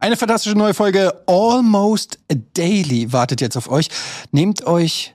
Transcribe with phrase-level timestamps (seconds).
[0.00, 2.18] Eine fantastische neue Folge Almost
[2.54, 3.88] Daily wartet jetzt auf euch.
[4.32, 5.14] Nehmt euch.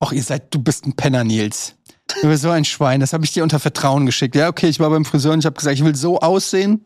[0.00, 1.74] Och, ihr seid, du bist ein Penner, Nils.
[2.22, 3.00] Du bist so ein Schwein.
[3.00, 4.36] Das habe ich dir unter Vertrauen geschickt.
[4.36, 6.84] Ja, okay, ich war beim Friseur und ich habe gesagt, ich will so aussehen.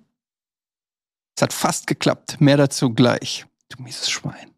[1.36, 2.40] Es hat fast geklappt.
[2.40, 3.44] Mehr dazu gleich.
[3.68, 4.54] Du mieses Schwein.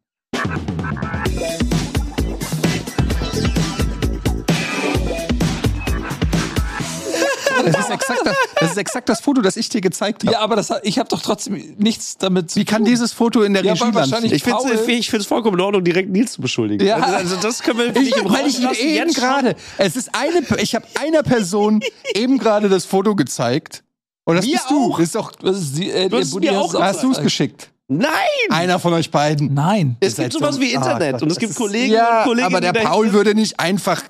[7.72, 10.32] Das ist, exakt das, das ist exakt das Foto, das ich dir gezeigt habe.
[10.32, 13.54] Ja, aber das, ich habe doch trotzdem nichts damit zu Wie kann dieses Foto in
[13.54, 13.96] der Ja, Regie landen?
[13.96, 16.86] wahrscheinlich- Ich finde es ich find's vollkommen in Ordnung, direkt Nils zu beschuldigen.
[16.86, 16.96] Ja.
[16.96, 19.96] Also, also das können wir Ich, nicht im weil Raum ich lassen, eben gerade, es
[19.96, 21.80] ist eine, ich habe einer Person
[22.14, 23.84] eben gerade das Foto gezeigt.
[24.24, 24.92] Und das Mir bist du.
[24.92, 24.98] auch.
[24.98, 27.70] Das ist doch, Das ist die, äh, hast du es geschickt?
[27.90, 28.10] Nein!
[28.50, 29.54] Einer von euch beiden.
[29.54, 29.96] Nein.
[30.00, 32.54] Es gibt sowas so- wie Internet Ah, und es das gibt Kollegen ja, und Kolleginnen,
[32.54, 34.02] aber der Paul würde nicht einfach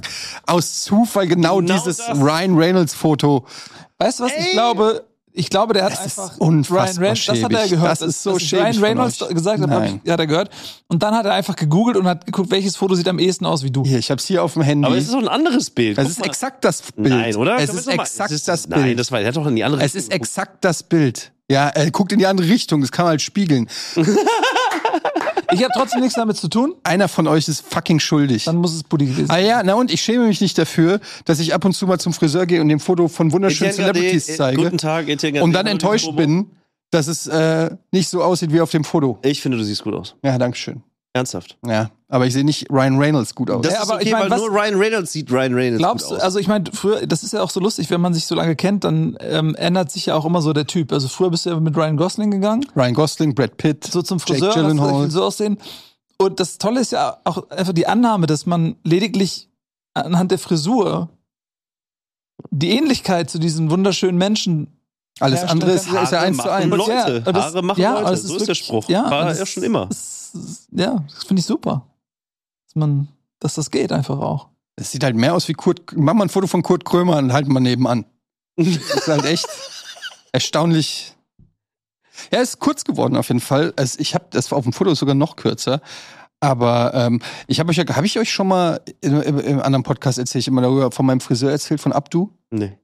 [0.47, 2.19] aus Zufall genau, Genau dieses das.
[2.19, 3.47] Ryan Reynolds Foto.
[3.99, 4.33] Weißt du was?
[4.33, 4.47] Ey!
[4.47, 7.69] Ich glaube, ich glaube, der hat Das ist einfach unfassbar Ryan Reynolds, das hat er
[7.69, 7.91] gehört.
[7.93, 10.01] Das ist so dass schäbig Ryan Reynolds gesagt hat, hab Nein.
[10.03, 10.51] ich, hat er gehört.
[10.89, 13.63] Und dann hat er einfach gegoogelt und hat geguckt, welches Foto sieht am ehesten aus
[13.63, 13.85] wie du.
[13.85, 14.87] Hier, ich habe es hier auf dem Handy.
[14.87, 15.97] Aber es ist doch ein anderes Bild.
[15.99, 16.27] es Guck ist mal.
[16.27, 17.09] exakt das Bild.
[17.11, 17.57] Nein, oder?
[17.61, 18.99] Es ist exakt es ist- das Nein, Bild.
[18.99, 21.31] das war, der hat doch in die andere Es ist exakt das Bild.
[21.51, 22.81] Ja, er guckt in die andere Richtung.
[22.81, 23.69] Das kann man halt spiegeln.
[25.51, 26.75] Ich habe trotzdem nichts damit zu tun.
[26.85, 28.45] Einer von euch ist fucking schuldig.
[28.45, 31.41] Dann muss es Buddy gewesen Ah ja, na und ich schäme mich nicht dafür, dass
[31.41, 33.99] ich ab und zu mal zum Friseur gehe und dem Foto von wunderschönen Etienne Gade,
[33.99, 35.45] Celebrities äh, zeige Guten Tag, Etienne Gade.
[35.45, 36.51] und dann enttäuscht bin,
[36.91, 39.19] dass es äh, nicht so aussieht wie auf dem Foto.
[39.23, 40.17] Ich finde, du siehst gut aus.
[40.23, 40.83] Ja, dankeschön.
[41.15, 41.57] Ernsthaft.
[41.67, 43.63] Ja, aber ich sehe nicht Ryan Reynolds gut aus.
[43.63, 45.79] Das Ja, ist aber okay, ich mein, weil was- nur Ryan Reynolds sieht Ryan Reynolds
[45.79, 46.23] Glaubst gut du, aus.
[46.23, 48.55] also ich meine, früher, das ist ja auch so lustig, wenn man sich so lange
[48.57, 50.93] kennt, dann ähm, ändert sich ja auch immer so der Typ.
[50.93, 54.19] Also früher bist du ja mit Ryan Gosling gegangen, Ryan Gosling, Brad Pitt, so zum
[54.19, 55.11] Jake Friseur, ich Gyllenhaal.
[55.11, 55.59] so aussehen.
[56.19, 59.49] Und das Tolle ist ja auch einfach die Annahme, dass man lediglich
[59.95, 61.09] anhand der Frisur
[62.51, 64.78] die Ähnlichkeit zu diesen wunderschönen Menschen
[65.21, 66.77] Alles Ja, andere ist, ist ja eins zu machen eins.
[66.77, 67.23] Leute.
[67.27, 68.11] Ja, das- Haare machen ja, Leute.
[68.13, 68.89] das so ist ist der wirklich- Spruch.
[68.89, 69.89] ja, War das ja schon immer.
[69.91, 71.87] ist- ja, das finde ich super.
[72.67, 73.09] Dass man,
[73.41, 74.49] dass das geht einfach auch.
[74.77, 75.81] Es sieht halt mehr aus wie Kurt.
[75.97, 78.05] Mach mal ein Foto von Kurt Krömer und halt mal nebenan.
[78.57, 79.47] Das ist halt echt
[80.33, 81.15] erstaunlich.
[82.33, 83.73] Ja, ist kurz geworden auf jeden Fall.
[83.77, 85.81] Also ich habe das war auf dem Foto sogar noch kürzer.
[86.41, 90.19] Aber ähm, ich habe euch ja, habe ich euch schon mal in, im, anderen Podcast
[90.19, 92.31] erzählt, ich immer darüber von meinem Friseur erzählt von Abdu.
[92.51, 92.77] Nee.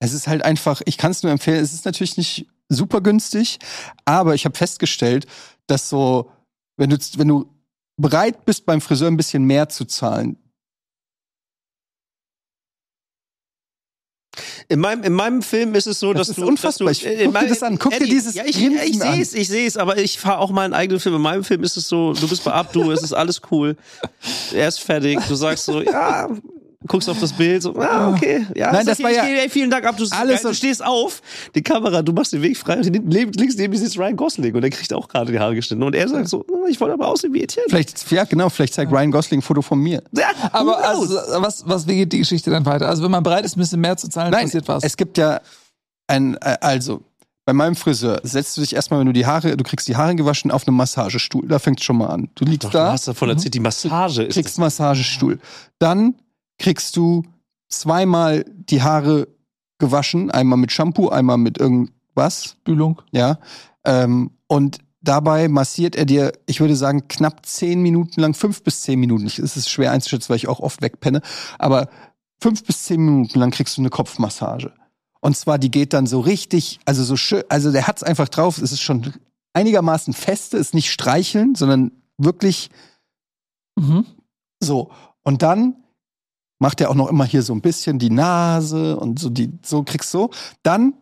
[0.00, 3.58] Es ist halt einfach, ich kann es nur empfehlen, es ist natürlich nicht super günstig,
[4.04, 5.26] aber ich habe festgestellt,
[5.66, 6.30] dass so,
[6.76, 7.50] wenn du, wenn du
[7.96, 10.36] bereit bist, beim Friseur ein bisschen mehr zu zahlen,
[14.68, 16.46] In meinem, in meinem Film ist es so, Das dass ist du.
[16.48, 16.88] unfassbar.
[16.88, 17.78] Dass du, Ich- guck dir das an.
[17.78, 20.50] Guck dir dieses Ja, ich, ich sehe es, ich sehe es, aber ich fahre auch
[20.50, 21.14] meinen eigenen Film.
[21.16, 23.76] In meinem Film ist es so, du bist bei Abdu, es ist alles cool.
[24.52, 25.20] Er ist fertig.
[25.28, 26.28] Du sagst so, ja,
[26.86, 28.46] guckst auf das Bild, so, ah, okay.
[28.54, 30.02] Ja, Nein, das okay, war ich ja- gehe, ey, vielen Dank, Abdu.
[30.04, 31.22] Alles Alles du stehst auf,
[31.54, 34.54] die Kamera, du machst den Weg frei und neben- links neben dir sitzt Ryan Gosling
[34.54, 35.82] und der kriegt auch gerade die Haare geschnitten.
[35.82, 37.66] Und er sagt so, "Hm, ich wollte aber aussehen wie Etienne.
[37.68, 40.02] vielleicht, ja genau, vielleicht zeigt Ryan Gosling ein Foto von mir.
[40.12, 42.88] Ja, Aber also, was, was, wie geht die Geschichte dann weiter?
[42.88, 44.82] Also wenn man bereit ist, ein bisschen mehr zu zahlen, Nein, passiert was.
[44.84, 45.40] es gibt ja
[46.06, 47.02] ein, äh, also,
[47.46, 50.14] bei meinem Friseur setzt du dich erstmal, wenn du die Haare, du kriegst die Haare
[50.14, 51.46] gewaschen auf einem Massagestuhl.
[51.46, 52.30] Da fängt schon mal an.
[52.36, 55.38] Du liegst Doch, du da, hast davon erzählt, die Massage ist kriegst Massagestuhl.
[55.78, 56.14] Dann
[56.58, 57.22] kriegst du
[57.68, 59.28] zweimal die Haare
[59.78, 63.02] gewaschen, einmal mit Shampoo, einmal mit irgendwas, Spülung.
[63.12, 63.38] ja.
[63.84, 68.80] Ähm, und dabei massiert er dir, ich würde sagen, knapp zehn Minuten lang, fünf bis
[68.82, 69.26] zehn Minuten.
[69.26, 71.20] Ich- Es ist schwer einzuschätzen, weil ich auch oft wegpenne,
[71.58, 71.88] aber
[72.40, 74.72] fünf bis zehn Minuten lang kriegst du eine Kopfmassage.
[75.20, 78.58] Und zwar, die geht dann so richtig, also so schön, also der hat's einfach drauf,
[78.58, 79.12] es ist schon
[79.54, 82.70] einigermaßen feste, ist nicht streicheln, sondern wirklich
[83.76, 84.06] Mhm.
[84.60, 84.90] so.
[85.22, 85.76] Und dann
[86.58, 89.82] macht er auch noch immer hier so ein bisschen die Nase und so die, so
[89.82, 90.30] kriegst du.
[90.62, 90.94] Dann,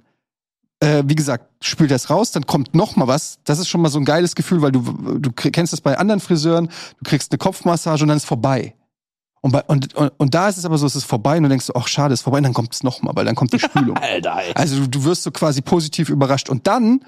[0.81, 3.39] äh, wie gesagt, spült er es raus, dann kommt noch mal was.
[3.45, 4.81] Das ist schon mal so ein geiles Gefühl, weil du,
[5.19, 6.69] du kennst das bei anderen Friseuren,
[6.99, 8.75] du kriegst eine Kopfmassage und dann ist vorbei.
[9.43, 11.49] Und, bei, und, und, und da ist es aber so, es ist vorbei und du
[11.49, 13.53] denkst, so, ach schade, ist vorbei, und dann kommt es noch mal, weil dann kommt
[13.53, 13.97] die Spülung.
[13.97, 14.53] Alter, ey.
[14.55, 16.49] Also du, du wirst so quasi positiv überrascht.
[16.49, 17.05] Und dann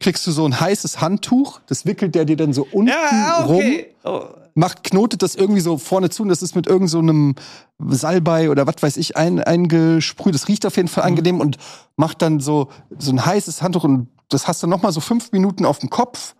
[0.00, 3.56] kriegst du so ein heißes Handtuch, das wickelt der dir dann so unten Ja, rum
[3.56, 3.94] okay.
[4.04, 4.24] Oh.
[4.58, 7.36] Macht, knotet das irgendwie so vorne zu und das ist mit irgend so einem
[7.78, 10.34] Salbei oder was weiß ich ein, eingesprüht.
[10.34, 11.58] Das riecht auf jeden Fall angenehm und
[11.96, 12.68] macht dann so,
[12.98, 15.90] so ein heißes Handtuch und das hast du noch mal so fünf Minuten auf dem
[15.90, 16.34] Kopf.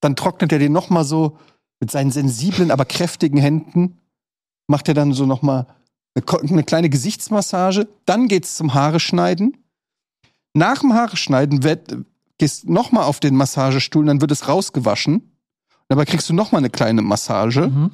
[0.00, 1.38] Dann trocknet er den noch mal so
[1.78, 3.98] mit seinen sensiblen, aber kräftigen Händen,
[4.66, 5.66] macht er dann so noch mal
[6.14, 7.88] eine, kleine Gesichtsmassage.
[8.04, 9.56] Dann geht's zum Haare schneiden.
[10.54, 11.60] Nach dem Haare schneiden
[12.36, 15.29] gehst noch mal auf den Massagestuhl, dann wird es rausgewaschen.
[15.90, 17.66] Dabei kriegst du noch mal eine kleine Massage.
[17.66, 17.90] Mhm.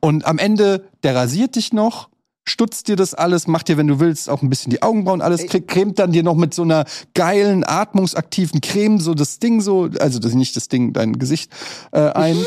[0.00, 2.08] Und am Ende, der rasiert dich noch,
[2.44, 5.46] stutzt dir das alles, macht dir, wenn du willst, auch ein bisschen die Augenbrauen, alles,
[5.46, 9.90] kriegt, cremt dann dir noch mit so einer geilen, atmungsaktiven Creme so das Ding so,
[10.00, 11.52] also das nicht das Ding, dein Gesicht
[11.92, 12.38] äh, ein.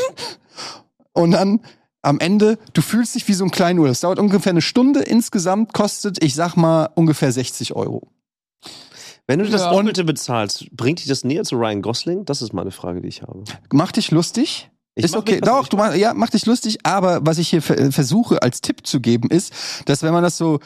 [1.12, 1.60] Und dann
[2.02, 3.92] am Ende, du fühlst dich wie so ein Kleinurlaub.
[3.92, 5.02] Das dauert ungefähr eine Stunde.
[5.02, 8.08] Insgesamt kostet, ich sag mal, ungefähr 60 Euro.
[9.28, 9.70] Wenn du das Ja.
[9.70, 12.24] Doppelte bezahlst, bringt dich das näher zu Ryan Gosling?
[12.24, 13.44] Das ist meine Frage, die ich habe.
[13.72, 14.68] Mach dich lustig.
[15.00, 15.40] Ich ist okay.
[15.40, 18.86] Doch, du mach, ja, mach dich lustig, aber was ich hier ver- versuche als Tipp
[18.86, 19.52] zu geben, ist,
[19.86, 20.60] dass wenn man das so,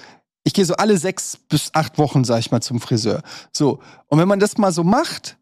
[0.45, 3.23] ich gehe so alle sechs bis acht Wochen, sag ich mal, zum Friseur.
[3.53, 3.81] So.
[4.09, 5.37] Und wenn man das mal so macht,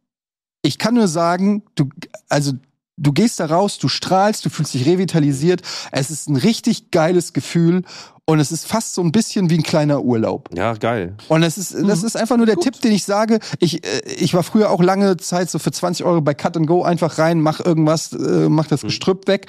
[0.62, 1.89] ich kann nur sagen, du,
[2.29, 2.53] also,
[2.97, 5.62] du gehst da raus, du strahlst, du fühlst dich revitalisiert.
[5.91, 7.83] Es ist ein richtig geiles Gefühl
[8.32, 10.49] und es ist fast so ein bisschen wie ein kleiner Urlaub.
[10.56, 11.14] Ja, geil.
[11.29, 13.40] Und das ist, das ist einfach nur der Tipp, den ich sage.
[13.58, 16.67] Ich, äh, ich war früher auch lange Zeit so für 20 Euro bei Cut and
[16.67, 19.46] Go einfach rein, mach irgendwas, äh, mach das Gestrüpp weg.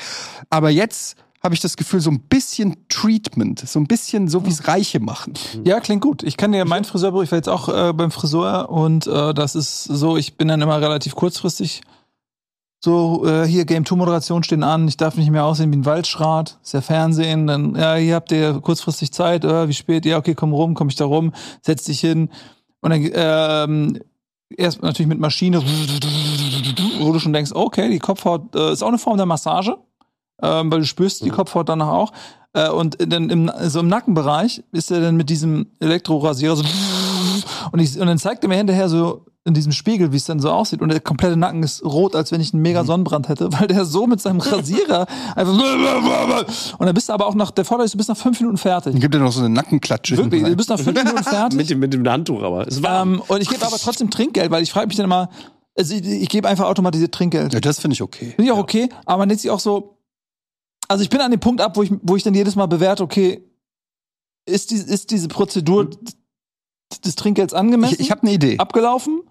[0.49, 4.49] Aber jetzt habe ich das Gefühl, so ein bisschen Treatment, so ein bisschen so, wie
[4.49, 5.33] es Reiche machen.
[5.63, 6.21] Ja, klingt gut.
[6.23, 9.55] Ich kann dir meinen Friseur, ich war jetzt auch äh, beim Friseur und äh, das
[9.55, 11.81] ist so, ich bin dann immer relativ kurzfristig.
[12.85, 15.85] So, äh, hier Game 2 Moderation stehen an, ich darf nicht mehr aussehen wie ein
[15.85, 20.17] Waldschrat, ist ja Fernsehen, dann, ja, hier habt ihr kurzfristig Zeit, äh, wie spät, ja,
[20.17, 21.31] okay, komm rum, komm ich da rum,
[21.61, 22.29] setz dich hin.
[22.81, 23.99] Und dann, ähm,
[24.49, 25.63] erst natürlich mit Maschine,
[26.99, 29.77] wo du schon denkst, okay, die Kopfhaut äh, ist auch eine Form der Massage,
[30.41, 32.11] ähm, weil du spürst die Kopfhaut danach auch.
[32.51, 36.65] Äh, und dann im, so im Nackenbereich ist er dann mit diesem Elektrorasierer so
[37.71, 40.39] und, ich, und dann zeigt er mir hinterher so in diesem Spiegel, wie es dann
[40.39, 40.81] so aussieht.
[40.81, 43.83] Und der komplette Nacken ist rot, als wenn ich einen mega Sonnenbrand hätte, weil der
[43.83, 45.05] so mit seinem Rasierer
[45.35, 46.77] einfach.
[46.77, 48.57] Und dann bist du aber auch nach, der Vorteil ist, du bist nach fünf Minuten
[48.57, 48.93] fertig.
[48.93, 50.15] Dann gibt er noch so eine Nackenklatsche.
[50.17, 51.57] Wirklich, du bist nach fünf Minuten fertig.
[51.57, 52.67] mit, dem, mit dem Handtuch aber.
[52.67, 55.29] Es war ähm, und ich gebe aber trotzdem Trinkgeld, weil ich frage mich dann immer,
[55.77, 57.53] also ich, ich gebe einfach automatisiert Trinkgeld.
[57.53, 58.31] ja, das finde ich okay.
[58.35, 59.97] Finde ich auch okay, aber man nennt sich auch so.
[60.87, 63.03] Also ich bin an dem Punkt ab, wo ich, wo ich dann jedes Mal bewerte,
[63.03, 63.43] okay,
[64.45, 65.89] ist, die, ist diese Prozedur
[67.03, 67.95] des Trinkgelds angemessen?
[67.95, 68.57] Ich, ich habe eine Idee.
[68.57, 69.21] abgelaufen.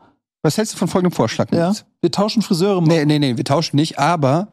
[0.42, 1.52] Was hältst du von folgendem Vorschlag?
[1.52, 1.72] Ja.
[2.00, 2.88] Wir tauschen Friseure mal.
[2.88, 4.52] Nee, nee, nee, wir tauschen nicht, aber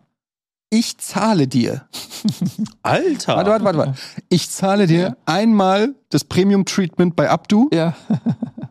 [0.69, 1.87] ich zahle dir.
[2.83, 3.35] Alter.
[3.37, 3.93] Warte, warte, warte, warte.
[4.29, 5.15] Ich zahle dir Ja.
[5.25, 7.69] einmal das Premium-Treatment bei Abdu.
[7.73, 7.95] Ja.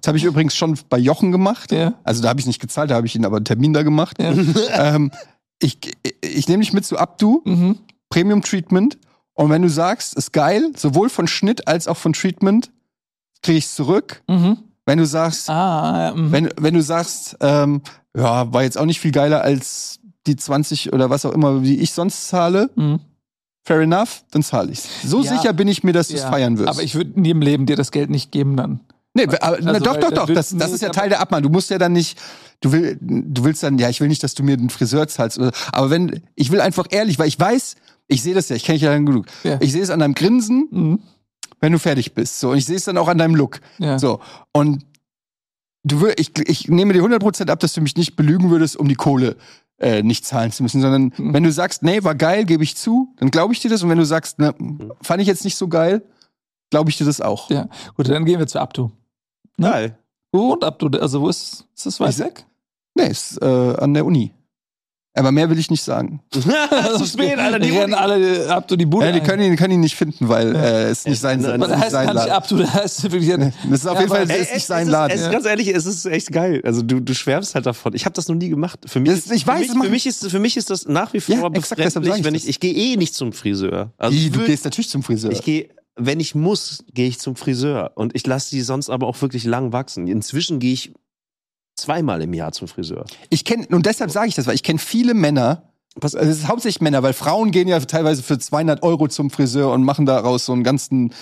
[0.01, 1.73] Das habe ich übrigens schon bei Jochen gemacht.
[1.73, 1.95] Ja.
[2.05, 4.17] Also da habe ich nicht gezahlt, da habe ich ihn aber einen Termin da gemacht.
[4.23, 4.33] Ja.
[4.95, 5.11] ähm,
[5.61, 5.79] ich
[6.21, 7.79] ich nehme dich mit zu Abdu, Mhm.
[8.11, 8.97] Premium Treatment.
[9.35, 12.71] Und wenn du sagst, ist geil, sowohl von Schnitt als auch von Treatment,
[13.43, 14.23] kriege ich zurück.
[14.29, 14.59] Mhm.
[14.89, 16.33] Wenn du sagst, Ah, mhm.
[16.33, 17.83] wenn, wenn du sagst, ähm,
[18.17, 21.77] ja, war jetzt auch nicht viel geiler als die 20 oder was auch immer, wie
[21.77, 23.01] ich sonst zahle, Mhm.
[23.65, 24.89] fair enough, dann zahle ich's.
[25.05, 25.37] So Ja.
[25.37, 26.31] sicher bin ich mir, dass du es Ja.
[26.31, 26.71] feiern wirst.
[26.71, 28.81] Aber ich würde in jedem Leben dir das Geld nicht geben dann.
[29.13, 30.27] Nee, aber, na, Also, doch, weil doch, der doch.
[30.35, 31.51] Das, das ist ja Teil der Abmahnung.
[31.51, 32.19] Du musst ja dann nicht,
[32.63, 35.39] du, will, du willst dann, ja, ich will nicht, dass du mir den Friseur zahlst.
[35.39, 37.77] Oder, aber wenn, ich will einfach ehrlich, weil ich weiß,
[38.07, 39.27] ich sehe das ja, ich kenne dich ja lang genug.
[39.45, 39.59] Ja.
[39.61, 40.99] Ich sehe es an deinem Grinsen, Mhm.
[41.61, 42.41] Wenn du fertig bist.
[42.41, 43.61] So, und ich sehe es dann auch an deinem Look.
[43.79, 43.99] Ja.
[43.99, 44.21] So.
[44.53, 44.85] Und
[45.85, 48.89] du will, ich, ich nehme dir 100% ab, dass du mich nicht belügen würdest, um
[48.89, 49.37] die Kohle
[49.79, 51.35] äh, nicht zahlen zu müssen, sondern Mhm.
[51.35, 53.83] wenn du sagst, nee, war geil, gebe ich zu, dann glaube ich dir das.
[53.83, 54.55] Und wenn du sagst, ne,
[55.03, 56.03] fand ich jetzt nicht so geil,
[56.71, 57.49] glaube ich dir das auch.
[57.51, 57.69] ja.
[57.95, 58.91] Gut, dann gehen wir zu Abdu.
[59.61, 59.97] Geil.
[60.33, 60.89] Wo wohnt Abdu?
[60.99, 62.45] Also wo ist, ist das weit Ich- weg?
[62.95, 63.45] Nee, ist äh,
[63.77, 64.33] an der Uni.
[65.19, 66.21] Aber mehr will ich nicht sagen.
[66.31, 67.59] Zu spät, Alter.
[67.59, 70.55] Die rennen alle Abdu die Bude Ja, die können ihn, können ihn nicht finden, weil
[70.55, 72.33] äh, es nicht sein, der nicht heißt sein gar nicht Laden.
[72.33, 73.29] Abdu, der heißt wirklich.
[73.71, 75.13] Das ist auf Ja, jeden Fall es nicht sein Laden.
[75.17, 76.61] Es ist ganz ehrlich, es ist echt geil.
[76.65, 77.95] Also du, du schwärmst halt davon.
[77.95, 78.79] Ich habe das noch nie gemacht.
[78.87, 80.57] Für mich, Das- ist- ich weiß, für das mich, machen- für mich ist für mich
[80.57, 82.43] ist das nach wie vor Ja, befremdlich, ich wenn das.
[82.45, 83.93] ich ich gehe eh nicht zum Friseur.
[83.99, 85.31] Also Wie, du gehst natürlich zum Friseur.
[85.33, 85.69] ich gehe
[86.01, 89.43] wenn ich muss, gehe ich zum Friseur und ich lasse die sonst aber auch wirklich
[89.43, 90.07] lang wachsen.
[90.07, 90.93] Inzwischen gehe ich
[91.79, 93.05] zweimal im Jahr zum Friseur.
[93.31, 95.63] Ich kenne, und deshalb sage ich das, weil ich kenne viele Männer,
[96.01, 99.73] also es ist hauptsächlich Männer, weil Frauen gehen ja teilweise für 200 Euro zum Friseur
[99.73, 101.13] und machen daraus so einen ganzen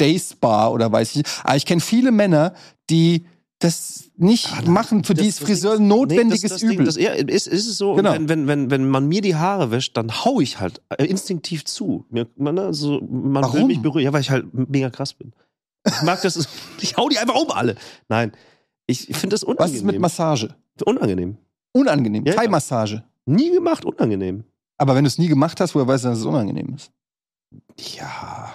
[0.00, 1.28] Day-Spa oder weiß ich nicht.
[1.44, 2.54] Aber ich kenne viele Männer,
[2.88, 3.26] die
[3.58, 6.76] das nicht machen, für die ist Friseur ein notwendiges nee, das, das Übel.
[6.76, 7.94] Ding, das, ja, ist, ist es so.
[7.94, 8.12] Genau.
[8.12, 11.64] Wenn, wenn, wenn, wenn man mir die Haare wäscht, dann hau ich halt äh, instinktiv
[11.64, 12.04] zu.
[12.10, 13.66] Mir, man, ne, so, man will Warum?
[13.68, 14.04] mich berühren.
[14.04, 15.32] Ja, weil ich halt mega krass bin.
[15.86, 16.48] Ich mag das.
[16.80, 17.76] ich hau die einfach um alle.
[18.08, 18.32] Nein.
[18.92, 19.70] Ich finde das unangenehm.
[19.72, 20.54] Was ist mit Massage?
[20.84, 21.36] unangenehm.
[21.72, 22.24] Unangenehm.
[22.24, 22.38] Ja, ja.
[22.40, 23.02] Thai-Massage.
[23.26, 24.44] Nie gemacht, unangenehm.
[24.78, 26.90] Aber wenn du es nie gemacht hast, woher weißt du, dass es unangenehm ist?
[27.98, 28.52] Ja.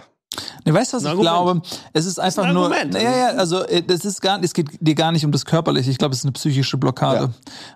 [0.65, 1.61] Nee, weißt du, was ich glaube?
[1.93, 2.69] Es ist einfach ein nur.
[2.75, 5.89] Ja, ja, also äh, das ist gar, es geht dir gar nicht um das Körperliche.
[5.89, 7.29] Ich glaube, es ist eine psychische Blockade, Ja.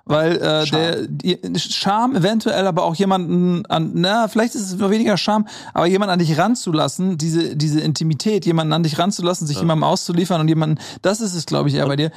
[0.06, 0.80] weil äh, Scham.
[0.80, 5.48] der die, Scham eventuell, aber auch jemanden an, na, vielleicht ist es nur weniger Scham,
[5.74, 10.42] aber jemanden an dich ranzulassen, diese diese Intimität, jemanden an dich ranzulassen, sich jemandem auszuliefern
[10.42, 12.12] und jemanden, das ist es, glaube ich, eher bei dir.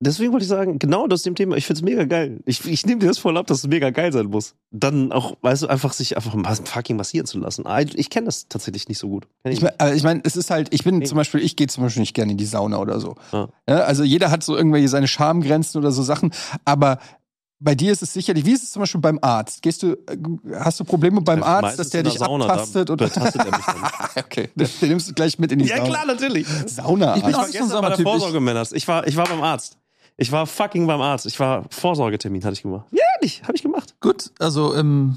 [0.00, 2.40] Deswegen wollte ich sagen, genau das dem Thema, ich find's mega geil.
[2.44, 4.54] Ich, ich nehme dir das voll ab, dass es mega geil sein muss.
[4.70, 6.34] Dann auch, weißt du, einfach sich einfach
[6.66, 7.66] fucking massieren zu lassen.
[7.66, 9.26] Ah, Ich kenne das tatsächlich nicht so gut.
[9.44, 11.04] Ich ich meine, ich mein, es ist halt, ich bin Nee.
[11.06, 13.14] zum Beispiel, ich gehe zum Beispiel nicht gerne in die Sauna oder so.
[13.32, 13.48] Ja.
[13.68, 16.32] Ja, also jeder hat so irgendwelche seine Schamgrenzen oder so Sachen,
[16.64, 16.98] aber
[17.58, 19.62] bei dir ist es sicherlich, wie ist es zum Beispiel beim Arzt?
[19.62, 20.18] Gehst du, äh,
[20.60, 22.90] hast du Probleme beim Ja, Arzt, meistens dass der dich Sauna, da abtastet?
[22.90, 23.90] Und betastet er mich dann.
[24.24, 25.88] okay, den den nimmst du gleich mit in die ja, Sauna.
[25.88, 26.46] klar, natürlich.
[26.66, 27.16] Sauna.
[27.16, 28.72] Ich bin auch war nicht so ein gestern bei der Vorsorgemänners.
[28.72, 29.78] Ich war, ich war beim Arzt.
[30.18, 31.26] Ich war fucking beim Arzt.
[31.26, 32.86] Ich war Vorsorgetermin, hatte ich gemacht.
[32.90, 33.94] Ja, ehrlich, habe ich gemacht.
[34.00, 35.16] Gut, also ähm,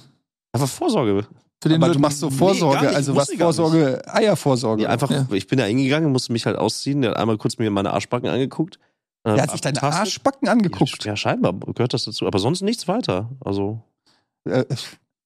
[0.52, 1.26] Einfach Vorsorge.
[1.62, 3.32] für den aber du machst so Nee, Vorsorge, nicht, also was.
[3.32, 4.84] Vorsorge, Eiervorsorge.
[4.84, 5.26] Ja, einfach, Ja.
[5.32, 7.02] ich bin da hingegangen, musste mich halt ausziehen.
[7.02, 8.80] Der hat einmal kurz mir meine Arschbacken angeguckt.
[9.26, 9.82] Der hat sich deine.
[9.84, 11.04] Arschbacken angeguckt.
[11.06, 12.26] Ja, scheinbar gehört das dazu.
[12.26, 13.30] Aber sonst nichts weiter.
[13.44, 13.82] Also
[14.46, 14.66] Äh,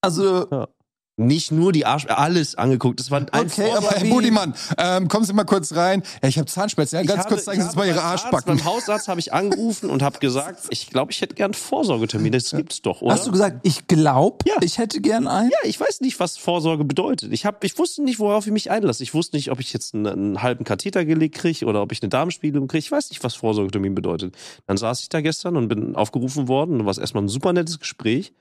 [0.02, 0.68] Also
[1.16, 3.00] nicht nur die Arsch, alles angeguckt.
[3.00, 6.02] Es war ein Okay, aber Herr Budimann, ähm, kommen Sie mal kurz rein.
[6.24, 6.96] Ja, ich habe Zahnschmerzen.
[6.96, 8.58] Ja, ganz habe- kurz zeigen Sie uns mal Ihre Arzt, Arschbacken.
[8.58, 12.32] Beim Hausarzt habe ich angerufen und habe gesagt, ich glaube, ich hätte gern einen Vorsorgetermin.
[12.32, 13.14] Das gibt's doch, oder?
[13.14, 14.56] hast du gesagt, ich glaube, Ja.
[14.62, 15.52] ich hätte gern einen?
[15.52, 17.32] ja, ich weiß nicht, was Vorsorge bedeutet.
[17.32, 19.04] Ich, hab, ich wusste nicht, worauf ich mich einlasse.
[19.04, 22.02] Ich wusste nicht, ob ich jetzt einen, einen halben Katheter gelegt kriege oder ob ich
[22.02, 22.80] eine Darmspiegelung kriege.
[22.80, 24.36] Ich weiß nicht, was Vorsorgetermin bedeutet.
[24.66, 26.80] Dann saß ich da gestern und bin aufgerufen worden.
[26.80, 28.34] Und war es erstmal ein super nettes Gespräch.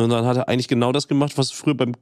[0.00, 1.94] Und dann hat er eigentlich genau das gemacht, was früher beim,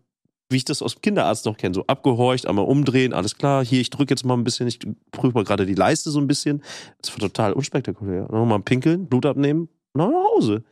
[0.51, 1.75] wie ich das aus dem Kinderarzt noch kenne.
[1.75, 3.65] So abgehorcht, einmal umdrehen, alles klar.
[3.65, 4.79] Hier, ich drücke jetzt mal ein bisschen, ich
[5.11, 6.63] prüfe mal gerade die Leiste so ein bisschen.
[7.03, 8.29] Das war total unspektakulär.
[8.31, 10.65] Nochmal pinkeln, Blut abnehmen und dann nach Hause.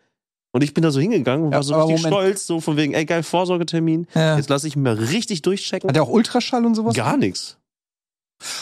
[0.52, 2.14] Und ich bin da so hingegangen und Ja, war so richtig Moment.
[2.14, 4.06] stolz, so von wegen, ey, geil, Vorsorgetermin.
[4.14, 4.37] Ja.
[4.38, 5.88] Jetzt lasse ich mir richtig durchchecken.
[5.90, 6.95] Hat er auch Ultraschall und sowas?
[6.95, 7.59] Gar nichts.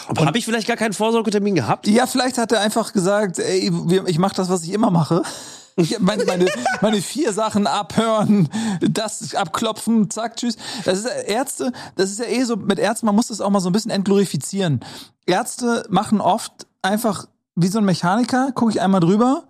[0.07, 1.87] Aber habe ich vielleicht gar keinen Vorsorgetermin gehabt?
[1.87, 3.71] Ja, vielleicht hat er einfach gesagt, ey,
[4.07, 5.23] ich mache das, was ich immer mache.
[5.99, 6.47] Meine, meine,
[6.83, 8.49] meine vier Sachen abhören,
[8.81, 10.57] das abklopfen, zack, tschüss.
[10.85, 13.51] Das ist ja Ärzte, das ist ja eh so, mit Ärzten, man muss das auch
[13.51, 14.81] mal so ein bisschen entglorifizieren.
[15.27, 17.27] Ärzte machen oft einfach
[17.57, 19.45] wie so ein Mechaniker, gucke ich einmal drüber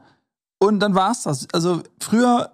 [0.59, 1.47] und dann war's das.
[1.52, 2.52] Also früher,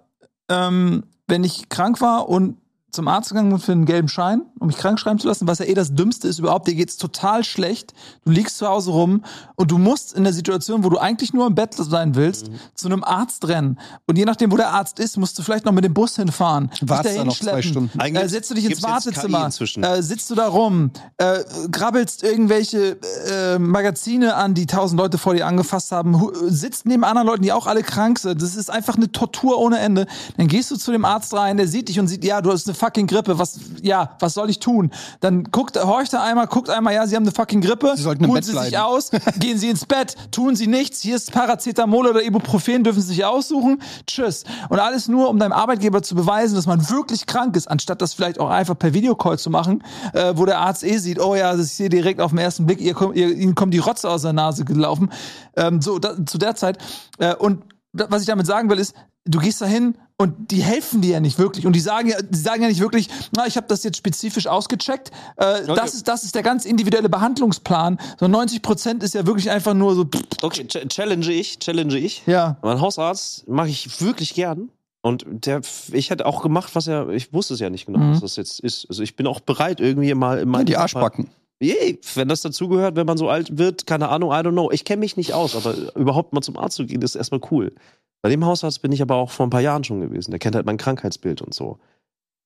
[0.49, 2.57] ähm, wenn ich krank war und
[2.91, 5.59] zum Arzt gegangen bin für einen gelben Schein, um mich krank schreiben zu lassen, was
[5.59, 7.93] ja eh das Dümmste ist überhaupt, dir geht's total schlecht,
[8.25, 9.23] du liegst zu Hause rum
[9.55, 12.55] und du musst in der Situation, wo du eigentlich nur im Bett sein willst, Mhm.
[12.75, 13.79] zu einem Arzt rennen.
[14.07, 16.69] Und je nachdem, wo der Arzt ist, musst du vielleicht noch mit dem Bus hinfahren.
[16.81, 17.61] Wartest da noch zwei.
[17.61, 17.99] Stunden.
[17.99, 21.39] Eigentlich Äh, setzt du dich ins Wartezimmer, äh, sitzt du da rum, äh,
[21.71, 22.97] grabbelst irgendwelche
[23.29, 26.19] äh, Magazine an, die tausend Leute vor dir angefasst haben,
[26.49, 28.41] sitzt neben anderen Leuten, die auch alle krank sind.
[28.41, 30.07] Das ist einfach eine Tortur ohne Ende.
[30.37, 32.67] Dann gehst du zu dem Arzt rein, der sieht dich und sieht, ja, du hast
[32.67, 33.37] eine fucking Grippe.
[33.37, 34.91] Was, ja, was soll ich tun?
[35.19, 37.93] Dann guckt, horcht er einmal, guckt einmal, ja, sie haben eine fucking Grippe.
[37.95, 41.01] Sie sollten im Bett sie sich aus, gehen sie ins Bett, tun sie nichts.
[41.01, 43.81] Hier ist Paracetamol oder Ibuprofen, dürfen sie sich aussuchen.
[44.07, 44.43] Tschüss.
[44.69, 48.15] Und alles nur, um deinem Arbeitgeber zu beweisen, dass man wirklich krank ist, anstatt das
[48.15, 49.83] vielleicht auch einfach per Videocall zu machen,
[50.13, 52.65] äh, wo der Arzt eh sieht, oh ja, das ist hier direkt auf den ersten
[52.65, 55.11] Blick, ihr kommt, ihr, ihnen kommt die Rotze aus der Nase gelaufen.
[55.55, 56.79] Ähm, so, da, zu der Zeit.
[57.19, 57.61] Äh, und
[57.93, 61.39] was ich damit sagen will, ist, du gehst dahin und die helfen dir ja nicht
[61.39, 63.97] wirklich und die sagen ja, die sagen ja nicht wirklich, na, ich habe das jetzt
[63.97, 65.11] spezifisch ausgecheckt.
[65.37, 67.99] Äh, Das ist das ist der ganz individuelle Behandlungsplan.
[68.19, 70.05] So 90 Prozent ist ja wirklich einfach nur so.
[70.41, 72.23] Okay, ch challenge ich, challenge ich.
[72.27, 72.57] Ja.
[72.61, 74.69] Mein Hausarzt mache ich wirklich gern.
[75.03, 75.61] Und der,
[75.93, 78.11] ich hätte auch gemacht, was er, ich wusste es ja nicht genau, Mhm.
[78.13, 78.85] was das jetzt ist.
[78.87, 81.27] Also ich bin auch bereit, irgendwie mal in Ja, meinem die Arschbacken.
[81.59, 84.69] Yay, wenn das dazugehört, wenn man so alt wird, keine Ahnung, I don't know.
[84.71, 87.73] Ich kenne mich nicht aus, aber überhaupt mal zum Arzt zu gehen, ist erstmal cool.
[88.21, 90.31] Bei dem Hausarzt bin ich aber auch vor ein paar Jahren schon gewesen.
[90.31, 91.79] Der kennt halt mein Krankheitsbild und so.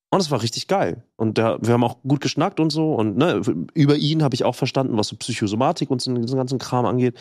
[0.09, 1.03] Und es war richtig geil.
[1.17, 2.93] Und der, wir haben auch gut geschnackt und so.
[2.93, 3.41] Und ne,
[3.73, 7.17] über ihn habe ich auch verstanden, was so Psychosomatik und so diesen ganzen Kram angeht.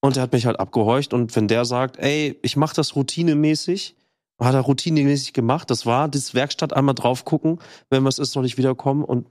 [0.00, 1.12] Und der hat mich halt abgehorcht.
[1.12, 3.96] Und wenn der sagt, ey, ich mache das routinemäßig,
[4.40, 5.70] hat er routinemäßig gemacht.
[5.70, 7.58] Das war das Werkstatt einmal drauf gucken,
[7.90, 9.04] wenn was ist, soll ich wiederkommen.
[9.04, 9.26] Und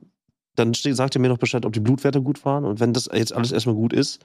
[0.55, 2.65] dann steht, sagt er mir noch Bescheid, ob die Blutwerte gut waren.
[2.65, 4.19] Und wenn das jetzt alles erstmal gut ist,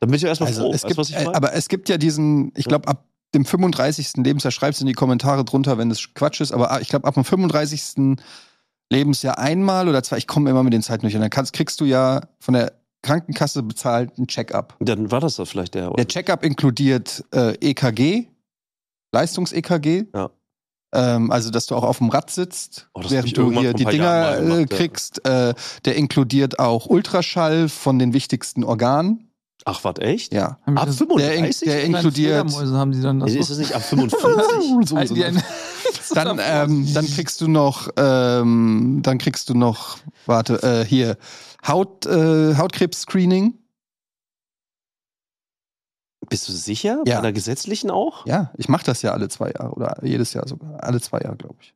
[0.00, 0.72] dann bin ich ja erstmal Also froh.
[0.72, 3.44] es Weißt gibt, was ich äh, aber es gibt ja diesen, ich glaube, ab dem
[3.44, 4.16] 35.
[4.16, 7.06] Lebensjahr schreibst du in die Kommentare drunter, wenn das Quatsch ist, aber ah, ich glaube,
[7.06, 8.16] ab dem 35.
[8.92, 11.80] Lebensjahr einmal oder zwei, ich komme immer mit den Zeiten durch, und dann kannst, kriegst
[11.80, 12.72] du ja von der
[13.02, 14.76] Krankenkasse bezahlt einen Check-up.
[14.80, 15.90] dann war das da vielleicht der.
[15.92, 18.26] Der Check-up inkludiert äh, EKG,
[19.12, 20.06] Leistungs-EKG.
[20.14, 20.30] Ja.
[20.92, 24.36] Ähm, also, dass du auch auf dem Rad sitzt, Oh, während du hier die Dinger
[24.38, 24.76] äh, gemacht, ja.
[24.76, 25.24] kriegst.
[25.24, 29.29] Äh, der inkludiert auch Ultraschall von den wichtigsten Organen.
[29.64, 30.32] Ach, was, echt?
[30.32, 30.58] Ja.
[30.66, 31.60] Ab Das- 35?
[31.60, 34.88] der- der inkludiert- haben die dann das ist es nicht ab 55?
[34.88, 40.84] So, so, Dann, ähm, dann kriegst du noch, ähm, dann kriegst du noch, warte, äh,
[40.84, 41.16] hier,
[41.66, 43.54] Haut, äh, Hautkrebs-Screening.
[46.28, 47.02] Bist du sicher?
[47.06, 47.16] Ja.
[47.16, 48.24] Bei der gesetzlichen auch?
[48.26, 50.82] Ja, ich mache das ja alle zwei Jahre oder jedes Jahr sogar.
[50.82, 51.74] Alle zwei Jahre, glaube ich.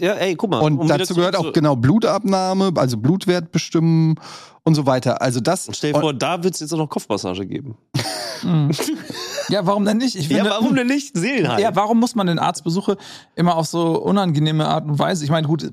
[0.00, 0.60] Ja, ey, guck mal.
[0.60, 4.16] Und um dazu gehört auch genau Blutabnahme, also Blutwert bestimmen
[4.64, 5.22] und so weiter.
[5.22, 5.66] Also das.
[5.68, 7.76] Und stell dir vor, da wird es jetzt auch noch Kopfmassage geben.
[8.42, 8.70] Mhm.
[9.48, 10.16] Ja, warum denn nicht?
[10.16, 11.16] Ich Ja, finde- warum denn nicht?
[11.16, 11.60] Seelenheil.
[11.60, 12.96] Ja, warum muss man den Arztbesuche
[13.36, 15.22] immer auf so unangenehme Art und Weise?
[15.24, 15.72] Ich meine, gut,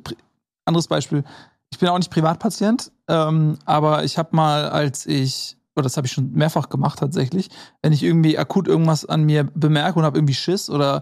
[0.65, 1.23] anderes Beispiel.
[1.71, 6.05] Ich bin auch nicht Privatpatient, ähm, aber ich habe mal, als ich, oder das habe
[6.05, 7.49] ich schon mehrfach gemacht tatsächlich,
[7.81, 11.01] wenn ich irgendwie akut irgendwas an mir bemerke und habe irgendwie Schiss oder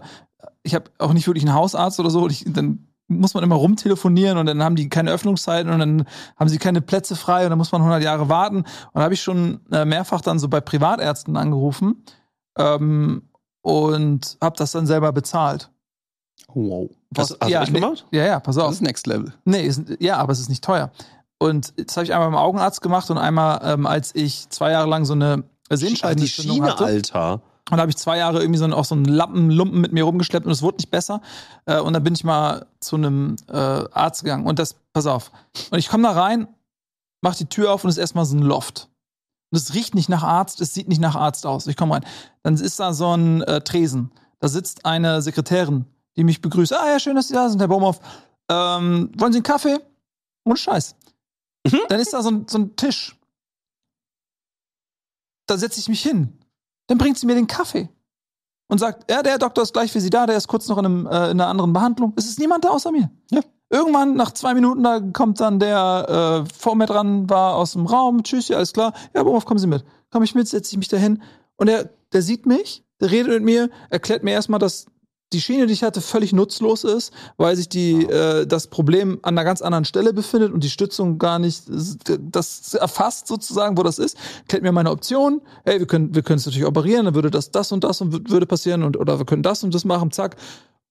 [0.62, 2.86] ich habe auch nicht wirklich einen Hausarzt oder so, ich, dann
[3.18, 6.80] muss man immer rumtelefonieren und dann haben die keine Öffnungszeiten und dann haben sie keine
[6.80, 8.58] Plätze frei und dann muss man 100 Jahre warten.
[8.58, 12.04] Und da habe ich schon äh, mehrfach dann so bei Privatärzten angerufen
[12.58, 13.28] ähm,
[13.62, 15.70] und habe das dann selber bezahlt.
[16.54, 16.90] Wow.
[17.16, 18.06] Hast, hast ja, du nee, gemacht?
[18.10, 18.72] Ja, ja, pass Das auf.
[18.72, 19.32] ist Next Level.
[19.44, 20.90] Nee, ist, ja, aber es ist nicht teuer.
[21.38, 24.88] Und das habe ich einmal beim Augenarzt gemacht und einmal, ähm, als ich zwei Jahre
[24.88, 26.84] lang so eine die Sehenscheidenentzündung hatte.
[26.84, 27.40] Alter.
[27.70, 29.92] Und da habe ich zwei Jahre irgendwie so einen, auch so einen Lappen, Lumpen mit
[29.92, 31.22] mir rumgeschleppt und es wurde nicht besser.
[31.64, 34.46] Äh, und dann bin ich mal zu einem äh, Arzt gegangen.
[34.46, 35.30] Und das, pass auf.
[35.70, 36.48] Und ich komme da rein,
[37.22, 38.88] mach die Tür auf und es ist erstmal so ein Loft.
[39.50, 41.66] Und es riecht nicht nach Arzt, es sieht nicht nach Arzt aus.
[41.66, 42.04] Ich komme rein.
[42.42, 44.10] Dann ist da so ein äh, Tresen.
[44.40, 45.84] Da sitzt eine Sekretärin,
[46.16, 46.72] die mich begrüßt.
[46.72, 48.00] Ah ja, schön, dass Sie da sind, Herr Baumhoff.
[48.50, 49.78] Ähm, wollen Sie einen Kaffee?
[50.44, 50.96] Ohne Scheiß.
[51.66, 51.80] Mhm.
[51.88, 53.16] Dann ist da so ein, so ein Tisch.
[55.46, 56.38] Da setze ich mich hin.
[56.92, 57.88] Dann bringt sie mir den Kaffee
[58.68, 60.84] und sagt, ja, der Doktor ist gleich für Sie da, der ist kurz noch in,
[60.84, 62.12] einem, äh, in einer anderen Behandlung.
[62.16, 63.10] Es ist niemand da außer mir.
[63.30, 63.40] Ja.
[63.70, 67.86] Irgendwann, nach zwei Minuten, da kommt dann der äh, vor mir dran, war aus dem
[67.86, 68.92] Raum, tschüss, ja, alles klar.
[69.14, 69.86] Ja, worauf kommen Sie mit?
[70.10, 71.22] Komm ich mit, setze ich mich dahin.
[71.56, 74.84] Und der, der sieht mich, der redet mit mir, erklärt mir erstmal, dass
[75.32, 79.36] die Schiene, die ich hatte, völlig nutzlos ist, weil sich die, äh, das Problem an
[79.36, 83.98] einer ganz anderen Stelle befindet und die Stützung gar nicht das erfasst sozusagen, wo das
[83.98, 84.16] ist.
[84.40, 85.40] Erklärt mir meine Option.
[85.64, 88.30] Hey, wir können, wir können es natürlich operieren, dann würde das, das und das und
[88.30, 90.36] würde passieren und oder wir können das und das machen, zack.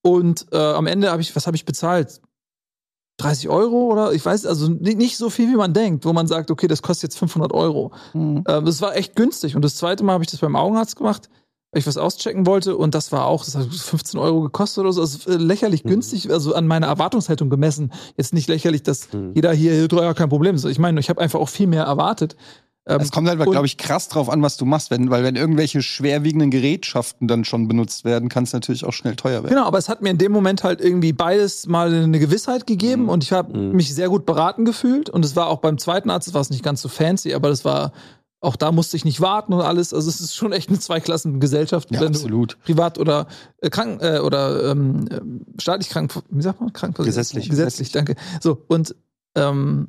[0.04, 2.20] Und äh, am Ende habe ich, was habe ich bezahlt?
[3.18, 6.26] 30 Euro oder ich weiß, also ni- nicht so viel, wie man denkt, wo man
[6.26, 7.92] sagt, okay, das kostet jetzt 500 Euro.
[8.14, 8.42] Mhm.
[8.48, 9.54] Ähm, das war echt günstig.
[9.54, 11.28] Und das zweite Mal habe ich das beim Augenarzt gemacht,
[11.72, 12.76] weil ich was auschecken wollte.
[12.76, 15.00] Und das war auch, das hat 15 Euro gekostet oder so.
[15.00, 15.88] Also äh, lächerlich Mhm.
[15.88, 17.92] günstig, also an meiner Erwartungshaltung gemessen.
[18.16, 19.32] Jetzt nicht lächerlich, dass Mhm.
[19.34, 20.64] jeder hier, ja, kein Problem ist.
[20.66, 22.36] Ich meine, ich habe einfach auch viel mehr erwartet.
[22.84, 25.36] Ähm, Es kommt halt, glaube ich, krass drauf an, was du machst, wenn, weil wenn
[25.36, 29.50] irgendwelche schwerwiegenden Gerätschaften dann schon benutzt werden, kann es natürlich auch schnell teuer werden.
[29.54, 33.04] Genau, aber es hat mir in dem Moment halt irgendwie beides mal eine Gewissheit gegeben
[33.04, 33.08] Mhm.
[33.08, 33.76] und ich habe Mhm.
[33.76, 35.08] mich sehr gut beraten gefühlt.
[35.08, 37.50] Und es war auch beim zweiten Arzt, das war es nicht ganz so fancy, aber
[37.50, 37.92] das war,
[38.42, 39.94] auch da musste ich nicht warten und alles.
[39.94, 42.58] Also es ist schon echt eine Zweiklassengesellschaft, Ja, wenn du absolut.
[42.64, 43.28] privat oder
[43.58, 46.72] äh, krank äh, oder ähm, ähm, staatlich krank, wie sagt man?
[46.72, 47.48] Krank Gesetzlich.
[47.48, 48.16] Gesetzlich, danke.
[48.40, 48.94] So, und
[49.36, 49.88] ähm,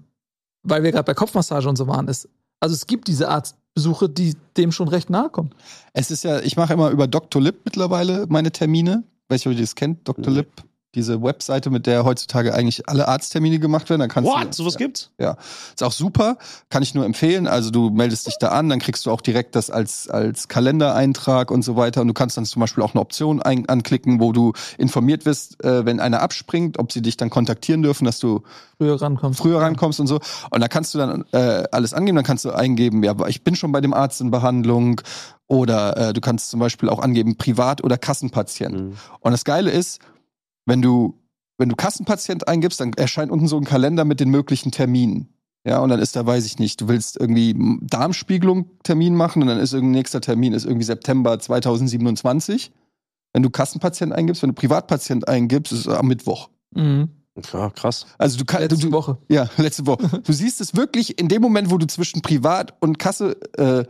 [0.61, 4.35] weil wir gerade bei Kopfmassage und so waren, ist, also es gibt diese Arztbesuche, die
[4.55, 5.49] dem schon recht nahe kommen.
[5.93, 7.41] Es ist ja, ich mache immer über Dr.
[7.41, 9.03] Lip mittlerweile meine Termine.
[9.29, 10.31] Weiß nicht, ob ihr das kennt, Dr.
[10.31, 10.47] Lip.
[10.95, 14.01] Diese Webseite, mit der heutzutage eigentlich alle Arzttermine gemacht werden.
[14.01, 14.49] Da kannst What?
[14.49, 15.09] du, Sowas gibt's?
[15.17, 16.37] Ist auch super,
[16.69, 17.47] kann ich nur empfehlen.
[17.47, 21.49] Also du meldest dich da an, dann kriegst du auch direkt das als, als Kalendereintrag
[21.49, 22.01] und so weiter.
[22.01, 25.63] Und du kannst dann zum Beispiel auch eine Option ein, anklicken, wo du informiert wirst,
[25.63, 28.43] äh, wenn einer abspringt, ob sie dich dann kontaktieren dürfen, dass du
[28.77, 29.33] Früher rankommen.
[29.33, 30.19] früher rankommst und so.
[30.51, 33.55] Und da kannst du dann äh, alles angeben, dann kannst du eingeben, ja, ich bin
[33.55, 35.01] schon bei dem Arzt in Behandlung.
[35.47, 38.75] Oder äh, du kannst zum Beispiel auch angeben, Privat- oder Kassenpatient.
[38.75, 38.93] Mhm.
[39.19, 39.99] Und das Geile ist,
[40.65, 41.19] wenn du,
[41.57, 45.29] wenn du Kassenpatient eingibst, dann erscheint unten so ein Kalender mit den möglichen Terminen.
[45.65, 49.47] Ja, und dann ist da, weiß ich nicht, du willst irgendwie Darmspiegelung Termin machen und
[49.47, 52.71] dann ist irgendein nächster Termin, ist irgendwie September 2027.
[53.31, 56.49] Wenn du Kassenpatient eingibst, wenn du Privatpatient eingibst, ist es am Mittwoch.
[56.75, 57.09] Mhm.
[57.51, 58.05] Ja, krass.
[58.17, 59.17] Also du kannst, Letzte du, Woche.
[59.29, 60.21] ja, letzte Woche.
[60.23, 63.85] Du siehst es wirklich in dem Moment, wo du zwischen Privat und Kasse äh,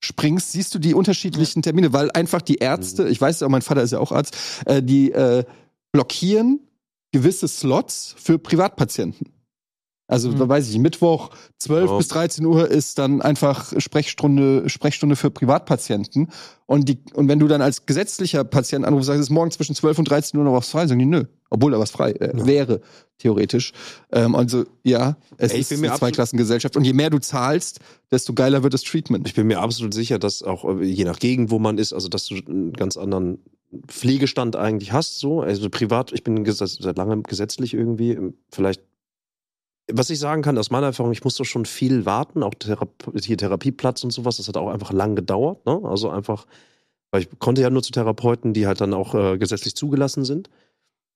[0.00, 3.82] springst, siehst du die unterschiedlichen Termine, weil einfach die Ärzte, ich weiß ja, mein Vater
[3.82, 5.44] ist ja auch Arzt, äh, die äh,
[5.92, 6.60] blockieren
[7.12, 9.28] gewisse Slots für Privatpatienten.
[10.10, 10.38] Also, Mhm.
[10.38, 11.98] da weiß ich, Mittwoch 12 Ja.
[11.98, 16.30] bis 13 Uhr ist dann einfach Sprechstunde, Sprechstunde für Privatpatienten.
[16.64, 19.74] Und, die, und wenn du dann als gesetzlicher Patient anrufst, sagst, es ist morgen zwischen
[19.74, 21.24] 12 und 13 Uhr noch was frei, sagen die, nö.
[21.50, 22.46] Obwohl da was frei äh, Ja.
[22.46, 22.80] wäre,
[23.18, 23.72] theoretisch.
[24.10, 26.76] Ähm, also, ja, es Ey, ist eine Zweiklassengesellschaft.
[26.78, 29.26] Und je mehr du zahlst, desto geiler wird das Treatment.
[29.28, 32.08] Ich bin mir absolut sicher, dass auch äh, je nach Gegend, wo man ist, also
[32.08, 33.40] dass du einen ganz anderen
[33.86, 35.40] Pflegestand eigentlich hast, so.
[35.40, 38.82] Also privat, ich bin seit langem gesetzlich irgendwie, ähm, vielleicht.
[39.90, 42.86] Was ich sagen kann aus meiner Erfahrung, ich musste schon viel warten, auch Thera
[43.22, 45.80] hier Therapieplatz und sowas, das hat auch einfach lang gedauert, ne?
[45.84, 46.46] Also einfach,
[47.10, 50.50] weil ich konnte ja nur zu Therapeuten, die halt dann auch äh, gesetzlich zugelassen sind.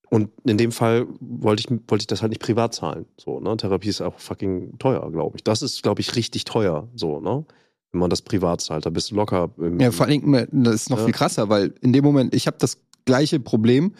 [0.08, 3.06] Und in dem Fall wollte ich, wollte ich das halt nicht privat zahlen.
[3.16, 3.56] So, ne?
[3.56, 5.44] Therapie ist auch fucking teuer, glaube ich.
[5.44, 6.88] Das ist, glaube ich, richtig teuer.
[6.94, 7.46] So, ne?
[7.92, 9.50] Wenn man das privat zahlt, da bist du locker.
[9.58, 11.04] Im, Ja, vor allen Dingen, das ist noch Ja.
[11.04, 13.94] viel krasser, weil in dem Moment, ich habe das gleiche Problem,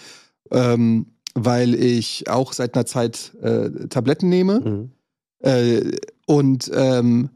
[0.50, 4.61] ähm, weil ich auch seit einer Zeit äh, Tabletten nehme.
[4.61, 4.92] Mhm.
[5.40, 7.31] Äh, und ähm,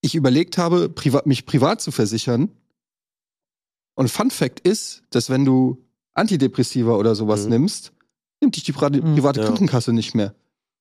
[0.00, 2.50] ich überlegt habe, privat, mich privat zu versichern.
[3.96, 7.50] Und Fun Fact ist, dass wenn du Antidepressiva oder sowas Mhm.
[7.50, 7.92] nimmst,
[8.40, 9.14] nimmt dich die private, Mhm.
[9.16, 9.46] private Ja.
[9.46, 10.34] Krankenkasse nicht mehr.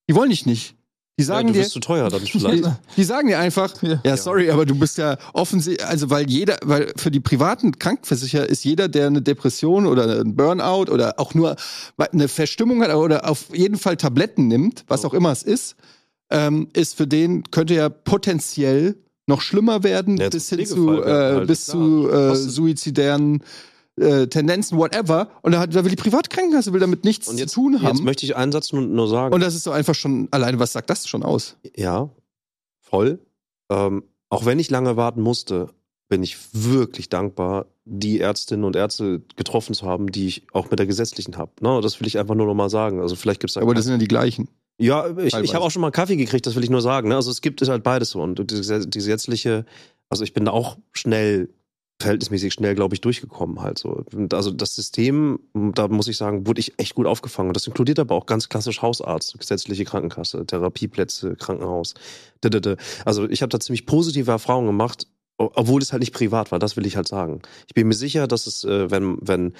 [0.09, 0.75] Die wollen dich nicht.
[1.19, 2.65] Die Ja, sagen du dir, bist zu teuer dann vielleicht.
[2.65, 4.01] die, die sagen dir einfach, Ja.
[4.03, 8.47] ja, sorry, aber du bist ja offensichtlich, also weil jeder, weil für die privaten Krankenversicherer
[8.49, 11.55] ist jeder, der eine Depression oder ein Burnout oder auch nur
[11.97, 15.75] eine Verstimmung hat oder auf jeden Fall Tabletten nimmt, was auch immer es ist,
[16.31, 18.95] ähm, ist für den, könnte ja potenziell
[19.27, 21.77] noch schlimmer werden, Ja, bis hin zu, äh, halt, bis klar.
[21.77, 23.43] zu äh, suizidären
[23.99, 25.29] äh, Tendenzen, whatever.
[25.41, 27.95] Und da, hat, da will die Privatkrankenkasse will damit nichts jetzt, zu tun haben.
[27.95, 29.33] jetzt möchte ich einen Satz nur, nur sagen.
[29.33, 31.57] Und das ist so einfach schon, alleine was sagt das schon aus?
[31.75, 32.09] Ja,
[32.79, 33.19] voll.
[33.69, 35.69] Ähm, auch wenn ich lange warten musste,
[36.09, 40.79] bin ich wirklich dankbar, die Ärztinnen und Ärzte getroffen zu haben, die ich auch mit
[40.79, 41.51] der gesetzlichen habe.
[41.61, 43.01] Ne, das will ich einfach nur noch mal sagen.
[43.01, 43.61] Also vielleicht gibt es da.
[43.61, 44.47] Aber das sind ja die gleichen.
[44.77, 47.09] ja, ich, ich habe auch schon mal einen Kaffee gekriegt, das will ich nur sagen.
[47.09, 47.15] Ne?
[47.15, 48.21] Also es gibt es halt beides so.
[48.21, 49.65] Und die, die gesetzliche,
[50.09, 51.49] also ich bin da auch schnell,
[52.03, 54.05] verhältnismäßig schnell, glaube ich, durchgekommen halt so.
[54.31, 57.53] Also das System, da muss ich sagen, wurde ich echt gut aufgefangen.
[57.53, 61.95] Das inkludiert aber auch ganz klassisch Hausarzt, gesetzliche Krankenkasse, Therapieplätze, Krankenhaus.
[63.05, 66.77] Also ich habe da ziemlich positive Erfahrungen gemacht, obwohl es halt nicht privat war, das
[66.77, 67.41] will ich halt sagen.
[67.67, 69.53] Ich bin mir sicher, dass es, äh, wenn, wenn,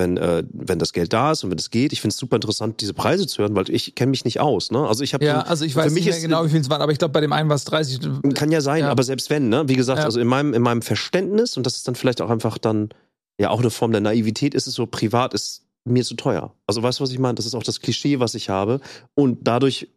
[0.00, 2.34] wenn, äh, wenn das Geld da ist und wenn es geht, ich finde es super
[2.36, 4.72] interessant, diese Preise zu hören, weil ich kenne mich nicht aus.
[4.72, 4.84] Ne?
[4.86, 6.90] Also ich habe Ja, also ich weiß nicht mehr genau, wie viel es waren, aber
[6.90, 8.00] ich glaube, bei dem einen war es 30.
[8.34, 8.88] kann ja sein, Ja.
[8.90, 9.68] aber selbst wenn, ne?
[9.68, 10.04] Wie gesagt, Ja.
[10.06, 12.88] also in meinem, in meinem Verständnis, und das ist dann vielleicht auch einfach dann,
[13.38, 16.52] ja, auch eine Form der Naivität, ist es so, privat ist mir zu teuer.
[16.66, 17.36] Also weißt du, was ich meine?
[17.36, 18.80] Das ist auch das Klischee, was ich habe.
[19.14, 19.88] Und dadurch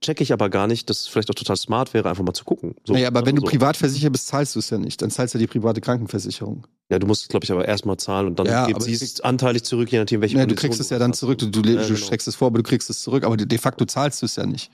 [0.00, 2.44] checke ich aber gar nicht, dass es vielleicht auch total smart wäre, einfach mal zu
[2.44, 2.74] gucken.
[2.84, 3.26] So, naja, aber ne?
[3.26, 3.46] wenn du so.
[3.46, 5.00] privat versichert bist, zahlst du es ja nicht.
[5.00, 6.66] Dann zahlst du ja die private Krankenversicherung.
[6.90, 9.20] Ja, du musst, glaube ich, aber erstmal zahlen und dann Ja, gibt aber sie es
[9.20, 11.38] anteilig zurück, je nachdem, welche Ja, du Kondition kriegst es ja dann zurück.
[11.38, 11.96] Du, du, Ja, du genau.
[11.96, 13.24] streckst es vor, aber du kriegst es zurück.
[13.24, 14.70] Aber de facto zahlst du es ja nicht.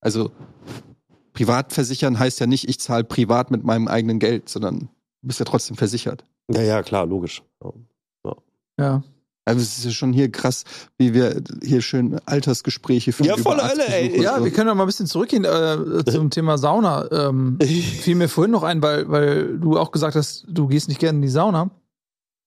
[0.00, 0.32] Also
[1.32, 4.88] privat versichern heißt ja nicht, ich zahle privat mit meinem eigenen Geld, sondern du
[5.28, 6.24] bist ja trotzdem versichert.
[6.52, 7.42] Ja, ja, klar, logisch.
[8.24, 8.36] Ja.
[8.78, 9.02] Ja.
[9.44, 10.64] Also es ist ja schon hier krass,
[10.98, 13.28] wie wir hier schön Altersgespräche führen.
[13.28, 14.22] Ja, über volle Hölle, ey.
[14.22, 14.44] Ja, so.
[14.44, 17.10] wir können doch mal ein bisschen zurückgehen äh, zum Thema Sauna.
[17.10, 21.00] Ähm, fiel mir vorhin noch ein, weil, weil du auch gesagt hast, du gehst nicht
[21.00, 21.70] gerne in die Sauna.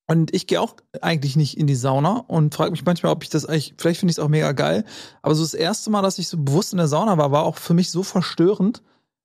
[0.05, 3.29] Und ich gehe auch eigentlich nicht in die Sauna und frage mich manchmal, ob ich
[3.29, 4.83] das eigentlich, vielleicht finde ich es auch mega geil.
[5.21, 7.57] Aber so das erste Mal, dass ich so bewusst in der Sauna war, war auch
[7.57, 8.83] für mich so verstörend,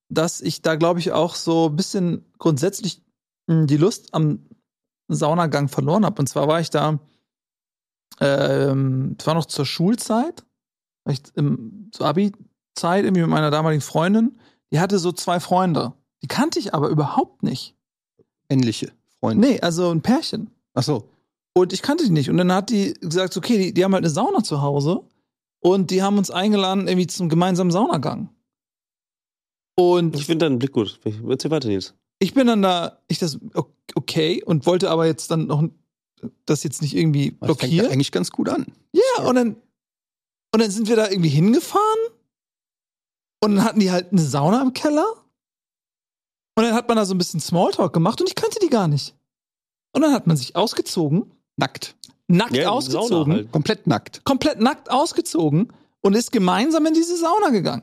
[0.08, 3.02] dass ich da, glaube ich, auch so ein bisschen grundsätzlich
[3.48, 4.46] mh, die Lust am
[5.08, 6.20] Saunagang verloren habe.
[6.20, 7.00] Und zwar war ich da,
[8.20, 10.44] ähm, das war noch zur Schulzeit,
[11.34, 14.38] im, zur Abi-Zeit irgendwie mit meiner damaligen Freundin.
[14.72, 15.94] Die hatte so zwei Freunde.
[16.22, 17.74] Die kannte ich aber überhaupt nicht.
[18.50, 19.46] Männliche Freunde.
[19.46, 20.50] Nee, also ein Pärchen.
[20.74, 21.08] Ach so.
[21.54, 22.30] Und ich kannte die nicht.
[22.30, 25.02] Und dann hat die gesagt, okay, die, die haben halt eine Sauna zu Hause.
[25.60, 28.28] Und die haben uns eingeladen irgendwie zum gemeinsamen Saunagang.
[29.76, 31.00] Und Ich finde deinen Blick gut.
[31.28, 31.94] Erzähl weiter, Nils.
[32.20, 33.38] ich bin dann da, ich das,
[33.94, 35.62] okay, und wollte aber jetzt dann noch
[36.46, 38.66] das jetzt nicht irgendwie Das fängt eigentlich ganz gut an.
[38.92, 39.56] Ja, und dann,
[40.52, 41.98] und dann sind wir da irgendwie hingefahren.
[43.42, 45.06] Und dann hatten die halt eine Sauna im Keller.
[46.56, 48.88] Und dann hat man da so ein bisschen Smalltalk gemacht und ich kannte die gar
[48.88, 49.14] nicht.
[49.92, 51.94] Und dann hat man sich ausgezogen, Nackt.
[52.26, 53.52] nackt Ja, ausgezogen, halt.
[53.52, 54.24] Komplett nackt.
[54.24, 57.82] komplett nackt ausgezogen und ist gemeinsam in diese Sauna gegangen.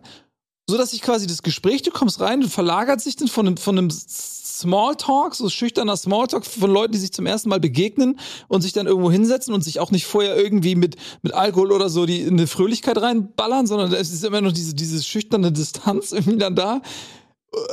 [0.69, 3.57] So dass ich quasi das Gespräch, du kommst rein, du verlagert sich dann von einem,
[3.57, 3.89] von einem
[4.59, 8.87] Smalltalk, so schüchterner Smalltalk von Leuten, die sich zum ersten Mal begegnen und sich dann
[8.87, 12.33] irgendwo hinsetzen und sich auch nicht vorher irgendwie mit, mit Alkohol oder so die in
[12.33, 16.81] eine Fröhlichkeit reinballern, sondern es ist immer noch diese, diese schüchterne Distanz irgendwie dann da.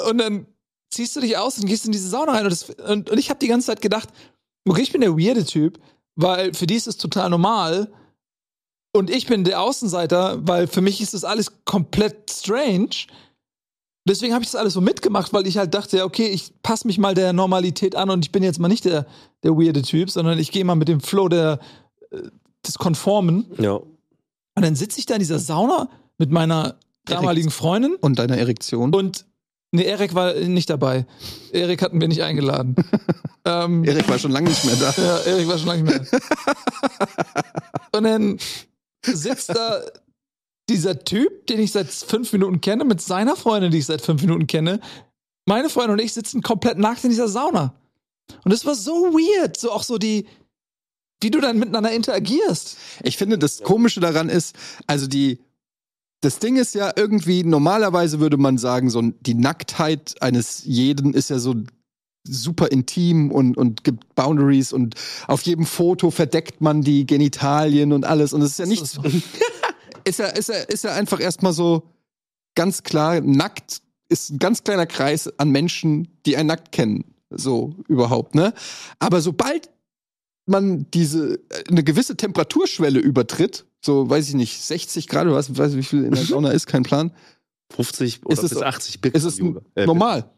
[0.09, 0.47] Und dann
[0.91, 2.45] ziehst du dich aus und gehst in diese Sauna rein.
[2.45, 4.09] Und, das, und, und ich habe die ganze Zeit gedacht,
[4.69, 5.81] okay, ich bin der weirde Typ,
[6.15, 7.93] weil für die ist es total normal.
[8.95, 12.91] Und ich bin der Außenseiter, weil für mich ist das alles komplett strange.
[14.05, 16.87] Deswegen habe ich das alles so mitgemacht, weil ich halt dachte, ja, okay, ich passe
[16.87, 19.07] mich mal der Normalität an und ich bin jetzt mal nicht der,
[19.45, 21.61] der weirde Typ, sondern ich gehe mal mit dem Flow der,
[22.11, 22.19] äh,
[22.67, 23.47] des Konformen.
[23.59, 23.75] Ja.
[23.75, 25.89] Und dann sitze ich da in dieser Sauna
[26.19, 28.95] mit meiner damaligen Freundin Und deiner Erektion.
[28.95, 29.25] und
[29.71, 31.07] nee, Erik war nicht dabei.
[31.53, 32.75] Erik hatten wir nicht eingeladen.
[33.45, 34.95] ähm, Erik war schon lange nicht mehr da.
[35.03, 36.21] ja, Erik war schon lange nicht mehr.
[37.95, 38.39] Und dann
[39.05, 39.81] sitzt da
[40.73, 44.23] dieser Typ, den ich seit fünf Minuten kenne, mit seiner Freundin, die ich seit fünf
[44.23, 44.81] Minuten kenne.
[45.47, 47.75] Meine Freundin und ich sitzen komplett nackt in dieser Sauna.
[48.45, 50.27] Und es war so weird, so auch so die,
[51.21, 52.77] wie du dann miteinander interagierst.
[53.03, 54.57] Ich finde, das Komische daran ist,
[54.87, 55.39] also die,
[56.21, 61.31] das Ding ist ja irgendwie, normalerweise würde man sagen, so die Nacktheit eines jeden ist
[61.31, 61.55] ja so
[62.25, 64.95] super intim und, und gibt Boundaries und
[65.27, 69.01] auf jedem Foto verdeckt man die Genitalien und alles und es ist ja nichts,
[70.05, 71.89] ist ja, ist ja, ist ja einfach erstmal so
[72.55, 77.05] ganz klar, nackt ist ein ganz kleiner Kreis an Menschen, die einen nackt kennen.
[77.31, 78.53] So überhaupt, ne?
[78.99, 79.71] Aber sobald
[80.47, 85.57] man diese äh, eine gewisse Temperaturschwelle übertritt, so weiß ich nicht, 60 Grad oder was,
[85.57, 87.11] weiß ich, wie viel in der Sauna ist, kein Plan,
[87.75, 89.39] 50 oder Ist es- bis 80 ist es.
[89.75, 90.29] Äh, normal.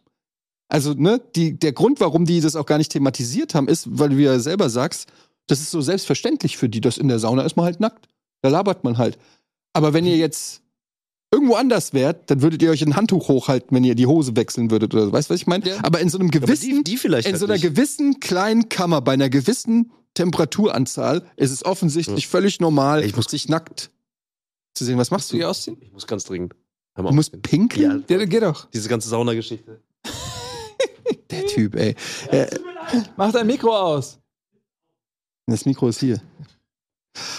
[0.69, 4.09] Also, ne, die, der Grund, warum die das auch gar nicht thematisiert haben, ist, weil
[4.11, 5.09] du ja selber sagst,
[5.47, 8.09] das ist so selbstverständlich für die, dass in der Sauna ist man halt nackt.
[8.41, 9.19] Da labert man halt.
[9.75, 10.63] Aber wenn ihr jetzt
[11.33, 14.71] irgendwo anders wärt, dann würdet ihr euch ein Handtuch hochhalten, wenn ihr die Hose wechseln
[14.71, 15.13] würdet oder so.
[15.13, 15.69] Weißt du, was ich meine?
[15.69, 15.77] Ja.
[15.83, 17.63] Aber in so einem gewissen, die, die vielleicht in halt so einer nicht.
[17.65, 23.49] gewissen kleinen Kammer, bei einer gewissen Temperaturanzahl, ist es offensichtlich völlig normal, Ich muss- sich
[23.49, 23.91] nackt
[24.75, 24.97] zu sehen.
[24.97, 25.49] Was machst Du die du?
[25.49, 25.77] ausziehen?
[25.81, 26.55] Ich muss ganz dringend.
[26.95, 28.05] Hör mal Du musst pinkeln?
[28.09, 28.71] Ja, Ja, geh doch.
[28.71, 29.83] diese ganze Saunageschichte.
[31.31, 31.97] Der Typ, ey.
[32.31, 32.47] Äh,
[33.17, 34.21] Mach dein Mikro aus.
[35.47, 36.23] Das Mikro ist hier.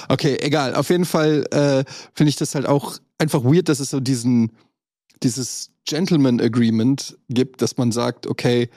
[0.10, 0.76] Okay, egal.
[0.76, 1.84] Auf jeden Fall äh,
[2.14, 4.52] finde ich das halt auch einfach weird, dass es so diesen,
[5.24, 8.70] dieses Gentleman Agreement gibt, dass man sagt, okay,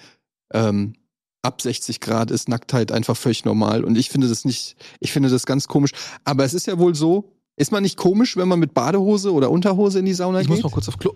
[0.52, 0.94] ähm,
[1.42, 3.84] ab 60 Grad ist Nacktheit einfach völlig normal.
[3.84, 5.92] Und ich finde das nicht, ich finde das ganz komisch.
[6.24, 9.50] Aber es ist ja wohl so, ist man nicht komisch, wenn man mit Badehose oder
[9.50, 10.56] Unterhose in die Sauna Ich geht?
[10.56, 11.14] muss mal kurz auf Klo.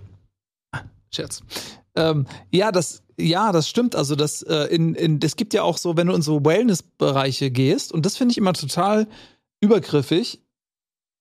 [0.73, 1.42] Ah, Scherz.
[1.95, 3.95] Ähm, ja, das, ja, das stimmt.
[3.95, 7.51] Also das, äh, in, in, es gibt ja auch so, wenn du in so Wellness-Bereiche
[7.51, 9.07] gehst, und das finde ich immer total
[9.62, 10.42] übergriffig,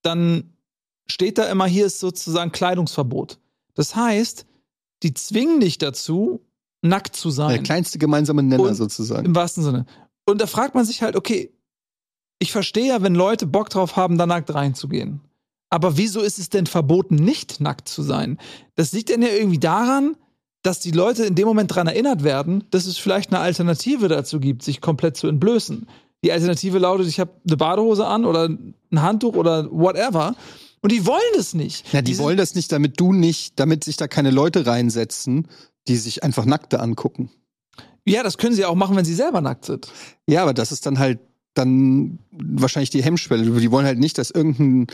[0.02, 0.54] dann
[1.08, 3.40] steht da immer, hier ist sozusagen Kleidungsverbot.
[3.76, 4.46] Das heißt,
[5.04, 6.42] die zwingen dich dazu,
[6.82, 7.50] nackt zu sein.
[7.50, 9.26] Der kleinste gemeinsame Nenner Und- sozusagen.
[9.26, 9.86] Im wahrsten Sinne.
[10.26, 11.52] Und da fragt man sich halt, okay,
[12.40, 15.22] ich verstehe ja, wenn Leute Bock drauf haben, da nackt reinzugehen.
[15.70, 18.38] Aber wieso ist es denn verboten, nicht nackt zu sein?
[18.76, 20.18] Das liegt denn ja irgendwie daran,
[20.64, 24.40] dass die Leute in dem Moment daran erinnert werden, dass es vielleicht eine Alternative dazu
[24.40, 25.88] gibt, sich komplett zu entblößen.
[26.24, 30.36] Die Alternative lautet, ich habe eine Badehose an oder ein Handtuch oder whatever.
[30.82, 31.92] Und die wollen das nicht.
[31.94, 35.48] Ja, die sind- wollen das nicht, damit du nicht, damit sich da keine Leute reinsetzen,
[35.88, 37.32] die sich einfach Nackte angucken.
[38.06, 39.92] Ja, das können sie auch machen, wenn sie selber nackt sind.
[40.28, 41.20] Ja, aber das ist dann halt
[41.54, 43.44] dann wahrscheinlich die Hemmschwelle.
[43.60, 44.88] Die wollen halt nicht, dass irgendein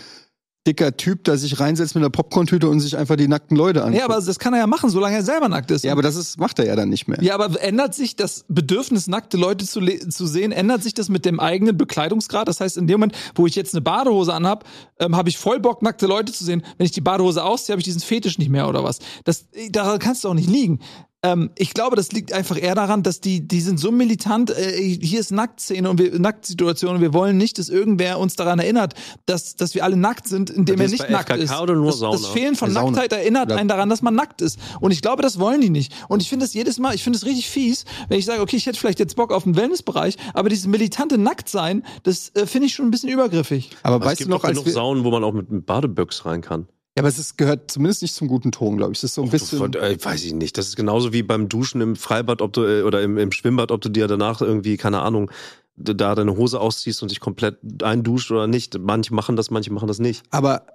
[0.68, 4.00] dicker Typ da sich reinsetzt mit einer Popcorn-Tüte und sich einfach die nackten Leute anguckt.
[4.00, 5.84] Ja, aber das kann er ja machen, solange er selber nackt ist.
[5.84, 7.18] ja, aber das ist, macht er ja dann nicht mehr.
[7.22, 11.26] Ja, aber ändert sich das Bedürfnis, nackte Leute zu, zu sehen, ändert sich das mit
[11.26, 12.48] dem eigenen Bekleidungsgrad?
[12.48, 14.66] Das heißt, in dem Moment, wo ich jetzt eine Badehose anhab,
[15.00, 16.64] ähm, habe ich voll Bock, nackte Leute zu sehen.
[16.78, 19.00] Wenn ich die Badehose ausziehe, habe ich diesen Fetisch nicht mehr oder was?
[19.24, 20.80] Das, daran kannst du auch nicht liegen.
[21.24, 24.80] Ähm, ich glaube, das liegt einfach eher daran, dass die, die sind so militant, äh,
[24.80, 28.94] hier ist Nacktszene und wir, Nacktsituation und wir wollen nicht, dass irgendwer uns daran erinnert,
[29.26, 31.60] dass, dass wir alle nackt sind, indem Das er nicht nackt FKK ist.
[31.60, 32.34] oder nur das, das Sauna?
[32.34, 32.92] Fehlen von Sauna.
[32.92, 33.58] Nacktheit erinnert Ja.
[33.58, 34.60] einen daran, dass man nackt ist.
[34.80, 35.92] Und ich glaube, das wollen die nicht.
[36.08, 38.56] Und ich finde es jedes Mal, ich finde es richtig fies, wenn ich sage, okay,
[38.58, 42.68] ich hätte vielleicht jetzt Bock auf einen Wellnessbereich, aber dieses militante Nacktsein, das äh, finde
[42.68, 43.72] ich schon ein bisschen übergriffig.
[43.82, 45.50] Aber Aber es weißt du gibt noch, als genug wir, Saunen, wo man auch mit,
[45.50, 46.68] mit Badeböcks rein kann.
[46.98, 48.98] Ja, aber es ist, gehört zumindest nicht zum guten Ton, glaube ich.
[48.98, 49.74] Es ist so ein bisschen.
[49.76, 50.58] Äh, weiß ich nicht.
[50.58, 53.72] Das ist genauso wie beim Duschen im Freibad ob du, äh, oder im, im Schwimmbad,
[53.72, 55.30] ob du dir danach irgendwie, keine Ahnung,
[55.76, 58.80] da deine Hose ausziehst und dich komplett einduscht oder nicht.
[58.80, 60.24] Manche machen das, manche machen das nicht.
[60.32, 60.66] Aber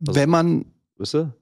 [0.00, 0.64] wenn man,
[0.96, 1.18] Weißt du?
[1.18, 1.32] also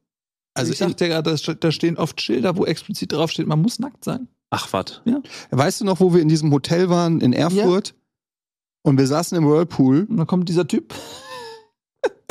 [0.54, 3.78] Also ich sagte ja gerade, da- da stehen oft Schilder, wo explizit draufsteht, man muss
[3.78, 4.26] nackt sein.
[4.50, 5.02] Ach, was?
[5.52, 7.94] weißt du noch, wo wir in diesem Hotel waren in Erfurt?
[8.82, 10.06] Und wir saßen im Whirlpool.
[10.08, 10.94] Und dann kommt dieser Typ.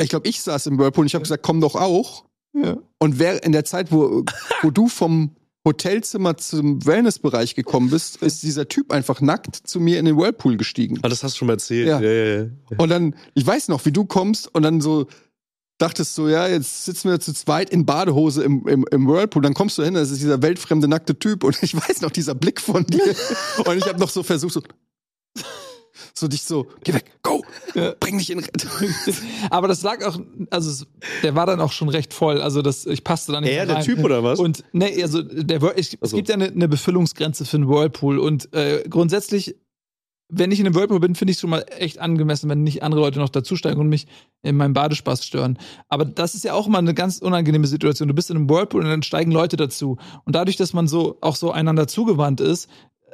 [0.00, 2.24] Ich glaube, ich saß im Whirlpool und ich habe gesagt, komm doch auch.
[2.52, 2.76] Ja.
[2.98, 4.24] Und wer in der Zeit, wo,
[4.62, 9.98] wo du vom Hotelzimmer zum Wellnessbereich gekommen bist, ist dieser Typ einfach nackt zu mir
[9.98, 10.98] in den Whirlpool gestiegen.
[11.02, 11.88] Ah, das hast du schon mal erzählt.
[11.88, 12.00] Ja.
[12.00, 12.46] Ja, ja.
[12.78, 15.06] Und dann, ich weiß noch, wie du kommst und dann so
[15.78, 19.42] dachtest so, ja, jetzt sitzen wir zu zweit in Badehose im, im, im Whirlpool.
[19.42, 22.34] Dann kommst du hin, das ist dieser weltfremde nackte Typ und ich weiß noch, dieser
[22.34, 23.14] Blick von dir.
[23.64, 24.62] und ich habe noch so versucht, so,
[26.18, 27.42] so dich so, geh weg, go,
[27.74, 27.94] Ja.
[28.00, 28.70] bring dich in Rettung.
[29.50, 30.18] Aber das lag auch,
[30.50, 30.84] also
[31.22, 32.40] der war dann auch schon recht voll.
[32.40, 33.84] Also das, ich passte da nicht Er, der rein.
[33.84, 34.38] Typ oder was?
[34.38, 38.18] Und ne, also der ich, Ach es gibt ja eine, eine Befüllungsgrenze für einen Whirlpool
[38.18, 39.56] und äh, grundsätzlich,
[40.28, 42.82] wenn ich in einem Whirlpool bin, finde ich es schon mal echt angemessen, wenn nicht
[42.82, 44.06] andere Leute noch dazusteigen und mich
[44.42, 45.58] in meinem Badespaß stören.
[45.88, 48.08] Aber das ist ja auch mal eine ganz unangenehme Situation.
[48.08, 49.98] Du bist in einem Whirlpool und dann steigen Leute dazu.
[50.24, 52.68] Und dadurch, dass man so auch so einander zugewandt ist,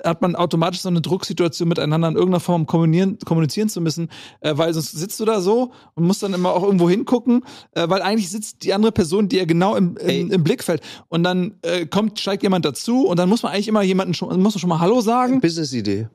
[0.04, 4.08] hat man automatisch so eine Drucksituation miteinander in irgendeiner Form kommunizieren, kommunizieren zu müssen,
[4.40, 7.88] äh, weil sonst sitzt du da so und musst dann immer auch irgendwo hingucken, äh,
[7.88, 11.86] weil eigentlich sitzt die andere Person dir genau im, im, im Blickfeld und dann äh,
[11.86, 14.68] kommt steigt jemand dazu und dann muss man eigentlich immer jemanden schon muss man schon
[14.68, 15.40] mal Hallo sagen.
[15.40, 16.08] Business-Idee.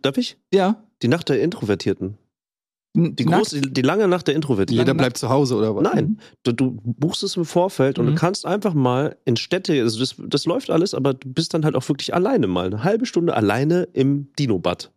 [0.00, 0.38] Darf ich?
[0.52, 0.84] Ja.
[1.02, 2.16] Die Nacht der Introvertierten.
[2.94, 4.76] Die, große, die lange Nacht der Introvertierten.
[4.76, 5.82] Jeder bleibt zu Hause oder was?
[5.82, 8.10] Nein, du, du buchst es im Vorfeld und Mhm.
[8.10, 11.64] du kannst einfach mal in Städte, also das, das läuft alles, aber du bist dann
[11.64, 12.66] halt auch wirklich alleine mal.
[12.66, 14.90] Eine halbe Stunde alleine im Dino-Bad.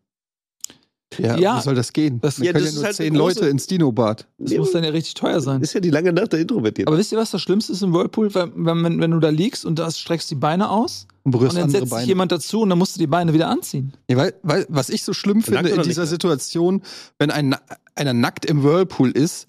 [1.18, 1.58] Ja, Ja.
[1.58, 2.20] wie soll das gehen?
[2.20, 4.28] Das- Ja, können das ja ist nur halt zehn große- Leute ins Dino-Bad.
[4.40, 5.62] Das muss dann ja richtig teuer sein.
[5.62, 6.88] Ist ja die lange Nacht der Introvertierten.
[6.92, 8.34] Aber wisst ihr, was das Schlimmste ist im Whirlpool?
[8.36, 11.60] Wenn, wenn, wenn du da liegst und da streckst die Beine aus Und berührst und
[11.60, 12.08] dann andere setzt sich Beine.
[12.08, 13.94] jemand dazu und dann musst du die Beine wieder anziehen.
[14.10, 16.10] Ja, weil, weil, was ich so schlimm finde in dieser nicht?
[16.10, 16.82] Situation,
[17.18, 17.56] wenn ein,
[17.96, 19.48] einer nackt im Whirlpool ist,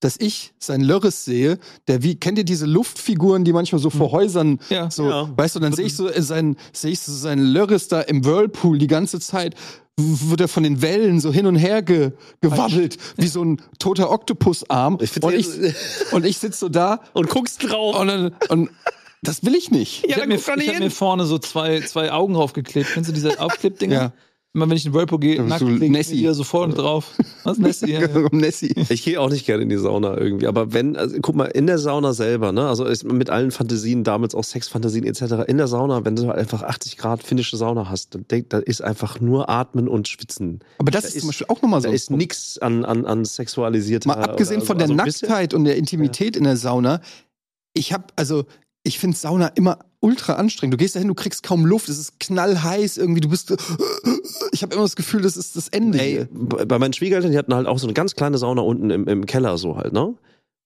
[0.00, 4.12] dass ich sein Lörres sehe, der wie, kennt ihr diese Luftfiguren, die manchmal so vor
[4.12, 4.90] Häusern Ja.
[4.90, 5.30] so, Ja.
[5.34, 8.24] weißt du, dann sehe ich so äh, sein, sehe ich so sein Lörres da im
[8.24, 9.54] Whirlpool die ganze Zeit,
[9.96, 14.10] wird er von den Wellen so hin und her ge, gewaddelt, wie so ein toter
[14.10, 14.98] Oktopusarm.
[15.00, 15.46] Ich find und, ich,
[16.12, 17.98] und ich sitze so da und guckst drauf.
[17.98, 18.70] und, dann- und
[19.22, 20.04] das will ich nicht.
[20.04, 22.90] Ich Ja, habe dann mir, ich hab mir vorne so zwei, zwei Augen draufgeklebt.
[22.92, 23.94] Kennst du diese Aufklebdinger?
[23.94, 24.12] Ja.
[24.56, 26.14] Immer wenn ich in den Whirlpool gehe, nackt lege ich Nessie.
[26.14, 27.10] mir die da so vorne drauf.
[27.42, 27.90] Was, Nessie?
[27.90, 28.28] Ja, ja.
[28.30, 28.72] Nessie.
[28.88, 31.66] Ich gehe auch nicht gerne in die Sauna irgendwie, aber wenn, also, guck mal, in
[31.66, 35.66] der Sauna selber, ne, also ist mit allen Fantasien, damals auch Sexfantasien etc., in der
[35.66, 39.20] Sauna, wenn du halt einfach 80 Grad finnische Sauna hast, dann denk, da ist einfach
[39.20, 40.60] nur Atmen und Schwitzen.
[40.78, 41.88] Aber das Da ist, zum Beispiel auch nochmal so.
[41.88, 44.08] Da ist nix an, an, an sexualisierter.
[44.08, 47.00] Mal abgesehen von der also ein bisschen- Nacktheit und der Intimität in der Sauna,
[47.72, 48.44] ich habe also
[48.84, 50.74] ich finde Sauna immer ultra anstrengend.
[50.74, 53.54] Du gehst dahin, du kriegst kaum Luft, es ist knallheiß irgendwie, du bist
[54.52, 55.98] ich habe immer das Gefühl, das ist das Ende.
[55.98, 59.08] Ey, bei meinen Schwiegereltern, die hatten halt auch so eine ganz kleine Sauna unten im,
[59.08, 60.14] im Keller so halt, ne?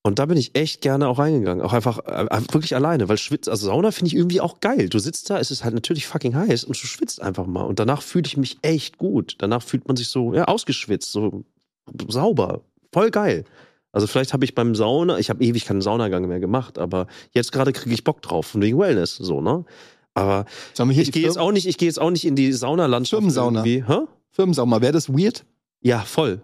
[0.03, 1.63] Und da bin ich echt gerne auch reingegangen.
[1.65, 4.89] Auch einfach äh, wirklich alleine, weil Schwitz, also Sauna finde ich irgendwie auch geil.
[4.89, 7.63] Du sitzt da, es ist halt natürlich fucking heiß und du schwitzt einfach mal.
[7.63, 9.35] Und danach fühle ich mich echt gut.
[9.39, 11.45] Danach fühlt man sich so, ja, ausgeschwitzt, so
[12.09, 12.63] sauber.
[12.93, 13.45] Voll geil.
[13.93, 17.53] Also vielleicht habe ich beim Sauna, ich habe ewig keinen Saunagang mehr gemacht, aber jetzt
[17.53, 19.65] gerade kriege ich Bock drauf, wegen Wellness, so, ne?
[20.15, 20.47] Aber
[20.91, 23.65] ich gehe jetzt auch nicht, ich gehe jetzt auch nicht in die Saunalandschaft Firmensauna.
[23.65, 23.85] irgendwie.
[23.87, 24.01] Hä?
[24.31, 25.45] Firmensauna, wäre das weird?
[25.81, 26.41] Ja, voll.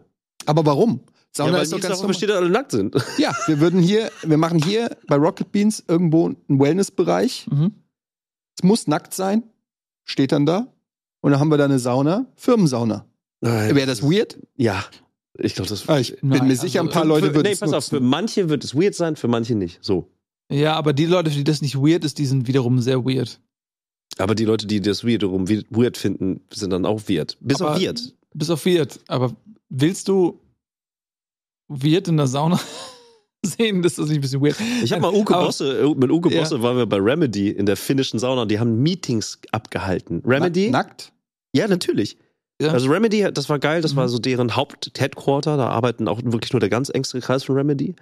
[0.46, 1.00] Aber warum?
[1.33, 2.09] Sauna ja, weil ist doch ganz normal.
[2.09, 2.94] besteht, dass alle nackt sind.
[3.18, 7.46] Ja, wir würden hier, wir machen hier bei Rocket Beans irgendwo einen Wellnessbereich.
[7.50, 7.72] Mhm.
[8.57, 9.42] Es muss nackt sein,
[10.04, 10.68] steht dann da.
[11.20, 13.07] Und dann haben wir da eine Sauna, Firmensauna.
[13.40, 14.38] Wäre das weird?
[14.57, 14.85] Ja.
[15.38, 17.49] Ich glaube, das Ah, ich bin Nein, mir sicher, also ein paar für, Leute würden
[17.51, 18.09] Nee, pass auf, für nutzen.
[18.09, 19.79] manche wird es weird sein, für manche nicht.
[19.83, 20.09] So.
[20.51, 23.40] Ja, aber die Leute, für die das nicht weird ist, die sind wiederum sehr weird.
[24.18, 27.37] Aber die Leute, die das wiederum we- weird finden, sind dann auch weird.
[27.40, 28.14] Bis Aber- auf weird.
[28.33, 29.01] Bis auf weird.
[29.09, 29.35] Aber
[29.70, 30.38] willst du
[31.68, 32.61] weird in der Sauna
[33.44, 33.83] sehen?
[33.83, 34.57] Das ist nicht ein bisschen weird.
[34.83, 36.40] Ich habe mal Uke Aber- Bosse, äh, mit Uke Ja.
[36.40, 40.23] Bosse waren wir bei Remedy in der finnischen Sauna und die haben Meetings abgehalten.
[40.25, 40.70] Remedy?
[40.70, 41.12] Nackt?
[41.57, 42.18] Ja, natürlich.
[42.64, 42.72] Ja.
[42.72, 44.09] Also Remedy, das war geil, das war Mhm.
[44.09, 47.94] so deren Haupt-Headquarter, da arbeiten auch wirklich nur der ganz engste Kreis von Remedy.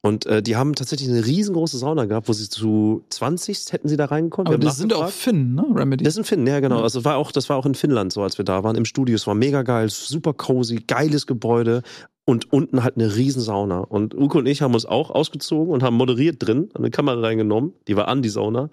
[0.00, 3.96] Und äh, die haben tatsächlich eine riesengroße Sauna gehabt, wo sie zu 20 hätten sie
[3.96, 4.46] da reingekommen.
[4.46, 5.22] Aber das sind auch nachgefragt.
[5.24, 5.64] Finn, ne?
[5.74, 6.04] Remedy.
[6.04, 6.76] Das ist in Finn, ja genau.
[6.78, 6.82] Ja.
[6.84, 9.16] Also war auch, das war auch in Finnland so, als wir da waren im Studio.
[9.16, 11.82] Es war mega geil, super cozy, geiles Gebäude
[12.24, 13.80] und unten halt eine riesen Sauna.
[13.80, 17.72] Und Uko und ich haben uns auch ausgezogen und haben moderiert drin, eine Kamera reingenommen,
[17.88, 18.70] die war an die Sauna.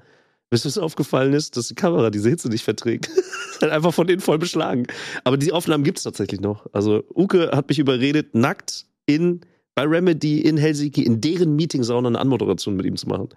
[0.49, 3.09] Bis es aufgefallen ist, dass die Kamera diese Hitze nicht verträgt.
[3.61, 4.85] Halt einfach von denen voll beschlagen.
[5.23, 6.67] Aber die Aufnahmen gibt's tatsächlich noch.
[6.71, 9.41] Also Uke hat mich überredet, nackt in
[9.75, 13.29] bei Remedy in Helsinki in deren Meeting-Sauna eine Anmoderation mit ihm zu machen.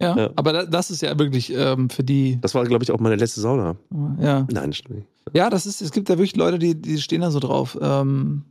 [0.00, 0.16] ja.
[0.16, 0.30] Ja.
[0.36, 2.38] Aber da, das ist ja wirklich ähm, für die.
[2.40, 3.76] Das war, glaube ich, auch meine letzte Sauna.
[4.20, 4.46] Ja.
[4.50, 5.08] Nein, stimmt nicht.
[5.34, 7.76] Ja, das ist, es gibt da wirklich Leute, die, die stehen da so drauf.
[7.80, 8.44] Ähm,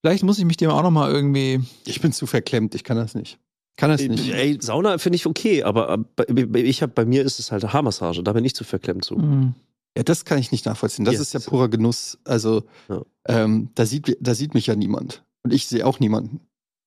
[0.00, 1.60] vielleicht muss ich mich dem auch noch mal irgendwie.
[1.84, 3.38] Ich bin zu verklemmt, ich kann das nicht.
[3.78, 4.28] Kann das nicht.
[4.30, 5.98] Ey, Sauna finde ich okay, aber äh,
[6.44, 9.14] bei- ich hab, bei mir ist es halt Haarmassage, da bin ich zu verklemmt zu.
[9.16, 9.54] Hm.
[9.96, 11.04] Ja, das kann ich nicht nachvollziehen.
[11.04, 12.18] Das Ja, ist ja purer Genuss.
[12.24, 13.02] Also, Ja.
[13.26, 15.24] ähm, da, sieht, da sieht mich ja niemand.
[15.44, 16.40] Und ich sehe auch niemanden.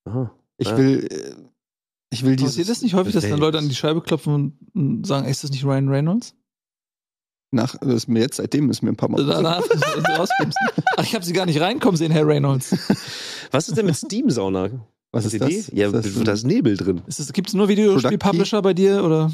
[0.05, 0.31] Aha.
[0.57, 0.77] Ich Ja.
[0.77, 1.33] will, äh,
[2.13, 3.39] ich will dieses Passiert das nicht häufig, dass dann.
[3.39, 6.35] Leute an die Scheibe klopfen und, sagen, ey, ist das nicht Ryan Reynolds?
[7.53, 9.25] nach, das ist mir jetzt, seitdem ist mir ein paar Mal.
[9.25, 9.61] Danach
[10.17, 10.57] rauskommst.
[10.95, 12.71] Ach, ich habe sie gar nicht reinkommen sehen, Herr Reynolds.
[13.51, 14.69] Was ist denn mit Steam-Sauna?
[15.11, 15.49] Was ist das?
[15.49, 15.63] die?
[15.75, 17.01] Ja, Ist das da ist Nebel drin.
[17.33, 19.03] Gibt es nur Videospiel-Publisher bei dir?
[19.03, 19.29] Oder?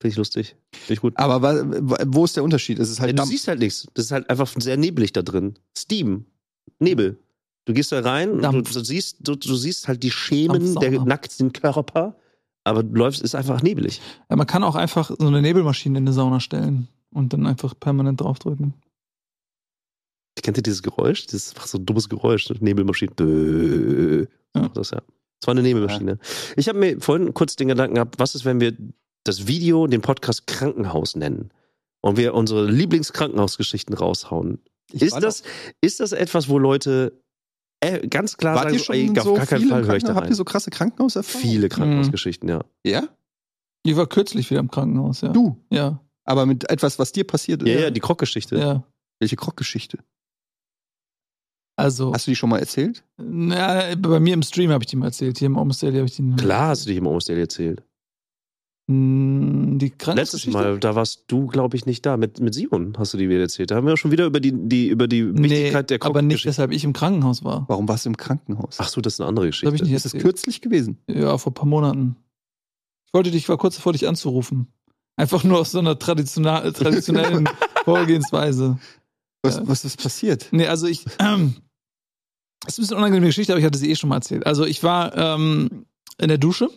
[0.00, 0.56] Finde ich lustig.
[0.72, 1.12] Finde ich gut.
[1.16, 1.64] Aber
[2.12, 2.78] wo ist der Unterschied?
[2.80, 3.30] Es ist Ja, halt du Dampf.
[3.30, 3.86] siehst halt nichts.
[3.94, 5.54] Das ist halt einfach sehr nebelig da drin.
[5.78, 6.24] Steam.
[6.80, 7.18] Nebel.
[7.66, 8.72] Du gehst da rein und du, Dampf.
[8.72, 12.16] du, siehst, du, du siehst halt die Schemen der nackten Körper,
[12.64, 14.00] aber du läufst, ist einfach nebelig.
[14.28, 17.78] Ja, man kann auch einfach so eine Nebelmaschine in eine Sauna stellen und dann einfach
[17.78, 18.74] permanent draufdrücken.
[20.40, 21.26] Kennt ihr dieses Geräusch?
[21.26, 22.56] Dieses einfach so ein dummes Geräusch, ne?
[22.60, 23.12] Nebelmaschine.
[23.12, 24.26] Böööö.
[24.56, 24.68] Ja.
[24.68, 25.02] Das ja.
[25.40, 26.18] Das war eine Nebelmaschine.
[26.56, 28.76] Ich habe mir vorhin kurz den Gedanken gehabt, was ist, wenn wir
[29.24, 31.50] das Video, den Podcast Krankenhaus nennen
[32.00, 34.60] und wir unsere Lieblingskrankenhausgeschichten raushauen?
[34.92, 35.42] Ich Ist das,
[35.80, 37.20] ist das etwas, wo Leute
[37.80, 40.02] äh, ganz klar Wart sagen, ihr schon ey, auf so gar keinen Fall höre ich
[40.04, 40.14] da Krankenhaus?
[40.14, 40.32] Habt rein.
[40.32, 41.50] ihr so krasse Krankenhauserfahrungen?
[41.50, 42.60] Viele Krankenhausgeschichten, ja.
[42.84, 43.08] Ja?
[43.84, 45.30] Ich war kürzlich wieder im Krankenhaus, ja.
[45.30, 45.56] Du.
[45.70, 47.68] Ja, Aber mit etwas, was dir passiert ist.
[47.68, 48.56] Ja, ja, die Kroggeschichte.
[48.56, 48.84] ja.
[49.18, 49.98] Welche Kroggeschichte?
[51.82, 53.02] Also, Hast du die schon mal erzählt?
[53.18, 55.38] na, bei mir im Stream habe ich die mal erzählt.
[55.38, 56.30] Hier im Almost Daily habe ich die.
[56.36, 57.82] Klar hast du dich im Almost Daily erzählt.
[58.90, 60.46] Hm, Die Letztes?
[60.48, 62.16] Mal, da warst du, glaube ich, nicht da.
[62.16, 63.70] Mit, mit Simon hast du die wieder erzählt.
[63.70, 66.44] Da haben wir schon wieder über die, die, über die Nee, Wichtigkeit der aber nicht,
[66.46, 67.64] weshalb ich im Krankenhaus war.
[67.68, 68.76] Warum warst du im Krankenhaus?
[68.78, 69.84] Ach so, das ist eine andere Das Geschichte.
[69.84, 70.22] nicht ist erzählt.
[70.24, 70.98] kürzlich gewesen?
[71.08, 72.16] Ja, vor ein paar Monaten.
[73.06, 74.66] Ich wollte dich, war kurz davor, dich anzurufen.
[75.16, 77.48] Einfach nur aus so einer traditiona- traditionellen
[77.84, 78.78] Vorgehensweise.
[79.44, 79.62] Was, Ja.
[79.68, 80.48] was ist passiert?
[80.52, 81.54] Nee, also ich, ähm,
[82.64, 84.46] das ist ein bisschen eine unangenehme Geschichte, aber ich hatte sie eh schon mal erzählt.
[84.46, 85.86] Also ich war ähm,
[86.18, 86.70] in der Dusche,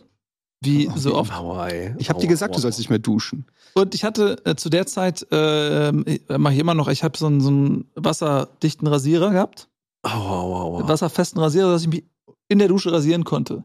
[0.62, 1.32] wie so oft.
[1.70, 1.94] Ey.
[1.98, 2.62] Ich habe dir gesagt, du aua.
[2.62, 3.46] sollst nicht mehr duschen.
[3.74, 5.92] Und ich hatte äh, zu der Zeit, äh,
[6.38, 9.68] mache ich immer noch, ich habe so einen, so einen wasserdichten Rasierer gehabt.
[10.02, 10.88] Aua, aua, aua.
[10.88, 12.04] wasserfesten Rasierer, dass ich mich
[12.48, 13.64] in der Dusche rasieren konnte.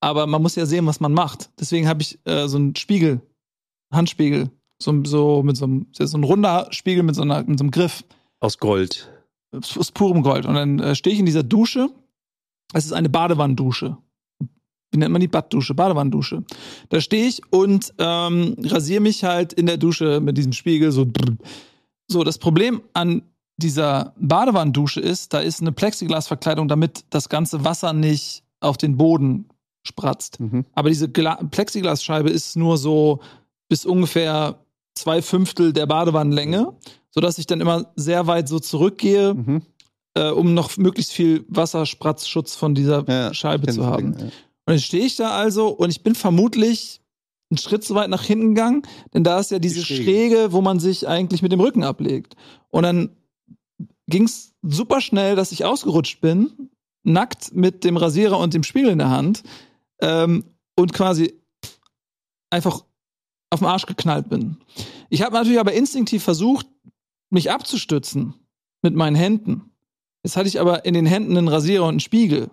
[0.00, 1.50] Aber man muss ja sehen, was man macht.
[1.60, 3.20] Deswegen habe ich äh, so einen Spiegel,
[3.92, 7.64] Handspiegel, so, so mit so einem, so ein runder Spiegel mit so, einer, mit so
[7.64, 8.02] einem Griff
[8.40, 9.09] Aus Gold.
[9.52, 10.46] Aus purem Gold.
[10.46, 11.88] Und dann äh, stehe ich in dieser Dusche.
[12.72, 13.96] Es ist eine Badewannendusche.
[14.92, 15.74] Wie nennt man die Baddusche?
[15.74, 16.42] Badewannendusche.
[16.88, 21.06] Da stehe ich und ähm, rasiere mich halt in der Dusche mit diesem Spiegel so.
[22.08, 23.22] So, das Problem an
[23.56, 29.48] dieser Badewannendusche ist, da ist eine Plexiglasverkleidung, damit das ganze Wasser nicht auf den Boden
[29.84, 30.40] spratzt.
[30.40, 30.64] Mhm.
[30.72, 33.20] Aber diese Gla Plexiglasscheibe ist nur so
[33.68, 34.58] bis ungefähr
[34.94, 36.74] zwei Fünftel der Badewannenlänge,
[37.10, 39.62] sodass ich dann immer sehr weit so zurückgehe, Mhm.
[40.14, 44.12] äh, um noch möglichst viel Wasserspratzschutz von dieser Ja, Scheibe zu haben.
[44.16, 44.24] Dinge, ja.
[44.66, 47.00] Und dann stehe ich da also und ich bin vermutlich
[47.50, 48.82] einen Schritt zu weit nach hinten gegangen,
[49.12, 50.04] denn da ist ja diese Schräge.
[50.04, 50.52] Schräge.
[50.52, 52.36] wo man sich eigentlich mit dem Rücken ablegt.
[52.68, 53.10] Und dann
[54.06, 56.70] ging es super schnell, dass ich ausgerutscht bin,
[57.02, 59.42] nackt mit dem Rasierer und dem Spiegel in der Hand
[60.00, 60.44] ähm,
[60.76, 61.34] und quasi
[62.50, 62.84] einfach
[63.50, 64.58] auf den Arsch geknallt bin.
[65.08, 66.66] Ich habe natürlich aber instinktiv versucht,
[67.30, 68.34] mich abzustützen
[68.82, 69.70] mit meinen Händen.
[70.22, 72.50] Jetzt hatte ich aber in den Händen einen Rasierer und einen Spiegel.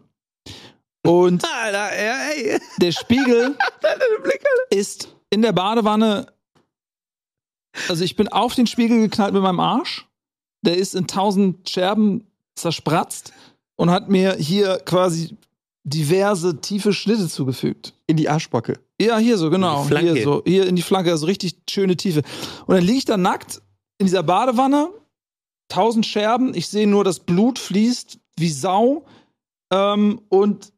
[1.06, 2.60] Und Alter, ey.
[2.80, 3.58] der Spiegel
[4.70, 6.28] ist in der Badewanne.
[7.90, 10.08] Also ich bin auf den Spiegel geknallt mit meinem Arsch.
[10.66, 12.26] Der ist in tausend Scherben
[12.56, 13.34] zerspratzt
[13.76, 15.38] und hat mir hier quasi
[15.84, 17.94] diverse tiefe Schnitte zugefügt.
[18.08, 18.80] In die Arschbacke.
[19.00, 19.78] Ja, hier so, genau.
[19.78, 20.14] In die Flanke.
[20.14, 22.24] Hier so, hier in die Flanke, also richtig schöne Tiefe.
[22.66, 23.62] Und dann liege ich da nackt
[24.00, 24.90] in dieser Badewanne,
[25.70, 29.06] tausend Scherben, ich sehe nur, das Blut fließt wie Sau.
[29.72, 30.72] Ähm, und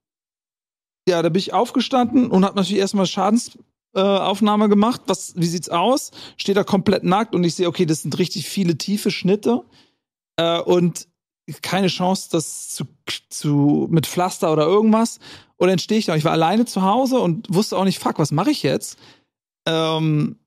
[1.07, 5.01] ja, da bin ich aufgestanden und habe natürlich erstmal Schadensaufnahme äh, gemacht.
[5.07, 6.11] Was, wie sieht's aus?
[6.37, 9.63] Steht da komplett nackt und ich sehe, okay, das sind richtig viele tiefe Schnitte.
[10.37, 11.07] Äh, und
[11.61, 12.85] keine Chance, das zu,
[13.29, 15.19] zu mit Pflaster oder irgendwas.
[15.57, 16.15] Und dann stehe ich da.
[16.15, 18.97] Ich war alleine zu Hause und wusste auch nicht, fuck, was mache ich jetzt?
[19.67, 20.37] Ähm,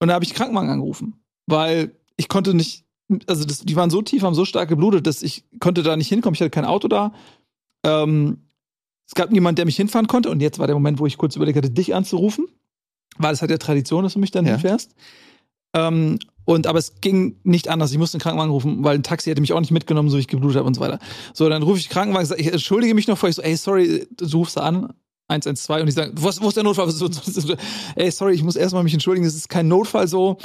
[0.00, 2.84] und da habe ich Krankenwagen angerufen, weil ich konnte nicht,
[3.26, 6.08] also das, die waren so tief, haben so stark geblutet, dass ich konnte da nicht
[6.08, 6.34] hinkommen.
[6.34, 7.12] Ich hatte kein Auto da.
[7.84, 8.38] Ähm,
[9.06, 10.30] es gab niemanden, der mich hinfahren konnte.
[10.30, 12.48] Und jetzt war der Moment, wo ich kurz überlegt hatte, dich anzurufen,
[13.18, 14.52] weil es hat ja Tradition, dass du mich dann Ja.
[14.52, 14.94] hinfährst.
[15.74, 17.92] Ähm, und aber es ging nicht anders.
[17.92, 20.20] Ich musste einen Krankenwagen rufen, weil ein Taxi hätte mich auch nicht mitgenommen, so wie
[20.20, 20.98] ich geblutet habe und so weiter.
[21.34, 23.56] So, dann rufe ich den Krankenwagen, sag, ich entschuldige mich noch vor, ich so, ey,
[23.56, 24.92] sorry, du rufst an,
[25.28, 26.88] 112 und die sagen, wo ist, wo ist der Notfall?
[27.96, 30.38] Ey, sorry, ich muss erstmal mich entschuldigen, das ist kein Notfall so.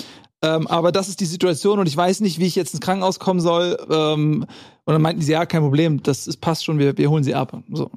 [0.43, 3.19] Ähm, aber das ist die Situation und ich weiß nicht, wie ich jetzt ins Krankenhaus
[3.19, 3.77] kommen soll.
[3.89, 4.45] Ähm,
[4.85, 7.35] und dann meinten sie, ja, kein Problem, das ist, passt schon, wir, wir holen sie
[7.35, 7.61] ab.
[7.71, 7.91] So,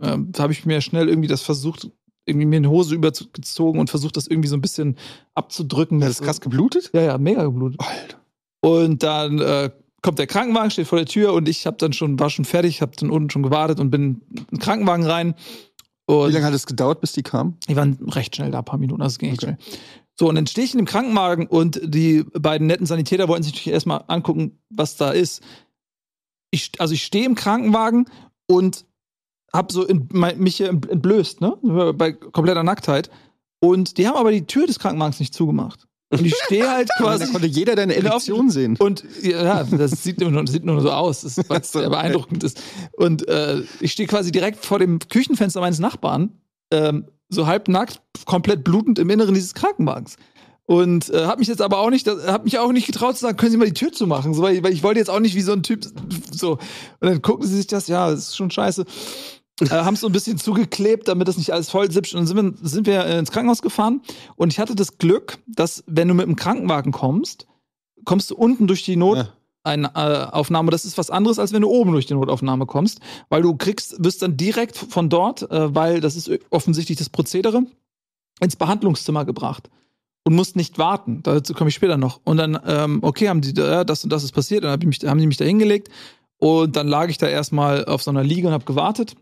[0.00, 1.88] ähm, da habe ich mir schnell irgendwie das versucht,
[2.26, 4.96] irgendwie mir eine Hose übergezogen und versucht, das irgendwie so ein bisschen
[5.34, 6.02] abzudrücken.
[6.02, 6.90] Hat das krass geblutet?
[6.94, 7.78] Ja, ja, mega geblutet.
[7.80, 8.18] Alter.
[8.60, 9.70] Und dann äh,
[10.02, 12.82] kommt der Krankenwagen, steht vor der Tür und ich habe dann schon, war schon fertig,
[12.82, 15.34] habe dann unten schon gewartet und bin in den Krankenwagen rein.
[16.06, 17.56] Und Wie lange hat es gedauert, bis die kamen?
[17.68, 19.56] die waren recht schnell da, ein paar Minuten, also es ging echt Okay.
[19.58, 19.80] schnell.
[20.16, 23.52] So, und dann stehe ich in dem Krankenwagen und die beiden netten Sanitäter wollten sich
[23.54, 25.42] natürlich erstmal angucken, was da ist.
[26.52, 28.08] Ich, also ich stehe im Krankenwagen
[28.46, 28.84] und
[29.52, 31.56] hab so in, mein, mich hier entblößt, ne?
[31.96, 33.10] Bei kompletter Nacktheit.
[33.60, 35.86] Und die haben aber die Tür des Krankenwagens nicht zugemacht.
[36.20, 37.30] Und ich stehe halt Da quasi.
[37.32, 38.76] konnte jeder deine Erektion sehen.
[38.78, 41.90] Und ja, das sieht nur, sieht nur so aus, das ist, weil es So, sehr
[41.90, 42.60] beeindruckend ist.
[42.92, 46.32] Und äh, ich stehe quasi direkt vor dem Küchenfenster meines Nachbarn,
[46.70, 50.16] ähm, so halbnackt, komplett blutend im Inneren dieses Krankenwagens.
[50.66, 53.36] Und äh, habe mich jetzt aber auch nicht, habe mich auch nicht getraut zu sagen,
[53.36, 55.42] können Sie mal die Tür zumachen, so, weil, weil ich wollte jetzt auch nicht wie
[55.42, 55.84] so ein Typ
[56.30, 56.52] so.
[56.52, 56.60] Und
[57.00, 58.86] dann gucken sie sich das, ja, das ist schon scheiße.
[59.60, 62.12] Äh, haben es so ein bisschen zugeklebt, damit das nicht alles voll sippt.
[62.14, 64.02] Und dann sind wir, sind wir äh, ins Krankenhaus gefahren.
[64.36, 67.46] Und ich hatte das Glück, dass, wenn du mit dem Krankenwagen kommst,
[68.04, 69.28] kommst du unten durch die Not, Ja.
[69.62, 70.70] eine äh, Aufnahme.
[70.70, 74.02] Das ist was anderes, als wenn du oben durch die Notaufnahme kommst, weil du kriegst,
[74.04, 77.62] wirst dann direkt von dort, äh, weil das ist offensichtlich das Prozedere,
[78.40, 79.70] ins Behandlungszimmer gebracht
[80.24, 81.22] und musst nicht warten.
[81.22, 82.20] Dazu komme ich später noch.
[82.24, 84.86] Und dann, ähm, okay, haben die, da, das und das ist passiert, dann hab ich
[84.88, 85.88] mich, haben die mich da hingelegt
[86.38, 89.14] und dann lag ich da erstmal auf so einer Liege und habe gewartet.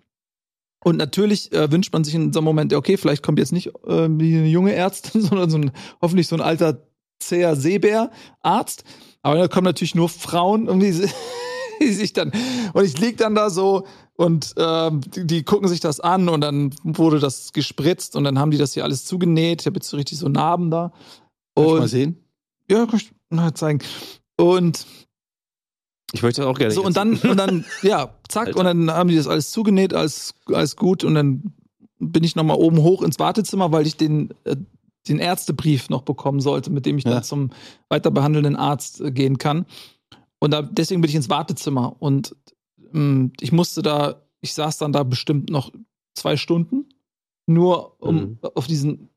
[0.85, 3.73] Und natürlich äh, wünscht man sich in so einem Moment, okay, vielleicht kommt jetzt nicht
[3.87, 5.71] äh, eine junge Ärztin, sondern so ein,
[6.01, 6.87] hoffentlich so ein alter
[7.21, 8.85] zäher Seebär-Arzt.
[9.23, 10.93] Aber da kommen natürlich nur Frauen, um die,
[11.81, 12.33] die sich dann.
[12.73, 16.41] Und ich lieg dann da so und ähm, die, die gucken sich das an und
[16.43, 19.63] dann wurde das gespritzt und dann haben die das hier alles zugenäht.
[19.63, 20.93] Ich habe jetzt so richtig so Narben da.
[21.55, 22.17] Kann ich Und mal sehen?
[22.71, 23.81] ja, kann ich mal zeigen.
[24.37, 24.87] Und
[26.13, 26.73] Ich möchte das auch gerne.
[26.75, 28.59] so, und dann, und dann, ja, zack, Alter.
[28.59, 31.05] und dann haben die das alles zugenäht, alles, alles gut.
[31.05, 31.55] Und dann
[31.99, 34.57] bin ich nochmal oben hoch ins Wartezimmer, weil ich den, äh,
[35.09, 37.13] den Ärztebrief noch bekommen sollte, mit dem ich Ja.
[37.13, 37.51] dann zum
[37.89, 39.67] weiter behandelnden Arzt äh, gehen kann.
[40.39, 41.97] Und da, deswegen bin ich ins Wartezimmer.
[42.01, 42.37] Und
[42.93, 45.71] ähm, ich musste da, ich saß dann da bestimmt noch
[46.15, 46.89] zwei Stunden,
[47.47, 48.39] nur um Mhm.
[48.55, 49.09] auf diesen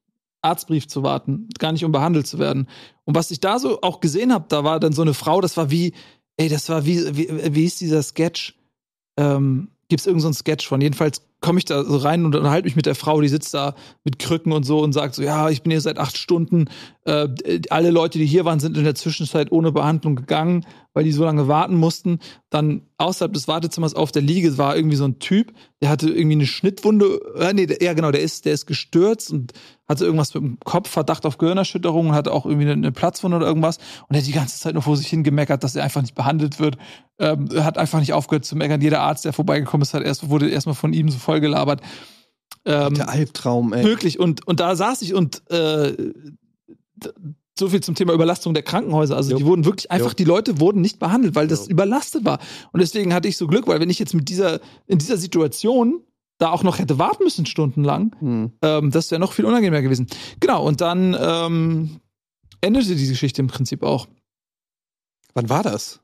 [0.42, 2.68] Arztbrief zu warten, gar nicht um behandelt zu werden.
[3.04, 5.58] Und was ich da so auch gesehen habe, da war dann so eine Frau, das
[5.58, 5.94] war wie,
[6.38, 8.56] ey, das war wie, wie, wie hieß dieser Sketch?
[9.18, 10.82] Ähm, Gibt es irgendeinen so Sketch von?
[10.82, 13.76] Jedenfalls komme ich da so rein und unterhalte mich mit der Frau, die sitzt da
[14.04, 16.70] mit Krücken und so und sagt so, ja, ich bin hier seit acht Stunden.
[17.06, 17.28] Äh,
[17.70, 21.24] alle Leute, die hier waren, sind in der Zwischenzeit ohne Behandlung gegangen, weil die so
[21.24, 22.18] lange warten mussten.
[22.50, 26.36] Dann außerhalb des Wartezimmers auf der Liege war irgendwie so ein Typ, der hatte irgendwie
[26.36, 27.20] eine Schnittwunde.
[27.38, 29.54] Äh, nee, der, ja genau, der ist, der ist gestürzt und
[29.88, 33.38] hatte irgendwas mit dem Kopf, Verdacht auf Gehirnerschütterung und hatte auch irgendwie eine, eine Platzwunde
[33.38, 33.78] oder irgendwas.
[34.08, 36.60] Und er hat die ganze Zeit nur vor sich hingemeckert, dass er einfach nicht behandelt
[36.60, 36.78] wird.
[37.20, 38.82] Ähm, hat einfach nicht aufgehört zu meckern.
[38.82, 41.82] Jeder Arzt, der vorbeigekommen ist, hat erst, wurde erstmal von ihm so voll gelabert.
[42.66, 43.84] Ähm, Der Albtraum, ey.
[43.84, 44.20] Wirklich.
[44.20, 45.94] Und, und da saß ich und äh,
[47.58, 49.16] so viel zum Thema Überlastung der Krankenhäuser.
[49.16, 49.38] Also Jo.
[49.38, 50.16] die wurden wirklich einfach, Jo.
[50.16, 51.72] die Leute wurden nicht behandelt, weil das Jo.
[51.72, 52.40] überlastet war.
[52.74, 56.02] Und deswegen hatte ich so Glück, weil wenn ich jetzt mit dieser, in dieser Situation
[56.38, 58.52] da auch noch hätte warten müssen, stundenlang, Hm.
[58.62, 60.08] ähm, das wäre noch viel unangenehmer gewesen.
[60.42, 62.02] Genau, und dann ähm,
[62.60, 64.08] endete die Geschichte im Prinzip auch.
[65.34, 66.02] Wann war das?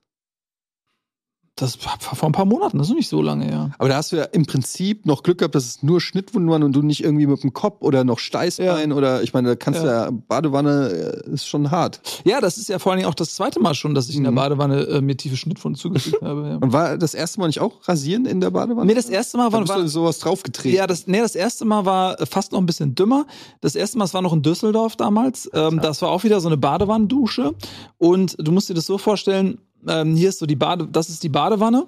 [1.62, 3.70] Das war vor ein paar Monaten, das ist noch nicht so lange, ja.
[3.78, 6.64] Aber da hast du ja im Prinzip noch Glück gehabt, dass es nur Schnittwunden waren
[6.64, 9.84] und du nicht irgendwie mit dem Kopf oder noch Steißbein oder ich meine, da kannst
[9.84, 12.02] du ja, Badewanne äh, ist schon hart.
[12.26, 14.24] Ja, das ist ja vor allen Dingen auch das zweite Mal schon, dass ich in
[14.24, 14.38] der Mhm.
[14.38, 16.48] Badewanne äh, mir tiefe Schnittwunden zugefügt habe.
[16.48, 16.56] Ja.
[16.56, 18.88] Und war das erste Mal nicht auch rasieren in der Badewanne?
[18.88, 20.76] Nee, das erste Mal da war, bist war du sowas draufgetreten.
[20.76, 23.28] Ja, das, nee, das erste Mal war äh, fast noch ein bisschen dümmer.
[23.62, 25.48] Das erste Mal, es war noch in Düsseldorf damals.
[25.54, 27.54] Ähm, das war auch wieder so eine Badewannendusche.
[28.00, 31.24] Und du musst dir das so vorstellen, ähm, hier ist so die Bade, das ist
[31.24, 31.88] die Badewanne.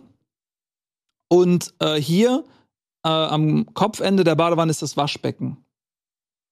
[1.30, 2.44] Und äh, hier
[3.04, 5.58] äh, am Kopfende der Badewanne ist das Waschbecken.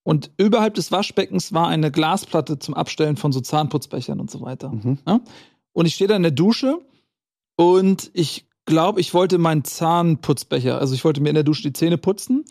[0.04, 4.70] Und überhalb des Waschbeckens war eine Glasplatte zum Abstellen von so Zahnputzbechern und so weiter.
[4.70, 4.98] Mhm.
[5.74, 6.80] Und ich stehe da in der Dusche
[7.56, 11.74] und ich glaube, ich wollte meinen Zahnputzbecher, also ich wollte mir in der Dusche die
[11.74, 12.46] Zähne putzen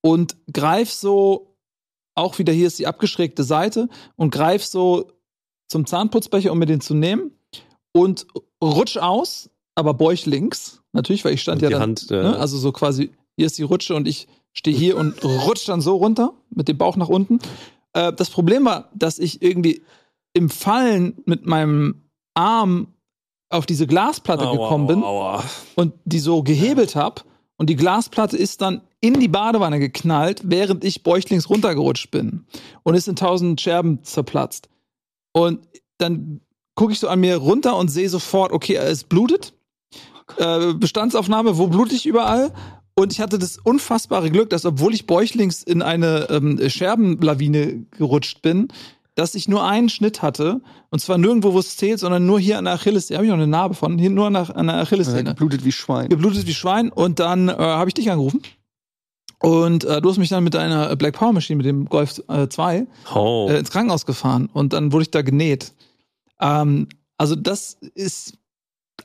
[0.00, 1.56] und greif so,
[2.14, 5.12] auch wieder hier ist die abgeschrägte Seite und greif so
[5.68, 7.35] zum Zahnputzbecher, um mir den zu nehmen
[7.96, 8.26] und
[8.62, 12.70] rutsch aus, aber bäuchlings, natürlich, weil ich stand ja dann, Hand, äh, ne, also so
[12.70, 16.68] quasi, hier ist die Rutsche und ich stehe hier und rutsch dann so runter mit
[16.68, 17.38] dem Bauch nach unten.
[17.94, 19.82] Äh, das Problem war, dass ich irgendwie
[20.34, 22.02] im Fallen mit meinem
[22.34, 22.88] Arm
[23.48, 25.42] auf diese Glasplatte aua, gekommen bin aua.
[25.76, 27.22] und die so gehebelt habe
[27.56, 32.44] und die Glasplatte ist dann in die Badewanne geknallt, während ich bäuchlings runtergerutscht bin
[32.82, 34.68] und ist in tausend Scherben zerplatzt.
[35.32, 35.66] Und
[35.98, 36.40] dann
[36.76, 39.52] gucke ich so an mir runter und sehe sofort, okay, es blutet.
[40.38, 42.52] Äh, Bestandsaufnahme, wo blutet ich überall?
[42.94, 48.40] Und ich hatte das unfassbare Glück, dass obwohl ich bäuchlings in eine ähm, Scherbenlawine gerutscht
[48.42, 48.68] bin,
[49.14, 50.60] dass ich nur einen Schnitt hatte.
[50.90, 53.16] Und zwar nirgendwo, wo es zählt, sondern nur hier an der Achillessehne.
[53.18, 55.64] Habe ich noch eine Narbe von, hier nur an der, an der Ja, Achillessehne Blutet
[55.64, 56.08] wie Schwein.
[56.08, 58.42] geblutet wie Schwein und dann äh, habe ich dich angerufen.
[59.40, 62.48] Und äh, du hast mich dann mit deiner Black Power Maschine, mit dem Golf äh,
[62.48, 63.48] 2, Oh.
[63.50, 65.72] äh, ins Krankenhaus gefahren und dann wurde ich da genäht.
[66.40, 68.34] Ähm, also das ist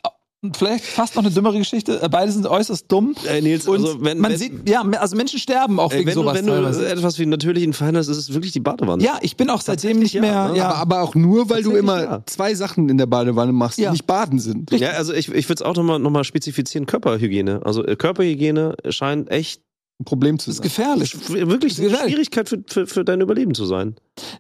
[0.03, 0.09] äh,
[0.55, 2.01] vielleicht fast noch eine dümmere Geschichte.
[2.01, 3.15] Äh, Beide sind äußerst dumm.
[3.25, 6.07] Ey, Nils, Und also wenn, man wenn, sieht, ja, also Menschen sterben auch ey, wegen
[6.09, 6.35] wenn, du, sowas.
[6.37, 6.89] wenn du teilweise.
[6.89, 9.03] etwas wie natürlichen Feind hast, ist es wirklich die Badewanne.
[9.03, 10.51] ja, ich bin auch seitdem nicht Tatsächlich ja, mehr.
[10.53, 10.57] ne?
[10.57, 12.23] Ja, Aber, aber auch nur, weil du immer ja.
[12.25, 13.91] zwei Sachen in der Badewanne machst, die Ja.
[13.91, 14.71] nicht baden sind.
[14.71, 17.61] Ja, also ich, ich würde es auch nochmal noch mal spezifizieren, Körperhygiene.
[17.63, 19.61] Also äh, Körperhygiene scheint echt
[20.01, 20.63] Ein Problem zu das ist sein.
[20.63, 21.29] gefährlich.
[21.29, 22.13] wirklich eine gefährlich.
[22.13, 23.95] Schwierigkeit für, für, für dein Überleben zu sein.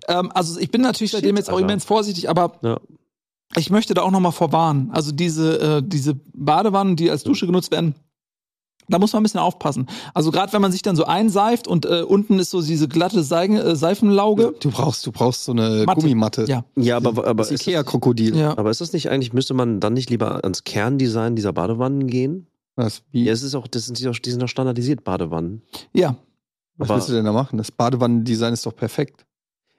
[0.07, 1.67] Ähm, also ich bin natürlich seitdem Shit, jetzt auch Alter.
[1.67, 2.79] immens vorsichtig, aber Ja.
[3.55, 4.89] ich möchte da auch noch mal vorwarnen.
[4.91, 7.93] Also diese, äh, diese Badewannen, die als Dusche genutzt werden,
[8.89, 9.87] da muss man ein bisschen aufpassen.
[10.13, 13.23] Also gerade wenn man sich dann so einseift und äh, unten ist so diese glatte
[13.23, 14.53] Seigen, äh, Seifenlauge.
[14.59, 16.01] Du brauchst, du brauchst so eine Matte.
[16.01, 16.45] Gummimatte.
[16.47, 16.65] Ja.
[16.75, 18.35] Ja, aber, aber, Das ist, Ikea-Krokodil.
[18.35, 18.57] Ja.
[18.57, 22.47] aber ist das nicht eigentlich, müsste man dann nicht lieber ans Kerndesign dieser Badewannen gehen?
[22.75, 25.61] Was, wie, Ja, es ist auch, das sind, die auch- die sind doch standardisiert Badewannen.
[25.93, 26.15] ja.
[26.77, 27.57] was aber- willst du denn da machen?
[27.59, 29.25] Das Badewannendesign ist doch perfekt.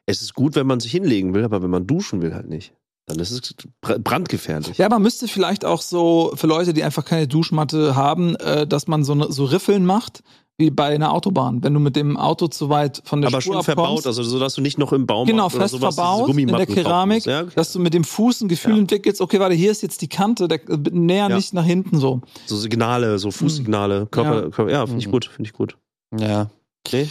[0.07, 2.75] Es ist gut, wenn man sich hinlegen will, aber wenn man duschen will, halt nicht.
[3.07, 4.79] Dann ist es br- brandgefährlich.
[4.79, 8.87] Ja, man müsste vielleicht auch so für Leute, die einfach keine Duschmatte haben, äh, dass
[8.87, 10.23] man so, ne, so Riffeln macht,
[10.59, 11.63] wie bei einer Autobahn.
[11.63, 14.23] Wenn du mit dem Auto zu weit von der Aber Spur schon verbaut, abkommst, also
[14.23, 17.25] so, dass du nicht noch im Baum genau, oder fest sowas, verbaut in der Keramik.
[17.27, 18.79] Ja, dass du mit dem Fuß ein Gefühl Ja.
[18.81, 20.61] entwickelst, okay, warte, hier ist jetzt die Kante, der,
[20.93, 21.37] näher Ja.
[21.37, 22.21] nicht nach hinten so.
[22.47, 24.51] so Signale, so Fußsignale, Körper, Ja.
[24.51, 25.13] Körper ja, finde ich Mhm.
[25.13, 25.77] gut, finde ich gut.
[26.17, 26.51] Ja.
[26.93, 27.09] Nee.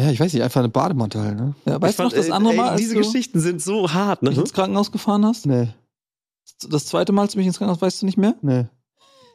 [0.00, 1.54] Ja, ich weiß nicht, einfach eine Bademantel halt, ne?
[1.66, 3.92] Ja, weißt du noch das äh, andere ey, Mal, als diese du Geschichten sind so
[3.92, 4.30] hart, ne?
[4.30, 5.44] mich ins Krankenhaus gefahren hast?
[5.46, 5.68] Nee,
[6.68, 8.34] Das zweite Mal, als du mich ins Krankenhaus, weißt du nicht mehr?
[8.42, 8.64] nee.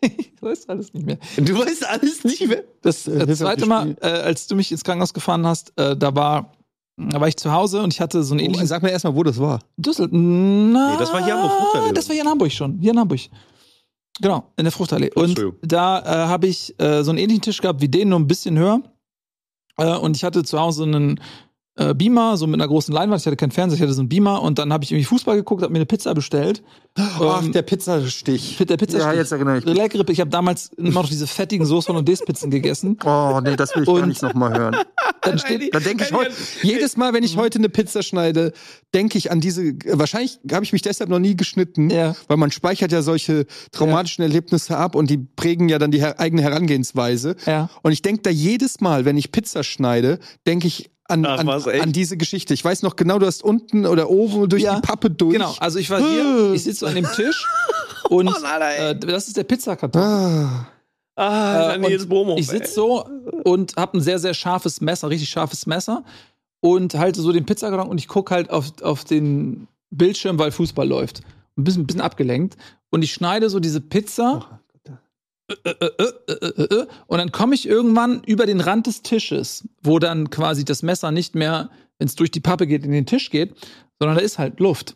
[0.18, 1.18] ich weiß alles nicht mehr.
[1.38, 2.64] Du weißt alles nicht mehr.
[2.82, 6.14] Das Äh, mir zweite Mal, äh, als du mich ins Krankenhaus gefahren hast, äh, da
[6.16, 6.51] war,
[6.97, 9.16] da war ich zu Hause und ich hatte so einen Oh, ähnlichen sag mir erstmal,
[9.16, 9.60] wo das war.
[9.78, 10.08] Düssel.
[10.12, 11.93] Na, Nee, das war hier am Fruchtallee.
[11.93, 12.80] Das war hier in Hamburg schon.
[12.80, 13.22] Hier in Hamburg.
[14.22, 15.12] Genau, in der Fruchtallee.
[15.16, 18.28] Und da äh, habe ich äh, so einen ähnlichen Tisch gehabt wie den, nur ein
[18.28, 18.82] bisschen höher.
[19.78, 21.20] Äh, und ich hatte zu Hause einen
[21.76, 23.21] äh, Beamer, so mit einer großen Leinwand.
[23.21, 24.41] Ich hatte keinen Fernseher, ich hatte so einen Beamer.
[24.41, 26.61] Und dann habe ich irgendwie Fußball geguckt, habe mir eine Pizza bestellt.
[26.95, 28.57] Ach, Ähm, der Pizzastich.
[28.57, 28.99] der Pizzastich.
[29.05, 29.76] Ja, jetzt erinnere ich mich.
[29.76, 32.97] leckere, ich habe damals immer noch diese fettigen Soße Hollandaise Pizzen gegessen.
[33.03, 34.76] Oh, nee, das will ich gar Und- nicht nochmal hören.
[35.21, 36.32] Dann steht, Da denke ich heute,
[36.63, 38.51] jedes Mal, wenn ich heute eine Pizza schneide,
[38.93, 42.13] denke ich an diese, wahrscheinlich habe ich mich deshalb noch nie geschnitten, Ja.
[42.28, 46.19] weil man speichert ja solche traumatischen Erlebnisse ab und die prägen ja dann die her
[46.19, 47.36] eigene Herangehensweise.
[47.45, 47.69] Ja.
[47.84, 51.82] Und ich denke da jedes Mal, wenn ich Pizza schneide, denke ich an, Ach, an,
[51.82, 52.53] an diese Geschichte.
[52.53, 54.76] Ich weiß noch genau, du hast unten oder oben durch Ja.
[54.76, 55.34] die Pappe durch.
[55.34, 57.47] genau, also ich war hier, ich sitze so an dem Tisch
[58.09, 58.28] und
[58.78, 60.01] äh, das ist der Pizzakarton.
[60.01, 60.68] Ah,
[61.16, 62.38] Ah, Äh, Bomo.
[62.38, 63.05] Ich sitze so
[63.43, 66.03] und habe ein sehr, sehr scharfes Messer, richtig scharfes Messer
[66.59, 70.88] und halte so den Pizzakarton und ich gucke halt auf, auf den Bildschirm, weil Fußball
[70.88, 71.22] läuft.
[71.55, 72.57] Ein bisschen, ein bisschen abgelenkt.
[72.89, 74.97] Und ich schneide so diese Pizza äh, äh, äh, äh, äh,
[77.07, 81.11] und dann komme ich irgendwann über den Rand des Tisches, wo dann quasi das Messer
[81.11, 83.55] nicht mehr, wenn es durch die Pappe geht, in den Tisch geht,
[83.99, 84.95] sondern da ist halt Luft.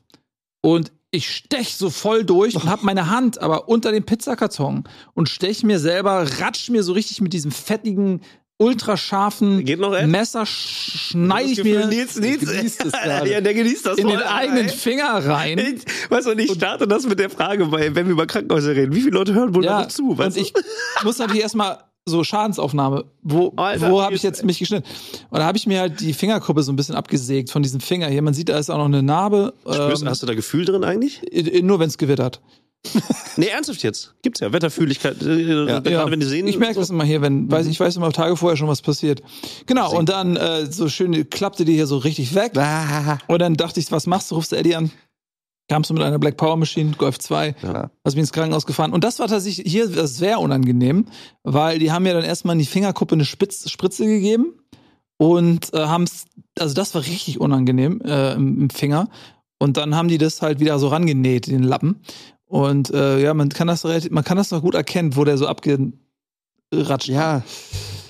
[0.61, 4.83] Und ich stech so voll durch und hab meine Hand aber unter dem Pizzakarton
[5.13, 8.21] und stech mir selber, ratsch mir so richtig mit diesem fettigen,
[8.59, 10.07] ultrascharfen Geht noch, Ed?
[10.07, 13.29] Messer, sch- schneide ich mir Nils, Nils, genießt es gerade.
[13.31, 14.69] ja, der genießt das in den eigenen.
[14.69, 15.57] Finger rein.
[15.59, 18.75] Ich, weißt du, und ich starte das mit der Frage, weil, wenn wir über Krankenhäuser
[18.75, 20.11] reden, wie viele Leute hören wohl da noch zu?
[20.11, 20.61] und Weißt ich du?
[21.03, 21.79] muss natürlich erstmal
[22.09, 24.87] so Schadensaufnahme, wo, Alter, wo habe ich jetzt- jetzt mich geschnitten?
[25.29, 28.07] Und da habe ich mir halt die Fingerkuppe so ein bisschen abgesägt von diesem Finger
[28.07, 28.21] hier.
[28.21, 29.53] Man sieht, da ist auch noch eine Narbe.
[29.69, 31.21] Spürst, Ähm, hast du da Gefühl drin eigentlich?
[31.33, 32.39] äh, nur wenn es gewittert.
[33.37, 34.15] Nee, ernsthaft jetzt.
[34.23, 34.51] Gibt's ja.
[34.51, 35.21] Wetterfühligkeit.
[35.21, 36.47] Äh, Gerade wenn die sehen.
[36.47, 39.21] ich merke das immer hier, wenn, weiß, ich weiß immer Tage vorher schon, was passiert.
[39.67, 42.57] Genau, und dann äh, so schön klappte die hier so richtig weg.
[42.57, 44.35] ah, Und dann dachte ich, was machst du?
[44.35, 44.91] Rufst du Eddie an?
[45.69, 47.91] Kamst du mit einer Black Power Machine, Golf 2, Ja.
[48.05, 48.93] hast mich ins Krankenhaus gefahren.
[48.93, 51.05] Und das war tatsächlich hier das sehr unangenehm,
[51.43, 54.53] weil die haben mir dann erstmal in die Fingerkuppe eine Spitz, Spritze gegeben
[55.17, 56.25] und äh, haben's,
[56.57, 59.09] also das war richtig unangenehm äh, im, im Finger.
[59.59, 61.99] Und dann haben die das halt wieder so rangenäht, den Lappen.
[62.47, 65.37] Und äh, ja, man kann das relativ, man kann das noch gut erkennen, wo der
[65.37, 67.07] so abgeratscht.
[67.07, 67.43] ja,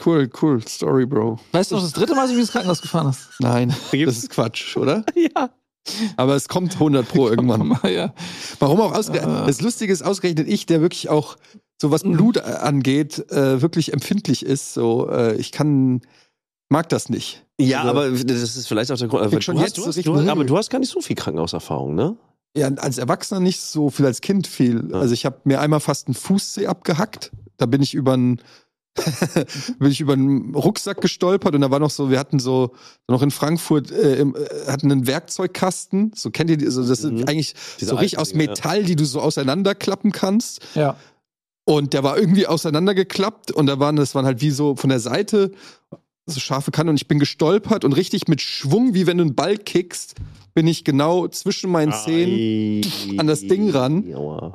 [0.06, 1.40] cool, cool, Story, Bro.
[1.52, 3.30] Weißt du noch, das dritte Mal, als du mich ins Krankenhaus gefahren hast?
[3.40, 5.04] Nein, das ist Quatsch, oder?
[5.16, 5.50] ja.
[6.18, 7.80] Aber es kommt 100 pro irgendwann.
[7.90, 8.14] ja.
[8.60, 9.36] Warum auch ausgerechnet?
[9.38, 9.46] Ah.
[9.48, 11.38] Das Lustige ist ausgerechnet ich, der wirklich auch
[11.82, 14.74] so was Blut äh, angeht, äh, wirklich empfindlich ist.
[14.74, 16.02] So, äh, ich kann,
[16.70, 17.46] mag das nicht.
[17.60, 19.32] Ja, Also- aber das ist vielleicht auch der Grund.
[19.32, 22.18] Du, hast, du, so hast, du, aber du hast gar nicht so viel Krankenhauserfahrung, ne?
[22.56, 24.90] Ja, als Erwachsener nicht so viel, als Kind viel.
[24.92, 25.00] Ja.
[25.00, 27.32] Also ich habe mir einmal fast einen Fußzeh abgehackt.
[27.58, 28.42] Da bin ich über einen
[29.80, 32.74] bin ich über einen Rucksack gestolpert und da war noch so, wir hatten so
[33.08, 36.14] noch in Frankfurt äh, im, äh, hatten einen Werkzeugkasten.
[36.16, 36.66] So kennt ihr die?
[36.72, 37.18] So, das Mhm.
[37.18, 38.50] ist eigentlich Diese so richtig aus Dinger, ja.
[38.50, 40.62] Metall, die du so auseinanderklappen kannst.
[40.76, 40.96] ja.
[41.70, 45.02] Und der war irgendwie auseinandergeklappt und da waren, das waren halt wie so von der
[45.02, 45.52] Seite
[46.26, 49.36] so scharfe Kanten und ich bin gestolpert und richtig mit Schwung, wie wenn du einen
[49.36, 50.16] Ball kickst,
[50.58, 53.20] bin ich genau zwischen meinen Zähnen Ai.
[53.20, 54.02] an das Ding ran.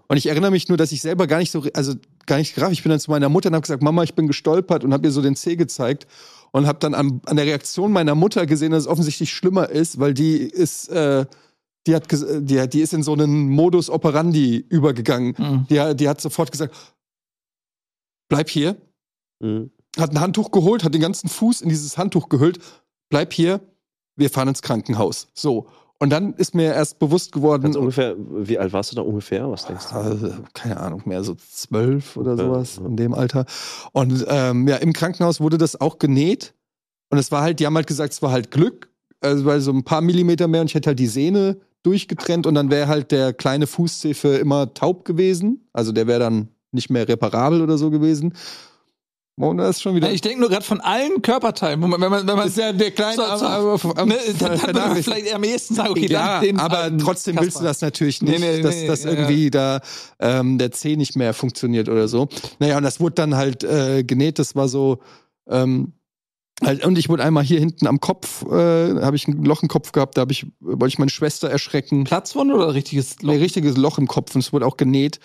[0.09, 1.95] Und ich erinnere mich nur, dass ich selber gar nicht so, also
[2.27, 2.73] gar nicht gerafft.
[2.73, 5.07] Ich bin dann zu meiner Mutter und habe gesagt, Mama, ich bin gestolpert und habe
[5.07, 6.09] ihr so den Zeh gezeigt
[6.51, 10.01] und habe dann an, an der Reaktion meiner Mutter gesehen, dass es offensichtlich schlimmer ist,
[10.01, 11.25] weil die ist, äh,
[11.87, 15.35] die hat, die, hat- die ist in so einen Modus operandi übergegangen.
[15.39, 15.67] Mhm.
[15.71, 16.75] Die, die hat sofort gesagt,
[18.29, 18.77] bleib hier.
[19.39, 19.71] Mhm.
[19.97, 22.59] Hat ein Handtuch geholt, hat den ganzen Fuß in dieses Handtuch gehüllt.
[23.09, 23.61] Bleib hier,
[24.17, 25.29] wir fahren ins Krankenhaus.
[25.33, 25.69] So.
[26.03, 29.49] Und dann ist mir erst bewusst geworden, Ganz ungefähr, wie alt warst du da ungefähr?
[29.49, 30.27] Was denkst du?
[30.27, 33.47] äh, keine Ahnung, mehr so zwölf oder Ja, sowas in dem Alter.
[33.93, 36.55] Und ähm, ja, im Krankenhaus wurde das auch genäht.
[37.11, 38.91] Und es war halt, die haben halt gesagt, es war halt Glück,
[39.21, 42.57] also weil so ein paar Millimeter mehr und ich hätte halt die Sehne durchgetrennt und
[42.57, 45.69] dann wäre halt der kleine Fußzeh für immer taub gewesen.
[45.73, 48.35] Also der wäre dann nicht mehr reparabel oder so gewesen.
[49.37, 50.13] Das ist schon wieder.
[50.13, 53.17] Ich denke nur gerade von allen Körperteilen, wenn man, wenn man ist ja der kleine
[53.17, 56.35] So, so, aber, aber, aber, ne, dann, würde man vielleicht am ehesten sagen, okay, ja,
[56.35, 57.69] dann den aber alten trotzdem willst du Kasper.
[57.69, 59.81] das natürlich nicht, Nee, nee, dass, nee, dass ja, irgendwie da
[60.21, 62.29] ähm, der Zeh nicht mehr funktioniert oder so.
[62.59, 64.39] Naja, und das wurde dann halt äh, genäht.
[64.39, 64.99] Das war so
[65.49, 65.95] Ähm,
[66.63, 69.69] halt, und ich wurde einmal hier hinten am Kopf, äh, habe ich ein Loch im
[69.69, 72.05] Kopf gehabt, da hab ich, wollte ich meine Schwester erschrecken.
[72.05, 75.19] Platzwunde oder richtiges Ein richtiges Loch im Kopf und es wurde auch genäht.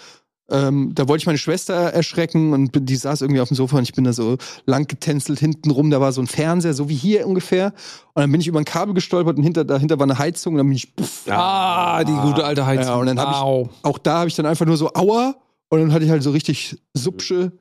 [0.50, 3.84] Ähm, da wollte ich meine Schwester erschrecken und die saß irgendwie auf dem Sofa und
[3.84, 5.90] ich bin da so lang getänzelt hinten rum.
[5.92, 7.74] Da war so ein Fernseher, so wie hier ungefähr.
[8.14, 10.60] Und dann bin ich über ein Kabel gestolpert und hinter, dahinter war eine Heizung und
[10.60, 12.86] dann bin ich, pff, Ah, die gute alte Heizung.
[12.94, 13.70] Ja, und dann hab ich- Au.
[13.84, 15.36] auch da habe ich dann einfach nur so Aua
[15.70, 17.52] und dann hatte ich halt so richtig Subsche.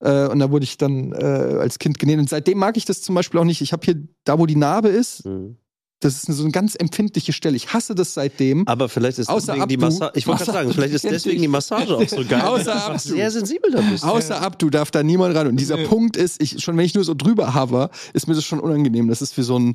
[0.00, 1.24] Äh, und da wurde ich dann äh,
[1.60, 2.18] als Kind genäht.
[2.18, 3.60] Und seitdem mag ich das zum Beispiel auch nicht.
[3.62, 5.56] Ich habe hier, da wo die Narbe ist, Mhm.
[6.04, 7.56] Das ist so eine ganz empfindliche Stelle.
[7.56, 8.66] Ich hasse das seitdem.
[8.68, 9.86] Aber vielleicht ist Außer deswegen die Abdu.
[9.86, 10.12] Massage.
[10.14, 12.42] Ich wollte gerade sagen, vielleicht ist deswegen die Massage auch so geil.
[12.42, 12.98] Außer Abdu.
[12.98, 14.04] sehr sensibel da bist.
[14.04, 15.46] Außer ab, du darf da niemand ran.
[15.46, 15.86] Und dieser Nee.
[15.86, 19.08] Punkt ist, ich, schon wenn ich nur so drüber hover, ist mir das schon unangenehm.
[19.08, 19.72] Das ist wie so ein,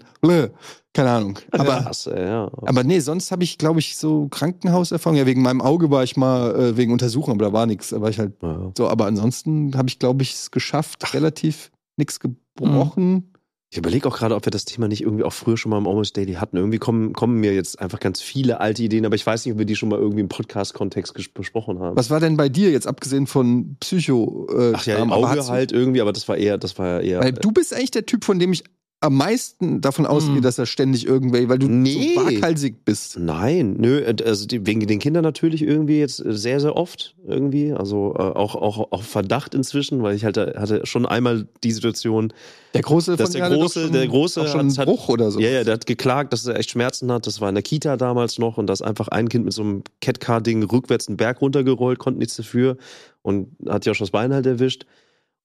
[0.93, 1.39] keine Ahnung.
[1.51, 2.49] Aber, Krass, ey, ja.
[2.65, 5.17] aber nee, sonst habe ich, glaube ich, so Krankenhauserfahrung.
[5.17, 7.91] Ja, wegen meinem Auge war ich mal äh, wegen Untersuchung, aber da war nichts.
[7.91, 8.71] War ich halt Ja.
[8.77, 8.87] so.
[8.87, 13.33] Aber ansonsten habe ich, glaube ich, es geschafft, relativ nichts gebrochen.
[13.71, 15.85] Ich überlege auch gerade, ob wir das Thema nicht irgendwie auch früher schon mal im
[15.85, 16.57] Almost Daily hatten.
[16.57, 19.59] Irgendwie kommen, kommen mir jetzt einfach ganz viele alte Ideen, aber ich weiß nicht, ob
[19.59, 21.95] wir die schon mal irgendwie im Podcast-Kontext besprochen haben.
[21.95, 24.47] Was war denn bei dir jetzt abgesehen von Psycho?
[24.51, 27.21] Äh, Ach ja, im Auge halt irgendwie, aber das war eher, das war eher.
[27.21, 28.63] Weil du bist eigentlich der Typ, von dem ich
[29.01, 30.41] am meisten davon ausgehe, Mhm.
[30.41, 32.15] dass er ständig irgendwie, weil du Nee.
[32.15, 33.17] so waghalsig bist.
[33.17, 37.71] Nein, nö, also die, wegen den Kindern natürlich irgendwie jetzt äh, sehr, sehr oft irgendwie.
[37.71, 41.71] Also äh, auch, auch, auch Verdacht inzwischen, weil ich halt äh, hatte schon einmal die
[41.71, 42.33] Situation,
[42.73, 45.39] Der große Dass der Große- schon, der Große schon hat- Bruch oder so.
[45.39, 47.25] ja, ja, der hat geklagt, dass er echt Schmerzen hat.
[47.25, 49.61] Das war in der Kita damals noch und da ist einfach ein Kind mit so
[49.61, 52.75] einem Catcar-Ding rückwärts einen Berg runtergerollt, konnte nichts dafür
[53.21, 54.85] und hat ja schon das Bein halt erwischt.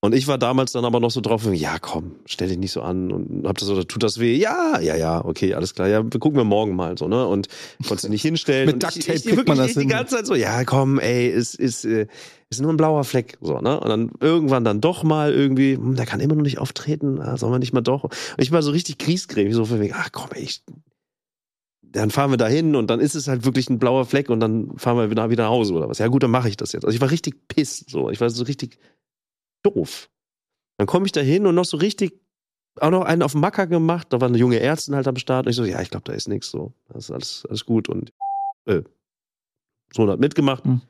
[0.04, 2.82] Und ich war damals dann aber noch so drauf, ja komm, stell dich nicht so
[2.82, 4.36] an und hab das so, tut das weh?
[4.36, 7.26] Ja, ja, ja, okay, alles klar, ja, gucken wir morgen mal so, ne?
[7.26, 7.48] Und
[7.88, 8.66] konnte sie nicht hinstellen.
[8.66, 9.88] Mit Duct ich- Tape ich, wirklich, man das ich die hin.
[9.88, 12.06] ganze Zeit so, ja komm, ey, ist, ist, äh,
[12.50, 13.80] ist nur ein blauer Fleck, so, ne?
[13.80, 17.38] Und dann irgendwann dann doch mal irgendwie, hm, der kann immer noch nicht auftreten, ah,
[17.38, 18.04] sollen wir nicht mal doch?
[18.04, 20.62] Und ich war so richtig griesgrämig, so von wegen, ach komm, ey, ich,
[21.80, 24.40] dann fahren wir da hin und dann ist es halt wirklich ein blauer Fleck und
[24.40, 25.96] dann fahren wir wieder, wieder nach Hause oder was.
[25.96, 26.84] Ja gut, dann mache ich das jetzt.
[26.84, 28.10] Also ich war richtig piss, so.
[28.10, 28.76] Ich war so richtig
[29.64, 30.08] doof.
[30.78, 32.20] Dann komme ich da hin und noch so richtig,
[32.80, 34.08] auch noch einen auf Macker gemacht.
[34.10, 35.46] Da war eine junge Ärztin halt am Start.
[35.46, 36.72] Und ich so, ja, ich glaube, da ist nichts so.
[36.88, 37.88] Das ist alles, alles gut.
[37.88, 38.12] Und
[38.66, 38.82] äh,
[39.92, 40.64] Sohn hat mitgemacht.
[40.64, 40.80] Hm.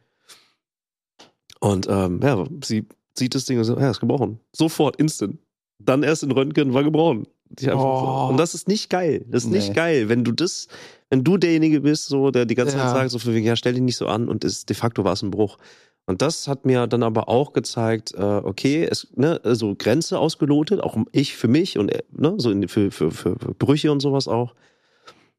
[1.61, 4.41] Und ähm, ja, sie sieht das Ding und so, ja, ist gebrochen.
[4.53, 5.39] Sofort, instant.
[5.79, 7.27] Dann erst in Röntgen, war gebrochen.
[7.67, 8.27] Oh.
[8.27, 8.29] so.
[8.31, 9.25] Und das ist nicht geil.
[9.29, 9.59] Das ist Nee.
[9.59, 10.69] nicht geil, wenn du das,
[11.11, 12.85] wenn du derjenige bist, so, der die ganze Ja.
[12.85, 15.05] Zeit sagt, so für wegen, ja, stell dich nicht so an und es, de facto
[15.05, 15.59] war es ein Bruch.
[16.07, 20.83] Und das hat mir dann aber auch gezeigt, äh, okay, es, ne, also Grenze ausgelotet,
[20.83, 24.55] auch ich für mich und äh, ne, so für, für, für, Brüche und sowas auch.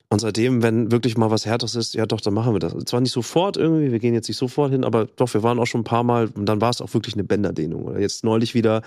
[0.09, 2.73] Und seitdem, wenn wirklich mal was Härteres ist, ja doch, dann machen wir das.
[2.85, 5.65] Zwar nicht sofort irgendwie, wir gehen jetzt nicht sofort hin, aber doch, wir waren auch
[5.65, 7.85] schon ein paar Mal und dann war es auch wirklich eine Bänderdehnung.
[7.85, 8.81] Oder jetzt neulich wieder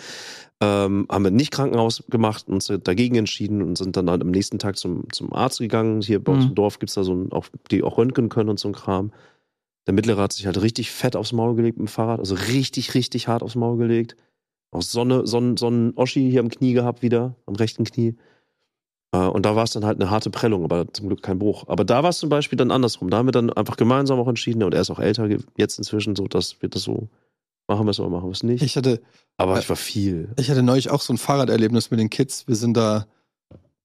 [0.61, 4.31] ähm, haben wir nicht Krankenhaus gemacht und uns dagegen entschieden und sind dann halt am
[4.31, 6.03] nächsten Tag zum, zum Arzt gegangen.
[6.03, 6.51] Hier bei uns Mhm.
[6.51, 9.13] im Dorf gibt's da so ein, auch, die auch röntgen können und so ein Kram.
[9.89, 12.95] Der Mittlere hat sich halt richtig fett aufs Maul gelegt mit dem Fahrrad, also richtig,
[12.95, 14.17] richtig hart aufs Maul gelegt.
[14.71, 18.15] Auch Sonne, Sonnen, Sonnen-Oschi hier am Knie gehabt wieder, am rechten Knie.
[19.13, 21.65] Äh, Und da war es dann halt eine harte Prellung, aber zum Glück kein Bruch.
[21.69, 23.09] Aber da war es zum Beispiel dann andersrum.
[23.09, 25.27] Da haben wir dann einfach gemeinsam auch entschieden, und er ist auch älter
[25.57, 27.09] jetzt inzwischen, so dass wir das so
[27.67, 28.63] machen wir es oder machen wir es nicht.
[28.63, 29.01] Ich hatte,
[29.39, 30.29] aber äh, ich war viel.
[30.39, 32.47] ich hatte neulich auch so ein Fahrraderlebnis mit den Kids.
[32.47, 33.07] Wir sind da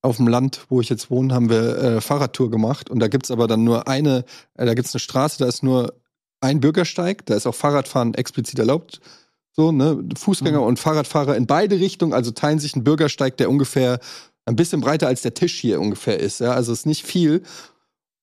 [0.04, 2.89] auf dem Land, wo ich jetzt wohne, haben wir äh, Fahrradtour gemacht.
[2.89, 4.26] Und da gibt's aber dann nur eine,
[4.56, 5.93] äh, da gibt's eine Straße, da ist nur
[6.41, 8.99] ein Bürgersteig, da ist auch Fahrradfahren explizit erlaubt.
[9.54, 10.04] So, ne?
[10.18, 10.66] Fußgänger Mhm.
[10.66, 13.99] und Fahrradfahrer in beide Richtungen, also teilen sich einen Bürgersteig, der ungefähr
[14.45, 16.41] ein bisschen breiter als der Tisch hier ungefähr ist.
[16.41, 16.51] Ja?
[16.51, 17.43] Also ist nicht viel.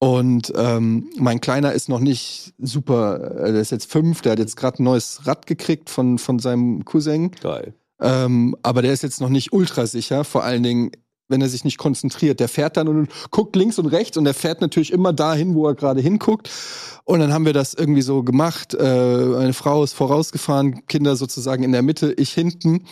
[0.00, 4.38] Und ähm, mein Kleiner ist noch nicht super, äh, der ist jetzt fünf, der hat
[4.38, 7.30] jetzt gerade ein neues Rad gekriegt von, von seinem Cousin.
[7.30, 7.74] Geil.
[8.00, 10.90] Ähm, aber der ist jetzt noch nicht ultra sicher, vor allen Dingen,
[11.30, 12.40] wenn er sich nicht konzentriert.
[12.40, 15.66] Der fährt dann und guckt links und rechts und der fährt natürlich immer dahin, wo
[15.66, 16.50] er gerade hinguckt.
[17.04, 18.74] Und dann haben wir das irgendwie so gemacht.
[18.74, 22.84] Äh, eine Frau ist vorausgefahren, Kinder sozusagen in der Mitte, ich hinten.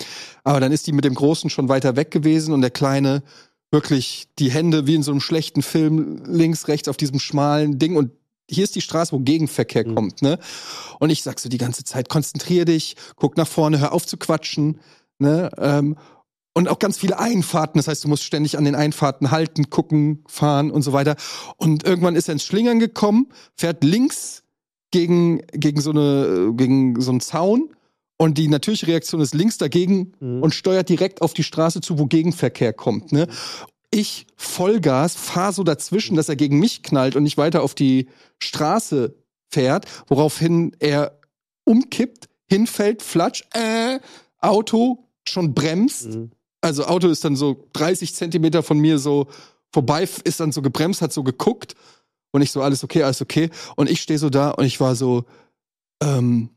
[0.45, 3.23] Aber dann ist die mit dem Großen schon weiter weg gewesen und der Kleine
[3.71, 7.97] wirklich die Hände wie in so einem schlechten Film links, rechts auf diesem schmalen Ding
[7.97, 8.13] und
[8.51, 9.95] hier ist die Straße, wo Gegenverkehr Mhm.
[9.95, 10.39] kommt, ne?
[11.01, 14.17] Und ich sag so die ganze Zeit, konzentrier dich, guck nach vorne, hör auf zu
[14.17, 14.81] quatschen,
[15.19, 15.51] ne?
[15.59, 15.97] Ähm,
[16.59, 20.25] und auch ganz viele Einfahrten, das heißt, du musst ständig an den Einfahrten halten, gucken,
[20.27, 21.15] fahren und so weiter.
[21.57, 24.43] Und irgendwann ist er ins Schlingern gekommen, fährt links
[24.91, 27.71] gegen, gegen so eine, gegen so einen Zaun
[28.17, 30.43] und die natürliche Reaktion ist links dagegen Mhm.
[30.43, 33.13] und steuert direkt auf die Straße zu, wo Gegenverkehr kommt.
[33.13, 33.29] Ne?
[33.93, 38.09] Ich Vollgas, fahr so dazwischen, dass er gegen mich knallt und nicht weiter auf die
[38.43, 39.15] Straße
[39.49, 41.21] fährt, woraufhin er
[41.65, 44.01] umkippt, hinfällt, flatsch, äh,
[44.41, 46.31] Auto schon bremst, Mhm.
[46.61, 49.29] Also Auto ist dann so 30 Zentimeter von mir so
[49.73, 51.75] vorbei, ist dann so gebremst, hat so geguckt
[52.33, 53.51] und ich so, alles okay, alles okay.
[53.77, 55.25] Und ich stehe so da und ich war so,
[56.03, 56.51] ähm,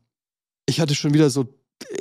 [0.66, 1.46] ich hatte schon wieder so,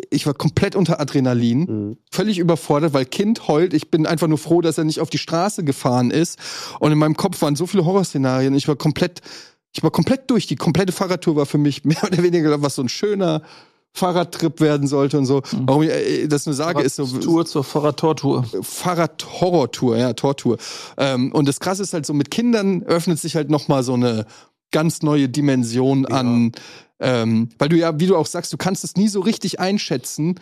[0.10, 1.98] ich war komplett unter Adrenalin, Mhm.
[2.12, 3.74] völlig überfordert, weil Kind heult.
[3.74, 6.38] Ich bin einfach nur froh, dass er nicht auf die Straße gefahren ist.
[6.80, 8.54] Und in meinem Kopf waren so viele Horrorszenarien.
[8.56, 9.22] Ich war komplett,
[9.74, 10.46] ich war komplett durch.
[10.48, 13.42] Die komplette Fahrradtour war für mich mehr oder weniger was so ein schöner
[13.94, 15.42] Fahrradtrip werden sollte und so.
[15.66, 18.46] Warum ich äh, das nur sage, ist so Tour zur Fahrradtortour.
[18.62, 20.58] Fahrrad-Horror-Tour, ja, Tortour.
[20.98, 23.94] Ähm, und das Krasse ist halt so, mit Kindern öffnet sich halt noch mal so
[23.94, 24.26] eine
[24.72, 26.54] ganz neue Dimension an,
[27.00, 30.40] ähm, weil du ja, wie du auch sagst, du kannst es nie so richtig einschätzen.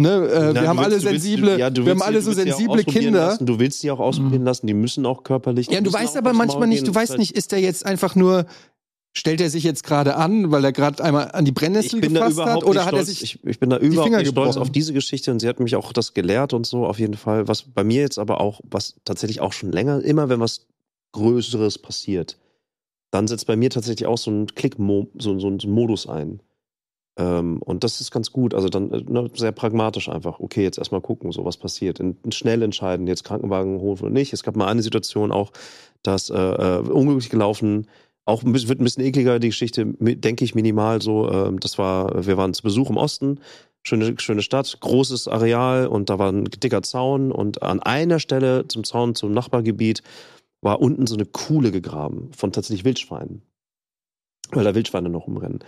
[0.00, 0.10] Ne?
[0.28, 2.06] Äh, Na, wir haben du alle willst- du willst- sensible, ja, du wir haben willst-
[2.06, 3.26] alle du so willst sensible Kinder.
[3.26, 3.46] Lassen.
[3.46, 5.68] Du willst die auch ausprobieren lassen, die müssen auch körperlich.
[5.70, 8.46] Ja, du weißt aber manchmal nicht, du weißt nicht, ist der jetzt einfach nur,
[9.16, 12.64] stellt er sich jetzt gerade an, weil er gerade einmal an die Brennnessel gefasst hat,
[12.64, 14.62] oder hat er sich ich, ich bin da überhaupt Finger nicht stolz gebrochen?
[14.62, 17.48] auf diese Geschichte und sie hat mich auch das gelehrt und so auf jeden Fall.
[17.48, 20.66] Was bei mir jetzt aber auch, was tatsächlich auch schon länger, immer wenn was
[21.12, 22.38] Größeres passiert,
[23.10, 24.76] dann setzt bei mir tatsächlich auch so ein Klick,
[25.18, 26.40] so, so, ein Modus ein.
[27.18, 28.54] Ähm, und das ist ganz gut.
[28.54, 30.40] Also dann äh, ne, sehr pragmatisch einfach.
[30.40, 32.00] Okay, jetzt erstmal gucken, so was passiert.
[32.00, 34.32] In, schnell entscheiden, jetzt Krankenwagen holen oder nicht.
[34.32, 35.52] Es gab mal eine Situation auch,
[36.02, 37.88] dass äh, äh, unglücklich gelaufen,
[38.28, 41.30] auch ein bisschen, wird ein bisschen ekliger, die Geschichte, denke ich minimal so.
[41.30, 43.40] Ähm, das war, wir waren zu Besuch im Osten,
[43.82, 48.68] schöne, schöne Stadt, großes Areal und da war ein dicker Zaun und an einer Stelle
[48.68, 50.02] zum Zaun, zum Nachbargebiet,
[50.60, 53.42] war unten so eine Kuhle gegraben von tatsächlich Wildschweinen.
[54.50, 55.60] Weil da Wildschweine noch rumrennen.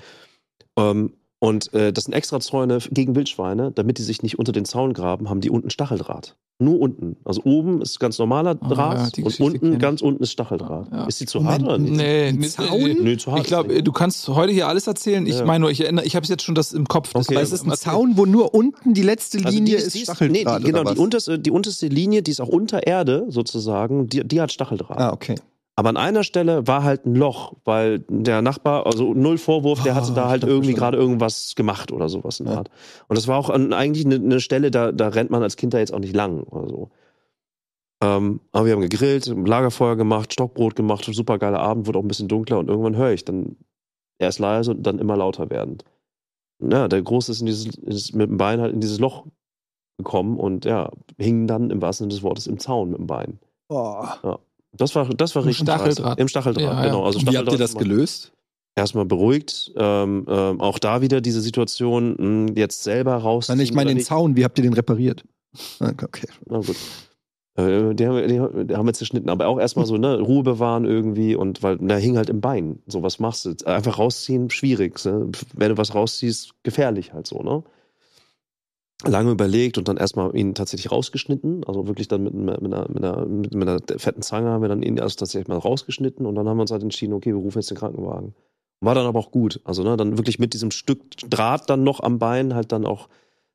[0.76, 4.64] Ähm, und äh, das sind extra Zäune gegen Wildschweine, damit die sich nicht unter den
[4.64, 6.36] Zaun graben, haben die unten Stacheldraht.
[6.62, 7.16] Nur unten.
[7.24, 10.88] Also oben ist ganz normaler Ah, Draht ja, die und unten, ganz unten ist Stacheldraht.
[10.92, 11.06] Ja.
[11.06, 11.94] Ist die zu Moment, hart oder nicht?
[11.96, 12.96] Nee, nee, Zaun?
[13.02, 13.16] nee.
[13.16, 13.40] Zu hart.
[13.40, 15.26] Ich glaube, ist du kannst heute hier alles erzählen.
[15.26, 15.46] Ich Ja.
[15.46, 17.14] meine nur, ich erinnere, ich habe jetzt schon das im Kopf.
[17.14, 17.34] Okay.
[17.34, 20.00] Weil es ist ein Zaun, wo nur unten die letzte Also Linie die ist, die
[20.00, 23.24] Stacheldraht Nee, die, genau, oder die unterste, die unterste Linie, die ist auch unter Erde
[23.30, 24.98] sozusagen, die, die hat Stacheldraht.
[24.98, 25.36] Ah, okay.
[25.80, 29.94] Aber an einer Stelle war halt ein Loch, weil der Nachbar, also null Vorwurf, der
[29.94, 32.58] hatte da ich halt irgendwie gerade irgendwas gemacht oder sowas in der Ja.
[32.58, 32.70] Art.
[33.08, 35.72] Und das war auch an, eigentlich eine, eine Stelle, da, da rennt man als Kind
[35.72, 36.90] da jetzt auch nicht lang oder so.
[38.02, 42.08] Ähm, aber wir haben gegrillt, Lagerfeuer gemacht, Stockbrot gemacht, super geiler Abend, wurde auch ein
[42.08, 43.56] bisschen dunkler und irgendwann höre ich dann
[44.18, 45.86] erst leise und dann immer lauter werdend.
[46.58, 49.24] Ja, der Große ist, in dieses, ist mit dem Bein halt in dieses Loch
[49.96, 53.38] gekommen und ja, hing dann im wahrsten Sinne des Wortes im Zaun mit dem Bein.
[53.66, 54.40] Boah.
[54.72, 56.18] Das war, das war Im richtig Stacheldraht.
[56.18, 57.04] Im Stacheldraht, Ja, genau.
[57.04, 58.32] Also Wie habt ihr Stacheldraht das gelöst?
[58.76, 59.72] Erstmal beruhigt.
[59.76, 63.48] Ähm, ähm, auch da wieder diese Situation, mh, jetzt selber raus.
[63.48, 65.24] Nein, ich meine den Zaun, wie habt ihr den repariert?
[65.80, 66.28] Ah, Okay.
[66.46, 66.76] Na gut.
[67.56, 70.84] Äh, Die haben, die, die haben wir zerschnitten, aber auch erstmal so, ne, Ruhe bewahren
[70.84, 72.78] irgendwie und weil, da hing halt im Bein.
[72.86, 73.54] So, was machst du?
[73.66, 75.04] Einfach rausziehen, schwierig.
[75.04, 75.30] Ne?
[75.54, 77.64] Wenn du was rausziehst, gefährlich halt so, ne?
[79.04, 81.64] Lange überlegt und dann erstmal ihn tatsächlich rausgeschnitten.
[81.64, 84.82] Also wirklich dann mit, mit, einer, mit, einer, mit einer fetten Zange haben wir dann
[84.82, 87.58] ihn also tatsächlich mal rausgeschnitten und dann haben wir uns halt entschieden, okay, wir rufen
[87.58, 88.34] jetzt den Krankenwagen.
[88.82, 89.60] War dann aber auch gut.
[89.64, 93.08] Also, ne, dann wirklich mit diesem Stück Draht dann noch am Bein halt dann auch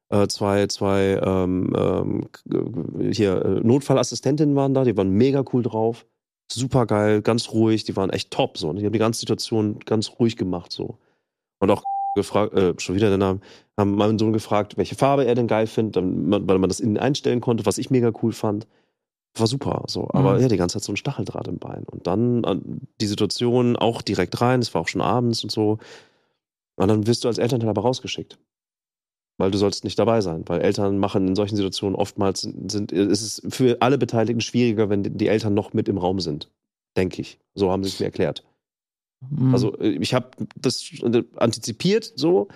[0.10, 6.06] äh, zwei, zwei ähm, k- hier äh, Notfallassistentinnen waren da, die waren mega cool drauf.
[6.52, 8.72] Super geil, ganz ruhig, die waren echt top so.
[8.72, 8.80] ne?
[8.82, 11.00] Die haben die ganze Situation ganz ruhig gemacht so.
[11.60, 11.84] Und auch
[12.16, 13.40] gefragt, äh, schon wieder der Name,
[13.78, 17.42] haben meinen Sohn gefragt, welche Farbe er denn geil findet, weil man das innen einstellen
[17.42, 18.68] konnte, was ich mega cool fand.
[19.38, 20.08] War super, so.
[20.14, 20.42] Aber Mhm.
[20.42, 21.84] ja, die ganze Zeit so ein Stacheldraht im Bein.
[21.84, 25.78] Und dann die Situation auch direkt rein, es war auch schon abends und so.
[26.78, 28.38] Und dann wirst du als Elternteil aber rausgeschickt.
[29.38, 30.44] Weil du sollst nicht dabei sein.
[30.48, 35.04] Weil Eltern machen in solchen Situationen oftmals, sind, ist es für alle Beteiligten schwieriger, wenn
[35.04, 36.50] die Eltern noch mit im Raum sind.
[36.96, 37.38] Denke ich.
[37.56, 38.46] So haben sie es mir erklärt.
[39.22, 39.54] Mhm.
[39.54, 42.48] Also äh, ich habe das äh, antizipiert so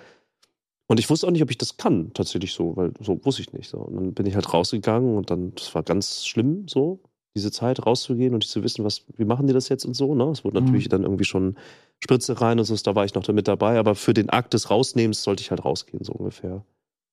[0.86, 3.52] und ich wusste auch nicht, ob ich das kann tatsächlich so, weil so wusste ich
[3.52, 3.70] nicht.
[3.70, 3.78] So.
[3.78, 7.00] Und dann bin ich halt rausgegangen und dann, das war ganz schlimm so,
[7.36, 10.14] diese Zeit rauszugehen und nicht zu wissen, was, wie machen die das jetzt und so.
[10.16, 10.24] Ne?
[10.30, 10.64] Es wurde Mhm.
[10.64, 11.56] natürlich dann irgendwie schon
[12.02, 14.70] Spritze rein und so, da war ich noch mit dabei, aber für den Akt des
[14.70, 16.64] Rausnehmens sollte ich halt rausgehen, so ungefähr.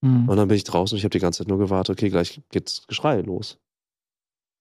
[0.02, 0.28] Mhm.
[0.28, 2.42] Und dann bin ich draußen und ich habe die ganze Zeit nur gewartet, okay, gleich
[2.50, 3.60] geht's Geschrei los.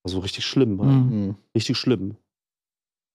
[0.04, 0.92] Also richtig schlimm, halt.
[0.92, 1.10] Mhm.
[1.10, 1.34] Hm.
[1.54, 2.16] richtig schlimm.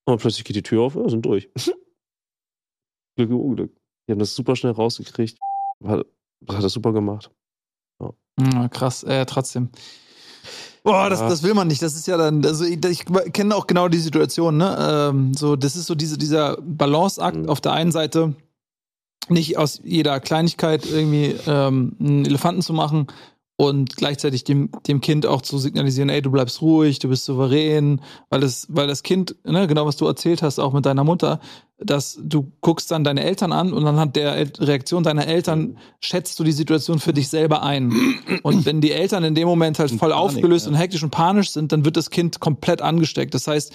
[0.06, 1.50] Und plötzlich geht die Tür auf, ja, sind durch.
[3.16, 3.72] Glück im Unglück.
[4.08, 5.38] Die haben das super schnell rausgekriegt.
[5.84, 6.06] Hat,
[6.50, 7.32] hat das super gemacht.
[8.40, 9.70] Ja, krass, äh, trotzdem.
[10.84, 11.30] Boah, das, Ja.
[11.30, 11.82] das will man nicht.
[11.82, 15.10] Das ist ja dann, also ich, ich kenne auch genau die Situation, ne?
[15.12, 17.50] Ähm, so, das ist so diese, dieser Balanceakt Mhm.
[17.50, 18.36] auf der einen Seite,
[19.30, 23.08] nicht aus jeder Kleinigkeit irgendwie ähm, einen Elefanten zu machen
[23.58, 28.02] und gleichzeitig dem, dem Kind auch zu signalisieren, ey, du bleibst ruhig, du bist souverän,
[28.30, 31.40] weil das, weil das Kind, ne, genau was du erzählt hast, auch mit deiner Mutter,
[31.78, 36.40] dass du guckst dann deine Eltern an und anhand der El- Reaktion deiner Eltern schätzt
[36.40, 37.94] du die Situation für dich selber ein.
[38.44, 40.72] Und wenn die Eltern in dem Moment halt voll Panik, aufgelöst ja.
[40.72, 43.34] und hektisch und panisch sind, dann wird das Kind komplett angesteckt.
[43.34, 43.74] Das heißt,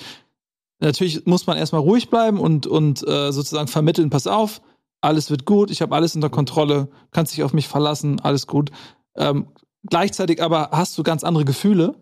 [0.80, 4.62] natürlich muss man erstmal ruhig bleiben und, und äh, sozusagen vermitteln, pass auf,
[5.00, 8.70] alles wird gut, ich habe alles unter Kontrolle, kannst dich auf mich verlassen, alles gut.
[9.16, 9.46] Ähm,
[9.88, 11.94] gleichzeitig aber hast du ganz andere Gefühle.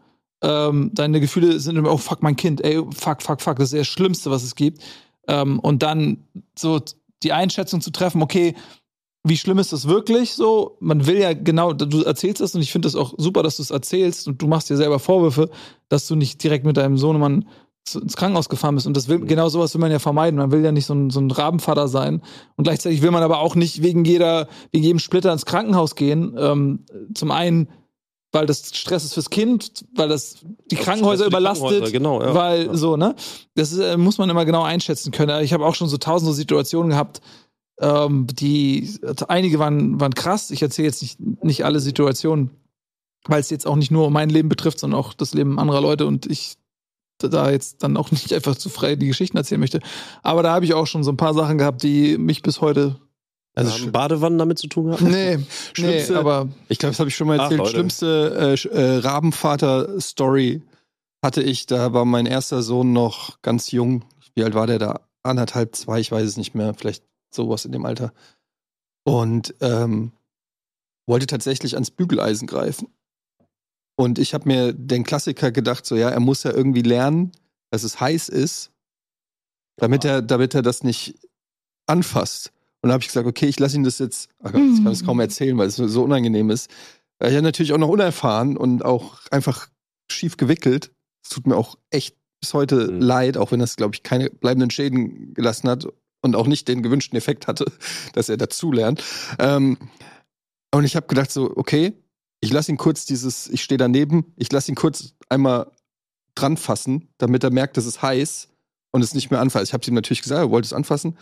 [0.43, 3.79] Ähm, deine Gefühle sind immer, oh fuck, mein Kind, ey, fuck, fuck, fuck, das ist
[3.79, 4.83] das Schlimmste, was es gibt.
[5.29, 6.19] Ähm, und dann
[6.59, 6.81] so
[7.23, 8.55] die Einschätzung zu treffen, okay,
[9.27, 10.77] wie schlimm ist das wirklich so?
[10.81, 13.63] Man will ja genau, du erzählst das und ich finde das auch super, dass du
[13.63, 15.49] es erzählst und du machst dir selber Vorwürfe,
[15.89, 17.49] dass du nicht direkt mit deinem Sohnemann
[17.93, 18.87] ins Krankenhaus gefahren bist.
[18.87, 20.39] Und das will, genau sowas will man ja vermeiden.
[20.39, 22.23] Man will ja nicht so ein, so ein Rabenvater sein.
[22.57, 26.35] Und gleichzeitig will man aber auch nicht wegen jeder, wegen jedem Splitter ins Krankenhaus gehen.
[26.39, 27.69] Ähm, zum einen,
[28.33, 30.39] weil das Stress ist fürs Kind, weil das
[30.71, 32.35] die Krankenhäuser die überlastet, Krankenhäuser, genau, ja.
[32.35, 32.77] weil Ja.
[32.77, 33.15] so, ne?
[33.55, 35.45] Das ist, äh, muss man immer genau einschätzen können.
[35.45, 37.21] Ich habe auch schon so tausende Situationen gehabt,
[37.81, 38.89] ähm, die
[39.29, 40.51] einige waren, waren krass.
[40.51, 42.51] Ich erzähle jetzt nicht, nicht alle Situationen,
[43.27, 46.07] weil es jetzt auch nicht nur mein Leben betrifft, sondern auch das Leben anderer Leute
[46.07, 46.57] und ich
[47.19, 49.81] da jetzt dann auch nicht einfach zu frei die Geschichten erzählen möchte.
[50.23, 53.01] Aber da habe ich auch schon so ein paar Sachen gehabt, die mich bis heute.
[53.57, 55.03] Also haben Badewannen damit zu tun gehabt?
[55.03, 55.45] Nee, nee,
[55.75, 57.59] Schlimmste- aber Ich glaube, das habe ich schon mal Ach, erzählt.
[57.61, 57.71] Leute.
[57.71, 60.63] Schlimmste äh, äh, Rabenvater-Story
[61.23, 61.67] hatte ich.
[61.67, 64.05] Da war mein erster Sohn noch ganz jung.
[64.35, 65.01] Wie alt war der da?
[65.23, 66.75] Anderthalb, zwei, ich weiß es nicht mehr.
[66.75, 68.13] Vielleicht sowas in dem Alter.
[69.05, 70.13] Und ähm,
[71.07, 72.89] wollte tatsächlich ans Bügeleisen greifen.
[73.97, 77.33] Und ich habe mir den Klassiker gedacht, so ja, er muss ja irgendwie lernen,
[77.71, 78.71] dass es heiß ist,
[79.77, 81.15] damit er, damit er das nicht
[81.87, 82.53] anfasst.
[82.83, 84.93] Und da habe ich gesagt, okay, ich lasse ihn das jetzt, oh Gott, ich kann
[84.93, 86.71] es kaum erzählen, weil es so unangenehm ist.
[87.19, 89.69] Äh, Ich bin natürlich auch noch unerfahren und auch einfach
[90.11, 90.93] schief gewickelt.
[91.23, 93.01] Es tut mir auch echt bis heute Mhm.
[93.01, 95.87] leid, auch wenn das, glaube ich, keine bleibenden Schäden gelassen hat
[96.21, 97.65] und auch nicht den gewünschten Effekt hatte,
[98.13, 99.03] dass er dazulernt.
[99.39, 99.79] Ähm,
[100.75, 101.95] und ich habe gedacht so, okay,
[102.45, 105.71] ich lasse ihn kurz dieses, ich stehe daneben, ich lasse ihn kurz einmal
[106.35, 108.49] dran fassen, damit er merkt, dass es heiß
[108.93, 109.67] und es nicht mehr anfasst.
[109.67, 111.17] Ich habe ihm natürlich gesagt, er wollte es anfassen.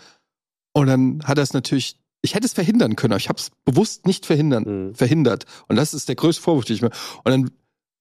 [0.72, 3.50] Und dann hat er es natürlich, ich hätte es verhindern können, aber ich habe es
[3.64, 4.94] bewusst nicht verhindern, Mhm.
[4.94, 5.44] verhindert.
[5.68, 6.90] Und das ist der größte Vorwurf, den ich mir.
[7.24, 7.50] Und dann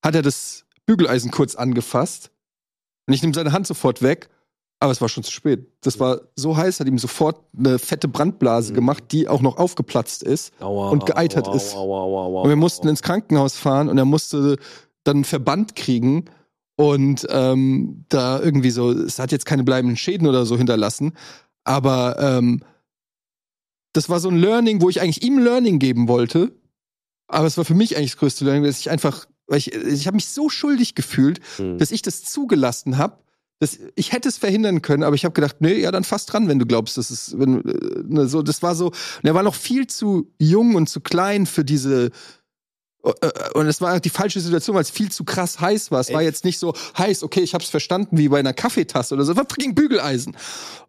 [0.03, 2.31] hat er das Bügeleisen kurz angefasst
[3.07, 4.29] und ich nehme seine Hand sofort weg.
[4.83, 5.67] Aber es war schon zu spät.
[5.81, 8.75] Das war so heiß, hat ihm sofort eine fette Brandblase Mhm.
[8.75, 10.51] gemacht, die auch noch aufgeplatzt ist.
[10.59, 11.75] Aua, Und geeitert aua, ist.
[11.75, 14.57] Aua, Und wir mussten ins Krankenhaus fahren und er musste
[15.03, 16.25] dann einen Verband kriegen
[16.77, 21.13] und ähm, da irgendwie so, es hat jetzt keine bleibenden Schäden oder so hinterlassen,
[21.63, 22.63] aber ähm,
[23.93, 26.53] das war so ein Learning, wo ich eigentlich ihm Learning geben wollte,
[27.27, 30.07] aber es war für mich eigentlich das größte Learning, dass ich einfach, weil ich, ich
[30.07, 31.77] habe mich so schuldig gefühlt, Mhm.
[31.77, 33.17] dass ich das zugelassen habe.
[33.61, 36.47] Das, ich hätte es verhindern können, aber ich habe gedacht, nee, ja, dann fast dran,
[36.47, 39.43] wenn du glaubst, dass es, wenn, äh, ne, so, das war so, und er war
[39.43, 42.09] noch viel zu jung und zu klein für diese,
[43.03, 45.99] äh, äh, und es war die falsche Situation, weil es viel zu krass heiß war.
[45.99, 49.25] Es war jetzt nicht so heiß, okay, ich hab's verstanden, wie bei einer Kaffeetasse oder
[49.25, 50.35] so, es war fucking Bügeleisen.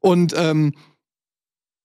[0.01, 0.73] Und ähm,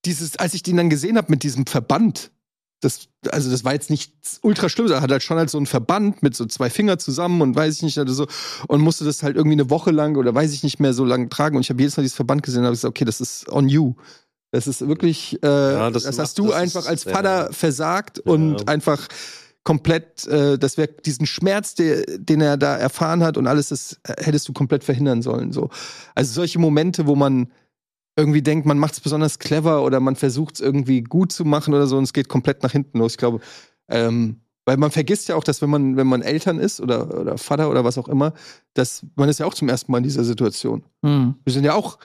[0.05, 2.31] dieses, als ich den dann gesehen habe mit diesem Verband,
[2.79, 4.13] das, also das war jetzt nicht
[4.43, 7.41] ultra schlimm, er hat halt schon halt so einen Verband mit so zwei Finger zusammen
[7.41, 8.27] und weiß ich nicht, also so,
[8.67, 11.29] und musste das halt irgendwie eine Woche lang oder weiß ich nicht mehr so lang
[11.29, 11.55] tragen.
[11.55, 13.67] Und ich habe jedes Mal dieses Verband gesehen und habe gesagt, okay, das ist on
[13.67, 13.95] you.
[14.51, 17.11] Das ist wirklich, äh, Ja, das, das hast macht- du das einfach ist- als ja.
[17.13, 18.67] Vater versagt und Ja.
[18.67, 19.07] einfach
[19.63, 23.97] komplett, äh, das wäre diesen Schmerz, der, den er da erfahren hat und alles, das
[24.03, 25.51] äh, hättest du komplett verhindern sollen.
[25.51, 25.69] So.
[26.15, 27.51] Also solche Momente, wo man
[28.17, 31.73] irgendwie denkt, man macht es besonders clever oder man versucht es irgendwie gut zu machen
[31.73, 33.13] oder so und es geht komplett nach hinten los.
[33.13, 33.39] Ich glaube,
[33.89, 37.37] ähm, weil man vergisst ja auch, dass wenn man, wenn man Eltern ist oder, oder
[37.37, 38.33] Vater oder was auch immer,
[38.73, 40.83] dass man ist ja auch zum ersten Mal in dieser Situation.
[41.05, 41.35] hm.
[41.45, 41.99] Wir sind ja auch,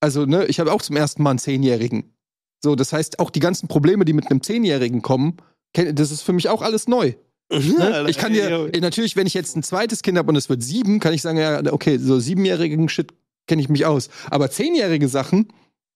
[0.00, 2.12] also ne, ich habe auch zum ersten Mal einen Zehnjährigen.
[2.60, 5.36] So, das heißt, auch die ganzen Probleme, die mit einem Zehnjährigen kommen,
[5.74, 7.14] das ist für mich auch alles neu.
[7.52, 8.06] Ne?
[8.08, 11.00] Ich kann dir, natürlich, wenn ich jetzt ein zweites Kind habe und es wird sieben,
[11.00, 13.12] kann ich sagen, ja, okay, so siebenjährigen Shit
[13.46, 14.08] kenne ich mich aus.
[14.30, 15.48] Aber zehnjährige Sachen,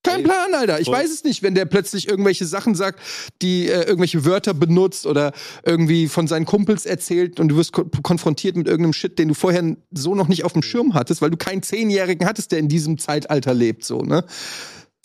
[0.02, 0.78] kein Plan, Alter.
[0.80, 3.00] Ich weiß es nicht, wenn der plötzlich irgendwelche Sachen sagt,
[3.42, 5.32] die äh, irgendwelche Wörter benutzt oder
[5.64, 9.34] irgendwie von seinen Kumpels erzählt und du wirst ko konfrontiert mit irgendeinem Shit, den du
[9.34, 12.68] vorher so noch nicht auf dem Schirm hattest, weil du keinen Zehnjährigen hattest, der in
[12.68, 14.24] diesem Zeitalter lebt, so, ne?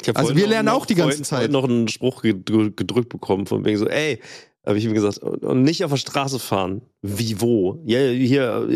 [0.03, 1.37] Ich Also wir lernen auch die ganze vorhin- Zeit.
[1.39, 4.19] vorhin noch einen Spruch gedr- gedrückt bekommen von wegen so, ey,
[4.65, 6.81] habe ich ihm gesagt, und nicht auf der Straße fahren.
[7.01, 7.81] Wie wo?
[7.85, 8.67] Ja, hier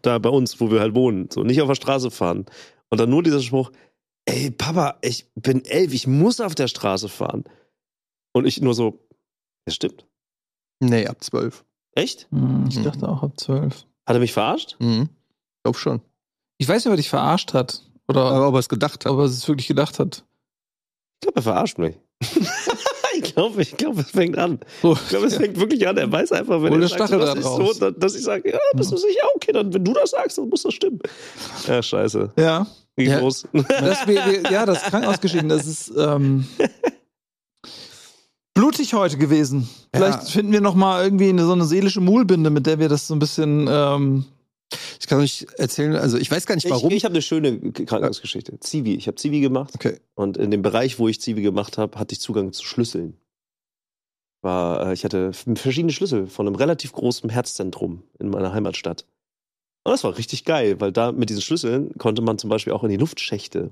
[0.00, 2.46] da bei uns, wo wir halt wohnen, so nicht auf der Straße fahren.
[2.90, 3.72] Und dann nur dieser Spruch,
[4.26, 7.44] ey Papa, ich bin elf, ich muss auf der Straße fahren.
[8.32, 8.98] Und ich nur so,
[9.64, 10.06] das stimmt.
[10.80, 11.64] Nee, ab zwölf.
[11.92, 12.28] Echt?
[12.30, 12.84] Hm, ich Mhm.
[12.84, 13.86] dachte auch ab zwölf.
[14.06, 14.76] Hat er mich verarscht?
[14.78, 15.08] Mhm.
[15.10, 16.00] Ich glaube schon.
[16.58, 17.82] Ich weiß nicht, ob er dich verarscht hat.
[18.08, 19.10] Oder Aber ob er es gedacht hat.
[19.12, 20.24] ob er es wirklich gedacht hat.
[21.16, 21.96] Ich glaube, er verarscht mich.
[23.16, 24.60] ich glaube, ich glaube, es fängt an.
[24.82, 25.96] So, Ich glaube, es fängt wirklich an.
[25.96, 27.74] Er weiß einfach, wenn Hol er das sagt, so, das ist raus.
[27.76, 29.22] so, dann- dass ich sage, ja, bist du sicher?
[29.36, 31.00] Okay, dann, wenn du das sagst, dann muss das stimmen.
[31.66, 32.32] Ja, scheiße.
[32.38, 32.66] ja.
[32.98, 33.18] Wie Ja.
[33.20, 33.48] groß?
[33.52, 36.46] Das, wir, wir, ja, das Krankenhausgeschichten, das ist ähm,
[38.54, 39.68] blutig heute gewesen.
[39.94, 40.28] Vielleicht Ja.
[40.30, 43.14] finden wir noch mal irgendwie eine, so eine seelische Muhlbinde, mit der wir das so
[43.14, 43.68] ein bisschen.
[43.70, 44.24] Ähm,
[45.00, 46.90] Ich kann euch erzählen, also ich weiß gar nicht Ich, warum.
[46.90, 48.58] ich habe eine schöne Krankenhausgeschichte.
[48.60, 48.94] Zivi.
[48.94, 49.74] Ich habe Zivi gemacht.
[49.74, 50.00] okay.
[50.14, 53.16] Und in dem Bereich, wo ich Zivi gemacht habe, hatte ich Zugang zu Schlüsseln.
[54.42, 59.06] War, äh, ich hatte verschiedene Schlüssel von einem relativ großen Herzzentrum in meiner Heimatstadt.
[59.84, 62.82] Und das war richtig geil, weil da mit diesen Schlüsseln konnte man zum Beispiel auch
[62.82, 63.70] in die Luftschächte.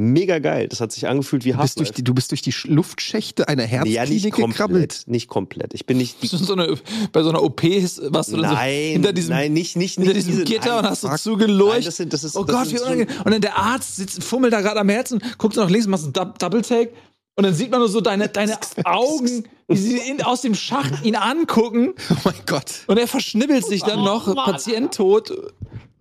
[0.00, 0.68] Mega geil.
[0.68, 1.96] Das hat sich angefühlt wie Du bist, durch Half-Life.
[1.96, 4.56] die, du bist durch die Sch- Luftschächte einer ja, nicht Herzklinik gekrabbelt.
[4.58, 5.02] komplett.
[5.08, 5.74] Nicht komplett.
[5.74, 6.22] Ich bin nicht.
[6.22, 6.76] Die, so eine,
[7.12, 9.96] bei so einer OP ist- warst du dann so nein, hinter diesem, nein, nicht, nicht,
[9.96, 11.12] hinter nicht diesem diese- Gitter nein, und hast so fuck.
[11.16, 11.86] Nein, zugelurcht.
[11.88, 13.16] das sind, das ist, oh das Gott, sind wie so- unangenehm.
[13.24, 16.04] Und dann der Arzt sitzt, fummelt da gerade am Herzen, guckt so nach links, machst
[16.04, 16.92] einen Dou- Double Take
[17.38, 21.04] und dann sieht man nur so deine, deine Augen, wie sie in, aus dem Schacht
[21.04, 22.80] ihn angucken Oh mein Gott.
[22.88, 25.32] und er verschnibbelt sich dann noch, Patient tot.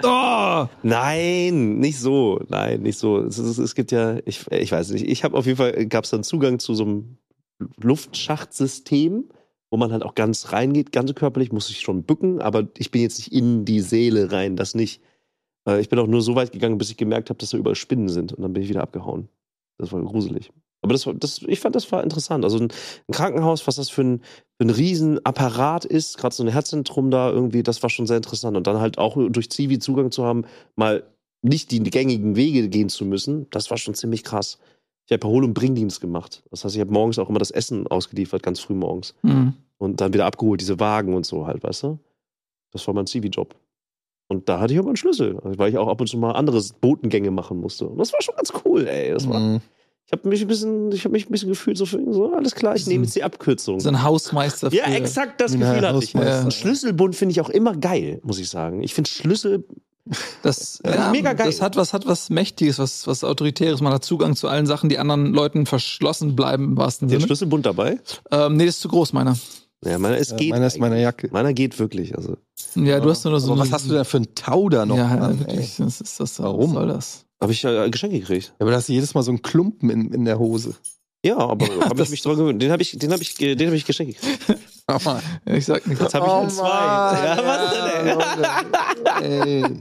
[0.03, 0.65] Oh.
[0.83, 2.39] Nein, nicht so.
[2.49, 3.19] Nein, nicht so.
[3.19, 6.03] Es, ist, es gibt ja, ich, ich weiß nicht, ich habe auf jeden Fall, gab
[6.05, 7.17] es dann Zugang zu so einem
[7.81, 9.25] Luftschachtsystem,
[9.69, 13.01] wo man halt auch ganz reingeht, ganz körperlich, muss ich schon bücken, aber ich bin
[13.01, 15.01] jetzt nicht in die Seele rein, das nicht.
[15.67, 17.75] Äh, Ich bin auch nur so weit gegangen, bis ich gemerkt habe, dass da überall
[17.75, 19.29] Spinnen sind und dann bin ich wieder abgehauen.
[19.77, 20.51] Das war gruselig.
[20.87, 22.43] Aber das, das, ich fand, das war interessant.
[22.45, 22.69] Also ein,
[23.07, 24.21] ein Krankenhaus, was das für ein,
[24.57, 28.55] für ein Riesenapparat ist, gerade so ein Herzzentrum da irgendwie, das war schon sehr interessant.
[28.55, 31.03] Und dann halt auch durch Zivi Zugang zu haben, mal
[31.41, 34.57] nicht die gängigen Wege gehen zu müssen, das war schon ziemlich krass.
[35.05, 36.43] Ich habe Erhol- und Bringdienst gemacht.
[36.51, 39.15] Das heißt, ich habe morgens auch immer das Essen ausgeliefert, ganz früh morgens.
[39.21, 39.53] Hm.
[39.77, 41.99] Und dann wieder abgeholt, diese Wagen und so halt, weißt du?
[42.71, 43.55] Das war mein Zivi-Job.
[44.29, 46.61] Und da hatte ich aber einen Schlüssel, weil ich auch ab und zu mal andere
[46.81, 47.87] Botengänge machen musste.
[47.87, 49.13] Und das war schon ganz cool, ey.
[49.13, 49.61] Das war, Mhm.
[50.07, 52.55] Ich habe mich ein bisschen, ich habe mich ein bisschen gefühlt so, für, so alles
[52.55, 53.79] klar, ich nehme jetzt die Abkürzung.
[53.79, 54.73] So ein Hausmeister.
[54.73, 56.15] Ja, exakt das Ja, Gefühl hatte ich.
[56.15, 58.81] Und Schlüsselbund finde ich auch immer geil, muss ich sagen.
[58.83, 59.65] Ich finde Schlüssel,
[60.41, 61.47] Das, Ja, ja, mega geil.
[61.47, 63.81] das hat was, hat was Mächtiges, was, was Autoritäres.
[63.81, 67.21] Man hat Zugang zu allen Sachen, die anderen Leuten verschlossen bleiben, im wahrsten Sinne.
[67.25, 67.99] Schlüsselbund dabei.
[68.31, 69.35] Ähm, nee, das ist zu groß, meiner.
[69.85, 70.49] Ja, meiner, es Ja, geht.
[70.51, 71.03] meiner ist meine eigentlich.
[71.03, 71.29] Jacke.
[71.31, 72.15] Meiner geht wirklich.
[72.17, 72.37] Also,
[72.75, 74.95] Ja, du hast nur so Aber was hast du denn für einen Tau da noch?
[74.97, 75.39] Ja, Mann, ja ey?
[75.39, 75.75] wirklich.
[75.77, 76.39] Das ist das.
[76.39, 76.73] Warum?
[76.73, 77.25] Soll das?
[77.41, 78.47] Habe ich ja Geschenke gekriegt.
[78.47, 80.75] Ja, aber da hast du jedes Mal so einen Klumpen in, in der Hose.
[81.25, 82.61] Ja, aber habe ich mich dran gewöhnt.
[82.61, 84.61] Den habe ich, den habe ich, den habe ich geschenkt gekriegt.
[84.89, 86.01] Aber, Ja, Ich sag nichts.
[86.01, 86.65] Jetzt habe ich Oh einen zwei.
[86.69, 89.63] Ja, was denn, ey?
[89.63, 89.79] ey.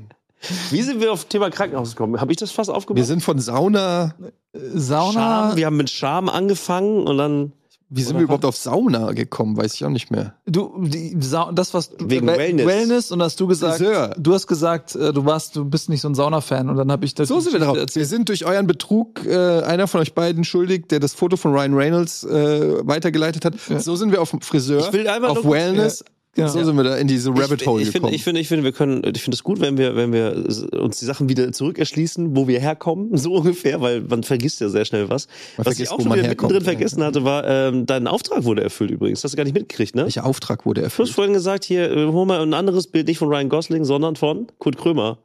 [0.71, 2.21] Wie sind wir auf das Thema Krankenhaus gekommen?
[2.21, 3.07] Habe ich das fast Wir aufgemacht?
[3.07, 4.15] sind von Sauna.
[4.53, 5.13] Sauna.
[5.51, 5.57] Scham.
[5.57, 7.53] Wir haben mit Scham angefangen und dann
[7.89, 9.57] Wie sind Oder wir überhaupt auf Sauna gekommen?
[9.57, 10.35] Weiß ich auch nicht mehr.
[10.47, 12.67] Du, die, Sa das was du, Wegen Wel- Wellness.
[12.67, 14.15] Wellness und hast du gesagt, Friseur.
[14.19, 17.05] du hast gesagt, äh, du warst, du bist nicht so ein Sauna-Fan und dann habe
[17.05, 17.29] ich das.
[17.29, 17.79] So sind wir drauf.
[17.93, 21.53] Wir sind durch euren Betrug äh, einer von euch beiden schuldig, der das Foto von
[21.53, 23.55] Ryan Reynolds äh, weitergeleitet hat.
[23.69, 23.79] Ja.
[23.79, 26.05] So sind wir auf Friseur, Ich will einmal auf Wellness.
[26.37, 26.49] Genau.
[26.49, 28.15] So sind wir da in diese Rabbit ich, Hole ich finde, gekommen.
[28.15, 30.45] ich finde, ich finde, wir können, ich finde es gut, wenn wir, wenn wir
[30.79, 34.85] uns die Sachen wieder zurückerschließen, wo wir herkommen, so ungefähr, weil man vergisst ja sehr
[34.85, 35.29] schnell was.
[35.57, 38.91] Man was ich auch schon wieder mittendrin vergessen hatte, war, ähm, dein Auftrag wurde erfüllt
[38.91, 39.25] übrigens.
[39.25, 40.03] Hast du gar nicht mitgekriegt, ne?
[40.05, 41.09] Welcher Auftrag wurde Du hast erfüllt?
[41.09, 44.47] vorhin gesagt, hier, äh, hol mal ein anderes Bild, nicht von Ryan Gosling, sondern von
[44.59, 45.17] Kurt Krömer.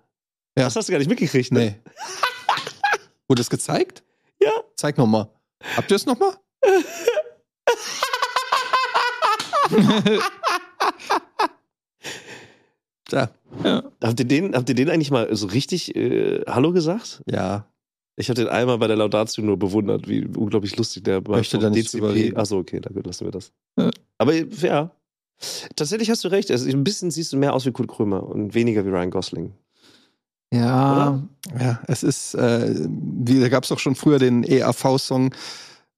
[0.57, 0.63] Ja.
[0.63, 1.59] Das hast du gar nicht mitgekriegt, ne?
[1.59, 1.75] Nee.
[3.27, 4.01] wurde es gezeigt?
[4.41, 4.51] Ja.
[4.77, 5.29] Zeig noch mal.
[5.75, 6.17] Habt ihr es noch
[13.05, 13.29] Tja,
[14.01, 17.21] Habt ihr den, habt ihr den eigentlich mal so richtig äh, Hallo gesagt?
[17.29, 17.67] ja.
[18.17, 21.37] Ich habe den einmal bei der Laudatio nur bewundert, wie unglaublich lustig der war.
[21.37, 22.37] Möchte vom da nicht reden.
[22.37, 23.51] Achso, okay, dann lassen wir das.
[23.79, 23.89] Ja.
[24.17, 24.91] Aber ja,
[25.75, 26.51] tatsächlich hast du recht.
[26.51, 29.53] Also, ein bisschen siehst du mehr aus wie Kurt Krömer und weniger wie Ryan Gosling.
[30.53, 31.23] Ja,
[31.57, 35.33] Ja, es ist, äh, wie, da gab es auch schon früher den EAV-Song.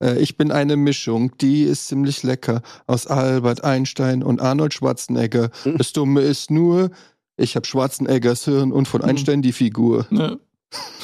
[0.04, 2.62] Äh, ich bin eine Mischung, die ist ziemlich lecker.
[2.86, 5.50] Aus Albert Einstein und Arnold Schwarzenegger.
[5.64, 5.78] Mhm.
[5.78, 6.90] Das Dumme ist nur,
[7.36, 9.08] ich habe Schwarzeneggers Hirn und von Mhm.
[9.08, 10.06] Einstein die Figur.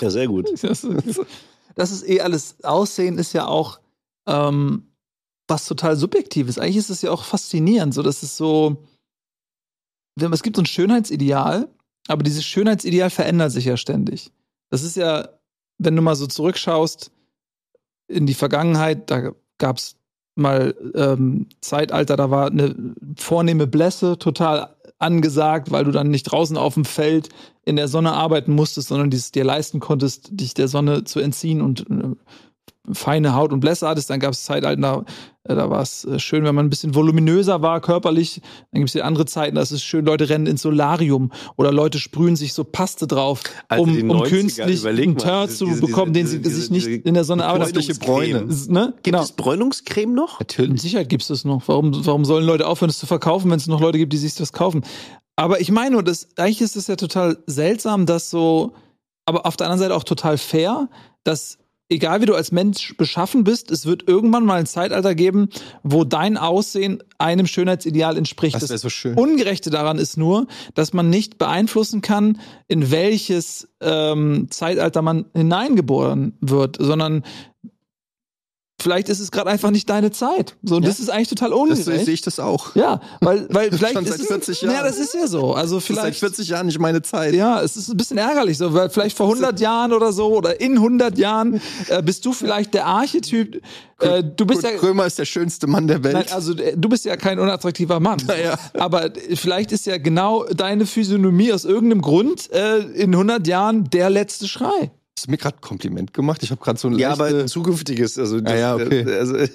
[0.01, 0.49] Ja, sehr gut.
[1.77, 2.57] Das ist, eh alles.
[2.65, 3.79] Aussehen ist ja auch
[4.27, 4.89] ähm,
[5.47, 6.59] was total Subjektives.
[6.59, 7.95] Eigentlich ist es ja auch faszinierend.
[7.95, 8.77] So, das ist so.
[10.19, 11.69] Es gibt so ein Schönheitsideal,
[12.09, 14.33] aber dieses Schönheitsideal verändert sich ja ständig.
[14.69, 15.29] Das ist ja,
[15.79, 17.13] wenn du mal so zurückschaust
[18.11, 19.97] in die Vergangenheit, da gab es
[20.35, 22.75] mal ähm, Zeitalter, da war eine
[23.17, 27.31] vornehme Blässe total angesagt, weil du dann nicht draußen auf dem Feld
[27.65, 31.63] in der Sonne arbeiten musstest, sondern dies dir leisten konntest, dich der Sonne zu entziehen
[31.63, 32.17] und äh,
[32.93, 34.11] feine Haut und Blässe hattest.
[34.11, 35.05] Dann gab es Zeitalter,
[35.45, 38.41] äh, da war es äh, schön, wenn man ein bisschen voluminöser war körperlich.
[38.73, 41.99] Dann gibt es andere Zeiten, da ist es schön, Leute rennen ins Solarium oder Leute
[41.99, 46.13] sprühen sich so Paste drauf, Alter, um, um 90er, künstlich einen diese- zu diese- bekommen,
[46.13, 47.79] den diese- sie diese- sich nicht in der Sonne arbeiten.
[48.01, 48.45] Bräune.
[48.69, 48.87] Ne?
[48.95, 49.23] Gibt Genau.
[49.23, 50.41] es Bräunungscreme noch?
[50.41, 50.81] Mit Natürlich.
[50.83, 51.63] Sicherheit gibt es das noch.
[51.67, 54.35] Warum, warum sollen Leute aufhören, es zu verkaufen, wenn es noch Leute gibt, die sich
[54.35, 54.83] das kaufen?
[55.37, 58.73] Aber ich meine das, eigentlich ist es ja total seltsam, dass so,
[59.27, 60.89] aber auf der anderen Seite auch total fair,
[61.25, 61.59] dass
[61.91, 65.51] egal wie du als Mensch beschaffen bist, es wird irgendwann mal ein Zeitalter geben,
[65.83, 68.55] wo dein Aussehen einem Schönheitsideal entspricht.
[68.55, 69.15] Das wäre so schön.
[69.17, 76.37] Ungerechte daran ist nur, dass man nicht beeinflussen kann, in welches ähm, Zeitalter man hineingeboren
[76.41, 77.25] wird, sondern
[78.83, 80.57] vielleicht ist es gerade einfach nicht deine Zeit.
[80.63, 80.89] So, und Ja.
[80.89, 82.05] das ist eigentlich total Das ungerecht.
[82.05, 82.75] sehe ich das auch.
[82.75, 84.85] ja, weil, weil vielleicht Schon ist seit es, 40 Ja, Jahren.
[84.87, 85.55] das ist ja so.
[85.55, 87.35] Also ist seit vielleicht 40 Jahren nicht meine Zeit.
[87.35, 90.61] ja, es ist ein bisschen ärgerlich so, weil vielleicht vor 100 Jahren oder so oder
[90.61, 93.63] in 100 Jahren äh, bist du vielleicht der Archetyp.
[94.01, 96.15] Äh, du bist Kurt ja Krömer ist der schönste Mann der Welt.
[96.15, 98.19] Nein, also äh, du bist ja kein unattraktiver Mann.
[98.27, 98.59] Naja.
[98.75, 103.91] Aber äh, vielleicht ist ja genau deine Physiognomie aus irgendeinem Grund äh, in 100 Jahren
[103.91, 104.91] der letzte Schrei.
[105.21, 106.43] Hast du mir gerade ein Kompliment gemacht?
[106.43, 108.19] Ich habe gerade so ein Ja, leichte- aber ein zukünftiges.
[108.19, 109.05] Also, das, ja, okay.
[109.15, 109.37] Also,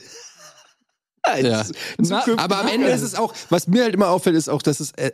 [1.41, 1.65] Ja.
[1.97, 4.79] Na, Aber am Ende ist es auch, was mir halt immer auffällt, ist auch, dass
[4.79, 5.11] es, äh,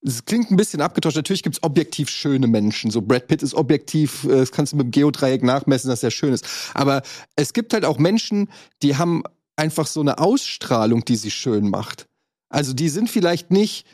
[0.00, 1.16] es klingt ein bisschen abgetauscht.
[1.16, 2.92] Natürlich gibt es objektiv schöne Menschen.
[2.92, 6.12] So Brad Pitt ist objektiv, äh, das kannst du mit dem Geodreieck nachmessen, dass er
[6.12, 6.46] schön ist.
[6.74, 7.02] Aber
[7.34, 8.50] es gibt halt auch Menschen,
[8.84, 9.24] die haben
[9.56, 12.06] einfach so eine Ausstrahlung, die sie schön macht.
[12.48, 13.84] Also die sind vielleicht nicht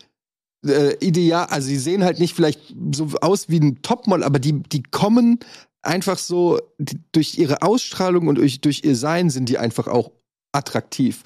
[0.66, 2.60] äh, ideal, also sie sehen halt nicht vielleicht
[2.92, 5.38] so aus wie ein Topmodel, aber die, die kommen
[5.82, 10.10] einfach so, die, durch ihre Ausstrahlung und durch, durch ihr Sein sind die einfach auch
[10.52, 11.22] attraktiv.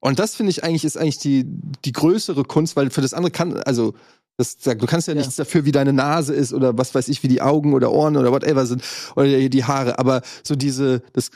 [0.00, 1.44] Und das finde ich eigentlich, ist eigentlich die,
[1.84, 3.94] die größere Kunst, weil für das andere kann, also,
[4.38, 5.20] das, du kannst ja, Ja.
[5.20, 8.16] nichts dafür, wie deine Nase ist oder was weiß ich, wie die Augen oder Ohren
[8.16, 8.82] oder whatever sind
[9.16, 9.98] oder die, die Haare.
[9.98, 11.30] Aber so diese, das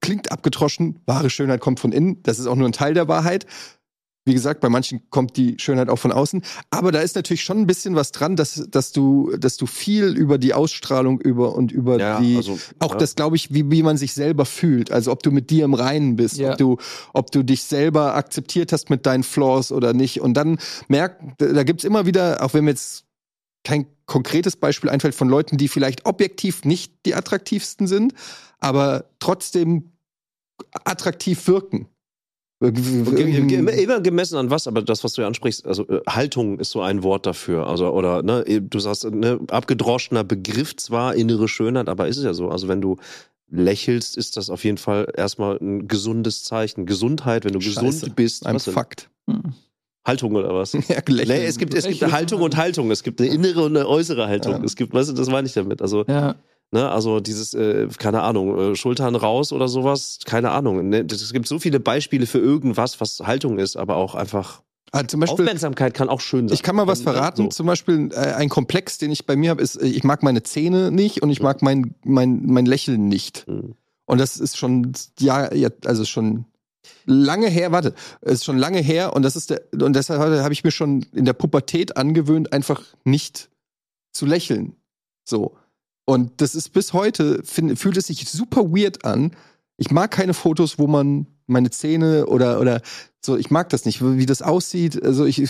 [0.00, 2.22] klingt abgetroschen, wahre Schönheit kommt von innen.
[2.24, 3.46] Das ist auch nur ein Teil der Wahrheit.
[4.28, 6.42] Wie gesagt, bei manchen kommt die Schönheit auch von außen.
[6.70, 10.16] Aber da ist natürlich schon ein bisschen was dran, dass, dass du, dass du viel
[10.16, 12.98] über die Ausstrahlung über und über Ja, die, also, auch ja.
[12.98, 14.92] das, glaube ich, wie, wie man sich selber fühlt.
[14.92, 16.52] Also ob du mit dir im Reinen bist, Ja.
[16.52, 16.76] ob du,
[17.14, 20.20] ob du dich selber akzeptiert hast mit deinen Flaws oder nicht.
[20.20, 23.06] Und dann merkt, da gibt's immer wieder, auch wenn mir jetzt
[23.64, 28.12] kein konkretes Beispiel einfällt von Leuten, die vielleicht objektiv nicht die attraktivsten sind,
[28.60, 29.92] aber trotzdem
[30.84, 31.88] attraktiv wirken.
[32.60, 36.70] Immer, immer gemessen an was, aber das, was du ja ansprichst, also äh, Haltung ist
[36.70, 37.68] so ein Wort dafür.
[37.68, 42.34] Also, oder, ne, du sagst, ne, abgedroschener Begriff zwar, innere Schönheit, aber ist es ja
[42.34, 42.48] so.
[42.48, 42.96] Also, wenn du
[43.50, 46.84] lächelst, ist das auf jeden Fall erstmal ein gesundes Zeichen.
[46.84, 47.84] Gesundheit, wenn du Scheiße.
[47.86, 48.46] gesund bist.
[48.46, 48.58] Ein?
[48.58, 49.08] Fakt.
[49.28, 49.54] Hm.
[50.04, 50.72] Haltung oder was?
[50.88, 51.00] Ja.
[51.08, 52.90] Nee, es gibt, es gibt eine Haltung und Haltung.
[52.90, 54.52] Es gibt eine innere und eine äußere Haltung.
[54.54, 54.64] Ja.
[54.64, 55.80] Es gibt, weißt du, das meine ich damit.
[55.80, 56.34] Also, Ja.
[56.70, 60.90] Ne, also dieses, äh, keine Ahnung, äh, Schultern raus oder sowas, keine Ahnung.
[60.90, 61.06] Ne?
[61.10, 64.62] Es gibt so viele Beispiele für irgendwas, was Haltung ist, aber auch einfach
[65.06, 66.54] zum Beispiel, Aufmerksamkeit kann auch schön sein.
[66.54, 67.44] Ich kann mal was Ne, verraten.
[67.44, 67.48] so.
[67.48, 70.42] Zum Beispiel äh, ein Komplex, den ich bei mir habe, ist, äh, ich mag meine
[70.42, 73.46] Zähne nicht und ich mag mein, mein, mein Lächeln nicht.
[73.46, 73.74] Hm.
[74.06, 75.50] Und das ist schon, ja,
[75.84, 76.46] also schon
[77.04, 80.52] lange her, warte, es ist schon lange her und das ist der, und deshalb habe
[80.52, 83.50] ich mir schon in der Pubertät angewöhnt, einfach nicht
[84.12, 84.74] zu lächeln.
[85.24, 85.56] So.
[86.08, 89.32] Und das ist bis heute, find, fühlt es sich super weird an.
[89.76, 92.80] Ich mag keine Fotos, wo man meine Zähne oder, oder
[93.22, 95.02] so, ich mag das nicht, wie das aussieht.
[95.04, 95.42] Also ich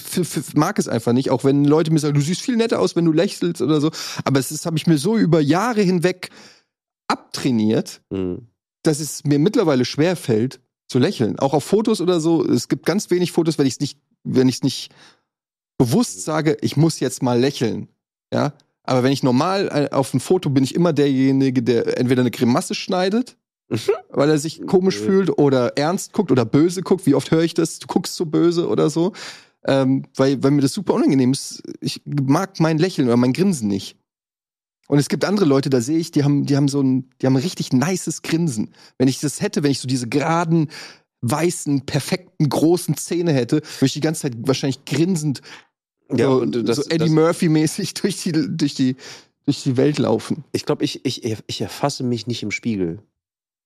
[0.55, 3.05] mag es einfach nicht, auch wenn Leute mir sagen, du siehst viel netter aus, wenn
[3.05, 3.93] du lächelst oder so.
[4.24, 6.30] Aber es ist, habe ich mir so über Jahre hinweg
[7.06, 8.48] abtrainiert, Hm.
[8.82, 10.59] dass es mir mittlerweile schwer fällt
[10.89, 11.39] zu lächeln.
[11.39, 12.44] Auch auf Fotos oder so.
[12.44, 14.90] Es gibt ganz wenig Fotos, wenn ich es nicht, wenn ich es nicht
[15.78, 17.86] bewusst sage, ich muss jetzt mal lächeln.
[18.35, 18.55] Ja.
[18.89, 22.31] Aber wenn ich normal äh, auf ein Foto bin ich immer derjenige, der entweder eine
[22.31, 23.36] Grimasse schneidet,
[24.09, 27.05] weil er sich komisch fühlt oder ernst guckt oder böse guckt.
[27.05, 27.81] Wie oft höre ich das?
[27.81, 29.12] Du guckst so böse oder so.
[29.66, 31.62] Ähm, weil, weil mir das super unangenehm ist.
[31.81, 33.98] Ich mag mein Lächeln oder mein Grinsen nicht.
[34.86, 37.27] Und es gibt andere Leute, da sehe ich, die haben, die haben so ein, die
[37.27, 38.73] haben ein richtig nices Grinsen.
[38.97, 40.70] Wenn ich das hätte, wenn ich so diese geraden,
[41.20, 45.43] weißen, perfekten, großen Zähne hätte, würde ich die ganze Zeit wahrscheinlich grinsend,
[46.10, 48.97] Ja, so, und das, so Eddie Murphy-mäßig durch die, durch, die,
[49.44, 50.44] durch die Welt laufen.
[50.52, 53.02] ich glaube, ich, ich, ich erfasse mich nicht im Spiegel.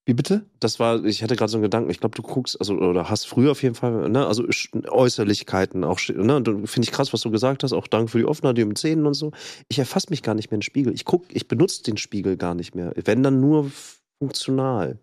[0.04, 0.44] Wie bitte?
[0.58, 3.24] Das war, ich hatte gerade so einen Gedanken, ich glaube, du guckst, also, oder hast
[3.28, 4.44] früher auf jeden Fall, ne, also
[4.88, 8.24] Äußerlichkeiten auch, ne, und finde ich krass, was du gesagt hast, auch Dank für die
[8.24, 9.30] Offenheit, die mit Zähnen und so.
[9.68, 10.92] Ich erfasse mich gar nicht mehr im Spiegel.
[10.92, 12.92] Ich guck, ich benutze den Spiegel gar nicht mehr.
[13.04, 13.70] Wenn dann nur
[14.18, 14.98] funktional.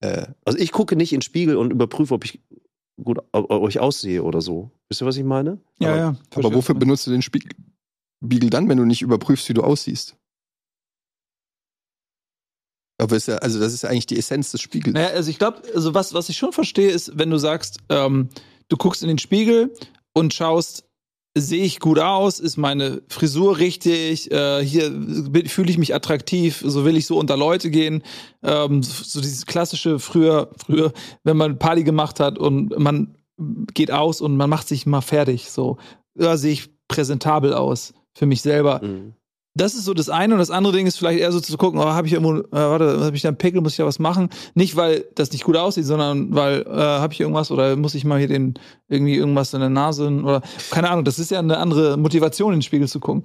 [0.00, 2.40] Äh, Also ich gucke nicht in den Spiegel und überprüfe, ob ich
[3.04, 3.18] gut,
[3.68, 4.70] ich aussehe oder so.
[4.88, 5.58] Wisst ihr, was ich meine?
[5.78, 6.08] Ja, Aber- ja.
[6.08, 7.50] aber Verstehe, wofür was du benutzt du den Spiegel,
[8.20, 10.16] Spiegel dann, wenn du nicht überprüfst, wie du aussiehst?
[13.00, 14.92] Aber ist ja, also das ist ja eigentlich die Essenz des Spiegels.
[14.94, 18.28] Naja, also ich glaube, also was, was ich schon verstehe, ist, wenn du sagst, ähm,
[18.68, 19.74] du guckst in den Spiegel
[20.12, 20.84] und schaust,
[21.40, 24.90] sehe ich gut aus, ist meine Frisur richtig, äh, hier
[25.46, 28.02] fühle ich mich attraktiv, so will ich so unter Leute gehen.
[28.42, 30.92] Ähm, so, dieses klassische früher, früher,
[31.24, 33.16] wenn man Party gemacht hat und man
[33.74, 35.78] geht aus und man macht sich mal fertig, so,
[36.14, 38.80] ja, sehe ich präsentabel aus für mich selber.
[38.82, 39.14] Mhm.
[39.54, 41.80] Das ist so das eine und das andere Ding ist vielleicht eher so zu gucken,
[41.80, 43.98] oh, habe ich irgendwo, äh, warte, habe ich da einen Pickel, muss ich da was
[43.98, 44.28] machen?
[44.54, 48.04] Nicht, weil das nicht gut aussieht, sondern weil, äh, habe ich irgendwas oder muss ich
[48.04, 48.54] mal hier den,
[48.88, 52.58] irgendwie irgendwas in der Nase oder, keine Ahnung, das ist ja eine andere Motivation, in
[52.58, 53.24] den Spiegel zu gucken.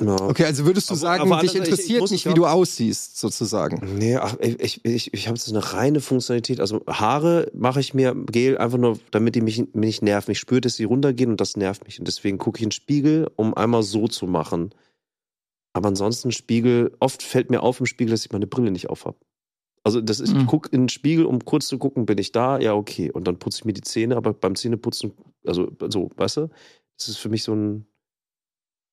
[0.00, 0.14] Ja.
[0.20, 2.46] Okay, also würdest du Aber- sagen, aber dich andererseits, ich- ich interessiert nicht, wie du
[2.46, 3.96] aussiehst, sozusagen.
[3.98, 6.58] Nee, ach, ich, ich, ich habe jetzt eine reine Funktionalität.
[6.60, 10.32] Also Haare mache ich mir Gel einfach nur, damit die mich, mich nicht nerven.
[10.32, 11.98] Ich spüre, dass sie runtergehen und das nervt mich.
[12.00, 14.70] Und deswegen gucke ich in den Spiegel, um einmal so zu machen.
[15.74, 19.04] Aber ansonsten Spiegel, oft fällt mir auf im Spiegel, dass ich meine Brille nicht auf
[19.04, 19.18] habe.
[19.82, 20.40] Also das ist, Mhm.
[20.40, 22.58] ich gucke in den Spiegel, um kurz zu gucken, bin ich da?
[22.58, 23.10] Ja, okay.
[23.10, 25.12] Und dann putze ich mir die Zähne, aber beim Zähneputzen,
[25.46, 26.48] also so, weißt du?
[26.96, 27.86] Das ist für mich so ein.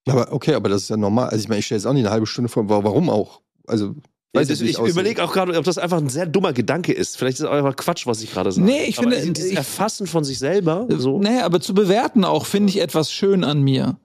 [0.10, 1.30] Aber okay, aber das ist ja normal.
[1.30, 3.42] Also ich meine, ich stelle jetzt auch nicht eine halbe Stunde vor, wa- warum auch?
[3.68, 3.96] Also,
[4.34, 7.16] jetzt, wie ich überlege auch gerade, ob das einfach ein sehr dummer Gedanke ist.
[7.16, 8.66] Vielleicht ist es auch einfach Quatsch, was ich gerade sage.
[8.66, 11.20] Nee, ich Aber finde, ich- Erfassen von sich selber, so.
[11.20, 13.98] Nee, aber zu bewerten auch, finde ich etwas schön an mir.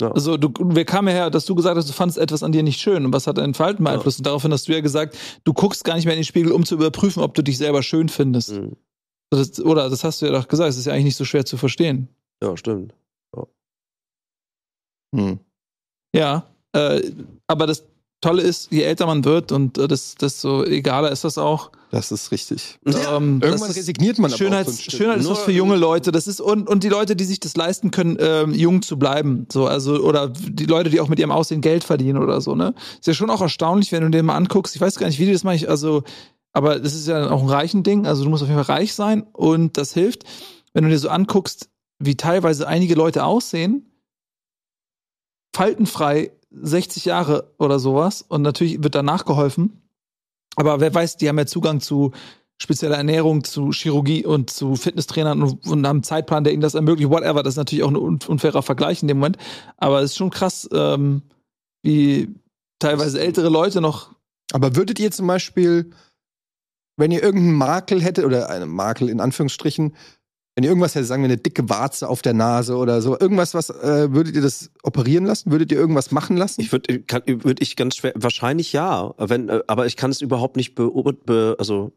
[0.00, 0.10] Ja.
[0.10, 2.62] Also, du, wir kamen ja her, dass du gesagt hast, du fandest etwas an dir
[2.62, 3.04] nicht schön.
[3.04, 4.18] Und was hat dein Verhalten beeinflusst?
[4.18, 6.64] Und daraufhin hast du ja gesagt, du guckst gar nicht mehr in den Spiegel, um
[6.64, 8.52] zu überprüfen, ob du dich selber schön findest.
[8.52, 8.76] Mhm.
[9.30, 11.44] Das, oder das hast du ja doch gesagt, das ist ja eigentlich nicht so schwer
[11.44, 12.08] zu verstehen.
[12.42, 12.94] Ja, stimmt.
[15.14, 15.38] Hm.
[16.14, 17.12] Ja, äh,
[17.46, 17.86] aber das
[18.24, 21.70] Tolle ist, je älter man wird und äh, das, desto egaler ist das auch.
[21.90, 22.78] Das ist richtig.
[22.84, 22.92] Ähm,
[23.40, 24.98] das Irgendwann ist- resigniert man Schönheits, aber auch so ein Stück.
[24.98, 26.10] Schönheit ist was für junge Leute.
[26.10, 29.46] Das ist und, und die Leute, die sich das leisten können, ähm, jung zu bleiben.
[29.52, 32.74] So, also, oder die Leute, die auch mit ihrem Aussehen Geld verdienen oder so, ne?
[32.98, 34.74] Ist ja schon auch erstaunlich, wenn du dir mal anguckst.
[34.74, 35.68] Ich weiß gar nicht, wie die das machen.
[35.68, 36.02] Also,
[36.52, 38.06] aber das ist ja auch ein reichen Ding.
[38.06, 40.24] Also, du musst auf jeden Fall reich sein und das hilft.
[40.72, 41.68] Wenn du dir so anguckst,
[42.00, 43.90] wie teilweise einige Leute aussehen,
[45.54, 49.82] faltenfrei 60 Jahre oder sowas und natürlich wird danach geholfen.
[50.56, 52.12] Aber wer weiß, die haben ja Zugang zu
[52.56, 56.74] spezieller Ernährung, zu Chirurgie und zu Fitnesstrainern und, und haben einen Zeitplan, der ihnen das
[56.74, 57.42] ermöglicht, whatever.
[57.42, 59.36] Das ist natürlich auch ein un- unfairer Vergleich in dem Moment.
[59.76, 61.22] Aber es ist schon krass, ähm,
[61.82, 62.32] wie
[62.78, 64.14] teilweise ältere Leute noch.
[64.52, 65.90] Aber würdet ihr zum Beispiel,
[66.96, 69.96] wenn ihr irgendeinen Makel hättet, oder einen Makel in Anführungsstrichen,
[70.54, 73.54] wenn ihr irgendwas hättet, sagen wir eine dicke Warze auf der Nase oder so, irgendwas,
[73.54, 75.50] was, äh, würdet ihr das operieren lassen?
[75.50, 76.60] Würdet ihr irgendwas machen lassen?
[76.60, 80.56] Ich würde würd ich ganz schwer, wahrscheinlich ja, wenn, äh, aber ich kann es überhaupt
[80.56, 80.90] nicht be,
[81.24, 81.92] be also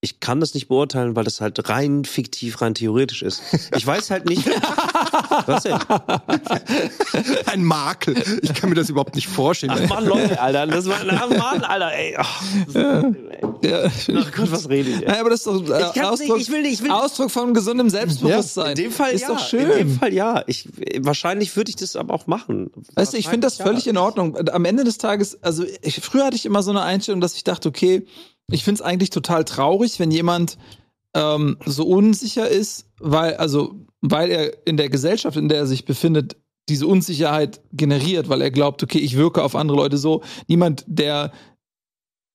[0.00, 3.42] ich kann das nicht beurteilen, weil das halt rein fiktiv, rein theoretisch ist.
[3.74, 4.46] Ich weiß halt nicht.
[5.46, 5.78] was denn?
[7.46, 8.14] Ein Makel.
[8.42, 9.72] Ich kann mir das überhaupt nicht vorstellen.
[9.74, 12.16] Ach Mann, Leute, Alter, das war, ach Mann, Alter, ey.
[12.18, 12.42] Ach,
[13.62, 14.96] Ja, ach Gott, was rede ich?
[15.02, 15.08] Ey?
[15.08, 16.90] Nein, aber das ist doch äh, Ich kann's nicht, Ausdruck, ich will nicht, ich will-
[16.90, 18.70] Ausdruck von gesundem Selbstbewusstsein.
[18.70, 19.28] In dem Fall ist ja.
[19.28, 19.70] doch schön.
[19.70, 20.42] In dem Fall ja.
[20.46, 20.68] Ich,
[21.00, 22.70] wahrscheinlich würde ich das aber auch machen.
[22.94, 24.36] Weißt du, ich finde das völlig in Ordnung.
[24.50, 27.44] Am Ende des Tages, also ich, früher hatte ich immer so eine Einstellung, dass ich
[27.44, 28.06] dachte, okay,
[28.50, 30.58] ich finde es eigentlich total traurig, wenn jemand
[31.14, 33.74] ähm, so unsicher ist, weil, also,
[34.06, 36.36] weil er in der Gesellschaft, in der er sich befindet,
[36.68, 40.22] diese Unsicherheit generiert, weil er glaubt, okay, ich wirke auf andere Leute so.
[40.46, 41.32] Niemand, der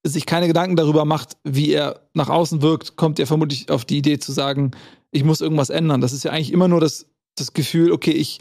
[0.03, 3.97] sich keine Gedanken darüber macht, wie er nach außen wirkt, kommt ja vermutlich auf die
[3.97, 4.71] Idee zu sagen,
[5.11, 6.01] ich muss irgendwas ändern.
[6.01, 7.05] Das ist ja eigentlich immer nur das,
[7.35, 8.39] das Gefühl, okay, ich,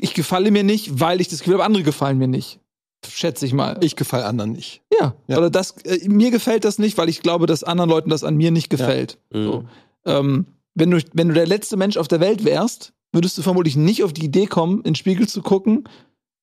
[0.00, 2.60] ich gefalle mir nicht, weil ich das Gefühl habe, andere gefallen mir nicht.
[3.06, 3.78] Schätze ich mal.
[3.82, 4.82] Ich gefalle anderen nicht.
[4.98, 5.14] ja.
[5.26, 5.38] Ja.
[5.38, 8.36] Oder das, äh, mir gefällt das nicht, weil ich glaube, dass anderen Leuten das an
[8.36, 9.18] mir nicht gefällt.
[9.30, 9.44] Mhm.
[9.44, 9.64] So.
[10.06, 10.46] Ähm,
[10.76, 14.04] wenn, du, wenn du der letzte Mensch auf der Welt wärst, würdest du vermutlich nicht
[14.04, 15.88] auf die Idee kommen, in den Spiegel zu gucken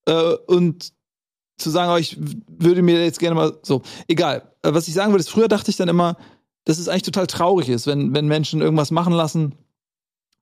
[0.06, 0.92] äh, und
[1.56, 3.82] zu sagen, oh, ich würde mir jetzt gerne mal so.
[4.08, 4.52] Egal.
[4.62, 6.16] Äh, was ich sagen würde, ist, früher dachte ich dann immer,
[6.64, 9.54] dass es eigentlich total traurig ist, wenn, wenn Menschen irgendwas machen lassen,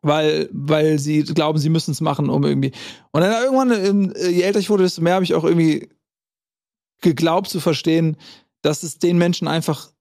[0.01, 2.73] weil, weil sie glauben, sie müssen es machen, um irgendwie.
[3.11, 5.91] Und dann irgendwann, ähm, äh, je älter ich wurde, desto mehr habe ich auch irgendwie
[7.03, 8.17] geglaubt zu verstehen,
[8.63, 9.92] dass es den Menschen einfach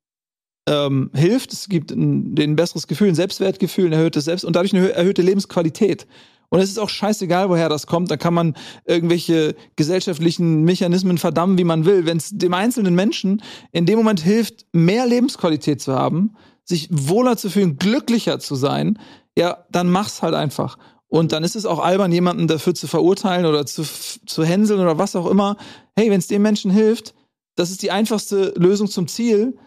[0.68, 1.54] ähm, hilft.
[1.54, 4.92] Es gibt ein, ein besseres Gefühl, ein Selbstwertgefühl, ein erhöhtes Selbst und dadurch eine hö-
[4.92, 6.08] erhöhte Lebensqualität.
[6.50, 8.12] Und es ist auch scheißegal, woher das kommt.
[8.12, 8.56] Da kann man
[8.86, 12.06] irgendwelche gesellschaftlichen Mechanismen verdammen, wie man will.
[12.06, 16.36] Wenn es dem einzelnen Menschen in dem Moment hilft, mehr Lebensqualität zu haben,
[16.66, 19.00] sich wohler zu fühlen, glücklicher zu sein,
[19.38, 20.78] ja, dann mach's halt einfach.
[21.08, 23.84] Und dann ist es auch albern, jemanden dafür zu verurteilen oder zu,
[24.26, 25.56] zu hänseln oder was auch immer.
[25.96, 27.14] Hey, wenn es dem Menschen hilft,
[27.56, 29.58] das ist die einfachste Lösung zum Ziel.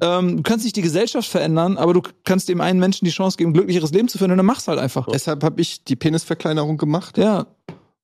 [0.00, 3.36] Ähm, du kannst nicht die Gesellschaft verändern, aber du kannst dem einen Menschen die Chance
[3.36, 5.06] geben, ein glücklicheres Leben zu führen und dann mach's halt einfach.
[5.12, 7.18] Deshalb habe ich die Penisverkleinerung gemacht.
[7.18, 7.46] Ja,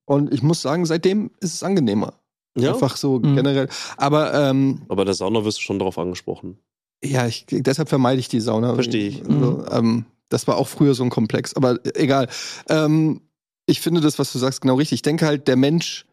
[0.05, 2.13] Und ich muss sagen, seitdem ist es angenehmer.
[2.57, 3.35] Ja, Einfach so Mhm.
[3.35, 3.69] generell.
[3.97, 6.57] Aber ähm, aber der Sauna wirst du schon darauf angesprochen.
[7.03, 8.73] ja, ich, deshalb vermeide ich die Sauna.
[8.75, 9.23] Verstehe ich.
[9.27, 12.27] Also, ähm, das war auch früher so ein Komplex, aber egal.
[12.69, 13.21] Ähm,
[13.65, 14.97] ich finde das, was du sagst, genau richtig.
[14.97, 16.05] Ich denke halt, der Mensch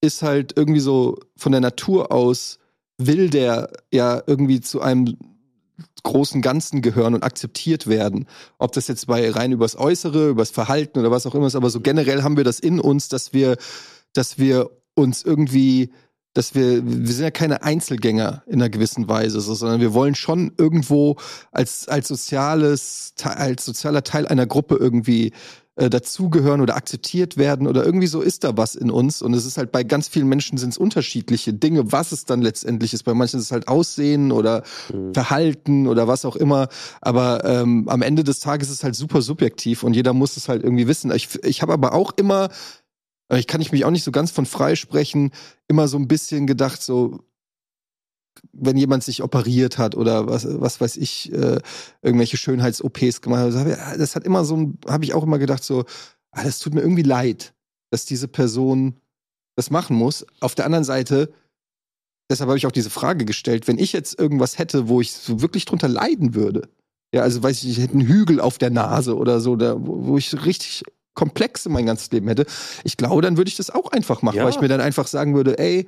[0.00, 2.58] ist halt irgendwie so von der Natur aus,
[2.98, 5.16] will der ja irgendwie zu einem
[6.04, 8.26] großen Ganzen gehören und akzeptiert werden.
[8.58, 11.70] Ob das jetzt bei rein übers Äußere, übers Verhalten oder was auch immer ist, aber
[11.70, 13.56] so generell haben wir das in uns, dass wir,
[14.12, 15.92] dass wir uns irgendwie,
[16.34, 20.14] dass wir, wir sind ja keine Einzelgänger in einer gewissen Weise, so, sondern wir wollen
[20.14, 21.16] schon irgendwo
[21.52, 25.32] als, als soziales, als sozialer Teil einer Gruppe irgendwie
[25.76, 29.44] äh, dazugehören oder akzeptiert werden oder irgendwie so ist da was in uns und es
[29.44, 33.02] ist halt bei ganz vielen Menschen sind es unterschiedliche Dinge, was es dann letztendlich ist.
[33.02, 34.62] Bei manchen ist es halt Aussehen oder
[34.92, 35.14] Mhm.
[35.14, 36.68] Verhalten oder was auch immer.
[37.00, 40.48] Aber ähm, am Ende des Tages ist es halt super subjektiv und jeder muss es
[40.48, 41.10] halt irgendwie wissen.
[41.10, 42.50] Ich, ich habe aber auch immer,
[43.32, 45.30] ich kann ich mich auch nicht so ganz von freisprechen,
[45.68, 47.20] immer so ein bisschen gedacht, so
[48.52, 51.60] wenn jemand sich operiert hat oder was, was weiß ich, äh,
[52.02, 55.22] irgendwelche Schönheits-OPs gemacht hat, das hab ich- das hat immer so, ein- habe ich auch
[55.22, 55.84] immer gedacht, so,
[56.32, 57.54] ah, das tut mir irgendwie leid,
[57.90, 58.96] dass diese Person
[59.56, 60.26] das machen muss.
[60.40, 61.32] Auf der anderen Seite,
[62.30, 65.40] deshalb habe ich auch diese Frage gestellt, wenn ich jetzt irgendwas hätte, wo ich so
[65.40, 66.68] wirklich drunter leiden würde,
[67.14, 70.06] ja, also weiß ich, ich hätte einen Hügel auf der Nase oder so, da, wo
[70.06, 70.82] wo ich richtig
[71.14, 72.44] Komplexe mein ganzes Leben hätte,
[72.84, 74.44] ich glaube, dann würde ich das auch einfach machen, Ja.
[74.44, 75.86] weil ich mir dann einfach sagen würde, ey,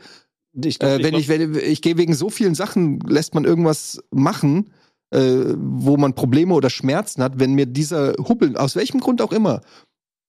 [0.64, 4.00] Ich glaub, äh, wenn ich, wenn, ich gehe wegen so vielen Sachen, lässt man irgendwas
[4.10, 4.70] machen,
[5.10, 9.32] äh, wo man Probleme oder Schmerzen hat, wenn mir dieser Hubbel, aus welchem Grund auch
[9.32, 9.60] immer,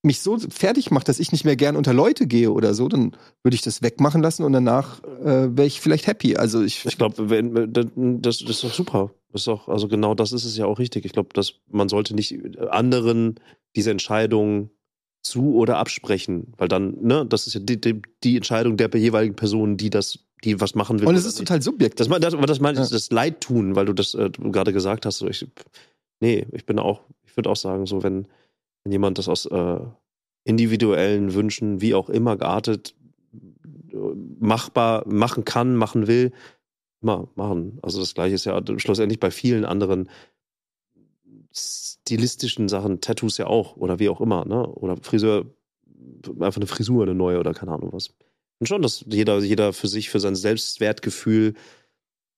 [0.04, 3.16] mich so fertig macht, dass ich nicht mehr gern unter Leute gehe oder so, dann
[3.44, 6.36] würde ich das wegmachen lassen und danach äh, wäre ich vielleicht happy.
[6.38, 9.12] Also ich, Ich glaube, wenn das, das ist doch super.
[9.32, 11.06] Das ist doch, also genau das ist es ja auch richtig.
[11.06, 12.38] Ich glaube, dass man sollte nicht
[12.70, 13.40] anderen
[13.76, 14.70] diese Entscheidung
[15.22, 19.36] zu oder absprechen, weil dann, ne, das ist ja die, die, die Entscheidung der jeweiligen
[19.36, 21.08] Person, die das, die was machen will.
[21.08, 22.08] und es ist total subjektiv.
[22.08, 22.92] Das, das, das meine ich, Ja.
[22.96, 25.18] das Leid tun, weil du das äh, gerade gesagt hast.
[25.18, 25.46] So, ich,
[26.22, 28.28] nee, ich bin auch, ich würde auch sagen, so wenn,
[28.84, 29.80] wenn jemand das aus äh,
[30.46, 32.96] individuellen Wünschen, wie auch immer geartet,
[34.40, 36.32] machbar machen kann, machen will,
[37.02, 37.80] mal machen.
[37.82, 40.10] Also das gleiche ist ja schlussendlich bei vielen anderen
[41.54, 44.68] stilistischen Sachen, Tattoos ja auch, oder wie auch immer, ne?
[44.68, 45.46] Oder Friseur,
[46.40, 48.10] einfach eine Frisur, eine neue oder keine Ahnung was.
[48.60, 51.54] Und schon, dass jeder, jeder für sich, für sein Selbstwertgefühl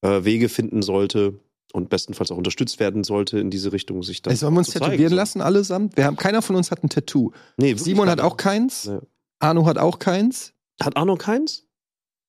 [0.01, 1.39] äh, Wege finden sollte
[1.71, 4.31] und bestenfalls auch unterstützt werden sollte, in diese Richtung sich dann.
[4.31, 5.95] Ey, sollen wir uns tätowieren lassen, allesamt?
[5.95, 7.31] Wir haben, keiner von uns hat ein Tattoo.
[7.57, 8.85] Nee, Simon hat auch keins.
[8.85, 8.99] Nee.
[9.39, 10.53] Arno hat auch keins.
[10.81, 11.65] Hat Arno keins?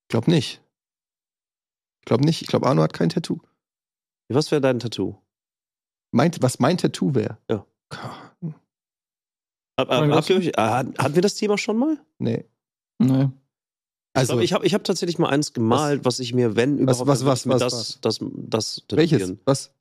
[0.09, 0.61] Glaub nicht.
[2.01, 2.43] Ich glaube nicht.
[2.43, 3.41] Ich glaube, Arno hat kein Tattoo.
[4.29, 5.17] Was wäre dein Tattoo?
[6.13, 7.39] Meint, was mein Tattoo wäre?
[7.51, 7.65] Ja.
[7.91, 8.33] Ka-
[9.77, 10.31] Ab, Mein ab, Gott.
[10.31, 10.61] abgehört- äh,
[11.03, 11.99] hatten wir das Thema schon mal?
[12.19, 12.45] Nee.
[12.99, 13.29] Nee.
[14.13, 16.97] Also, Also, ich habe ich hab tatsächlich mal eins gemalt, was, ich mir, wenn Was-
[17.01, 18.01] überhaupt, was- was- ich was- das, was?
[18.01, 19.35] das, das, das welches?
[19.47, 19.73] Was?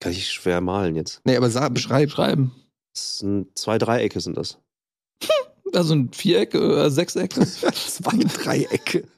[0.00, 1.20] Kann ich schwer malen jetzt.
[1.24, 2.10] Nee, aber sag, beschreib.
[2.10, 2.52] Schreiben.
[2.94, 4.58] Das sind zwei Dreiecke sind das.
[5.74, 7.32] Also ein Viereck, äh, Sechseck.
[7.72, 9.08] Zwei Dreiecke.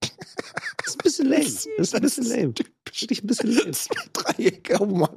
[0.00, 1.42] Das ist ein bisschen lame.
[1.44, 2.54] Das ist ein bisschen lame.
[2.84, 3.70] Wirklich ein bisschen lame.
[3.72, 5.16] Zwei Dreiecke, oh Mann.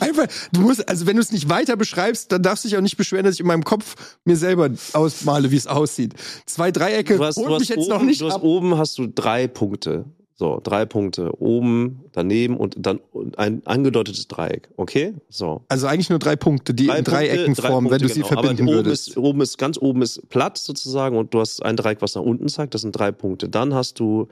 [0.00, 2.82] Einfach, du musst, also wenn du es nicht weiter beschreibst, dann darfst du dich auch
[2.82, 6.14] nicht beschweren, dass ich in meinem Kopf mir selber ausmale, wie es aussieht.
[6.46, 8.42] Zwei Dreiecke, Du hast, du hast mich jetzt oben, noch nicht du hast ab.
[8.42, 10.04] oben hast du drei Punkte.
[10.34, 11.40] So, drei Punkte.
[11.40, 13.00] Oben, daneben und dann
[13.36, 14.70] ein angedeutetes Dreieck.
[14.76, 15.14] Okay?
[15.28, 15.62] So.
[15.68, 18.42] Also eigentlich nur drei Punkte, die in Dreiecken drei formen, wenn du Punkte, sie genau.
[18.42, 19.08] verbinden Aber oben würdest.
[19.08, 22.22] Ist, oben ist, ganz oben ist platt sozusagen und du hast ein Dreieck, was nach
[22.22, 22.74] unten zeigt.
[22.74, 23.48] Das sind drei Punkte.
[23.48, 24.28] Dann hast du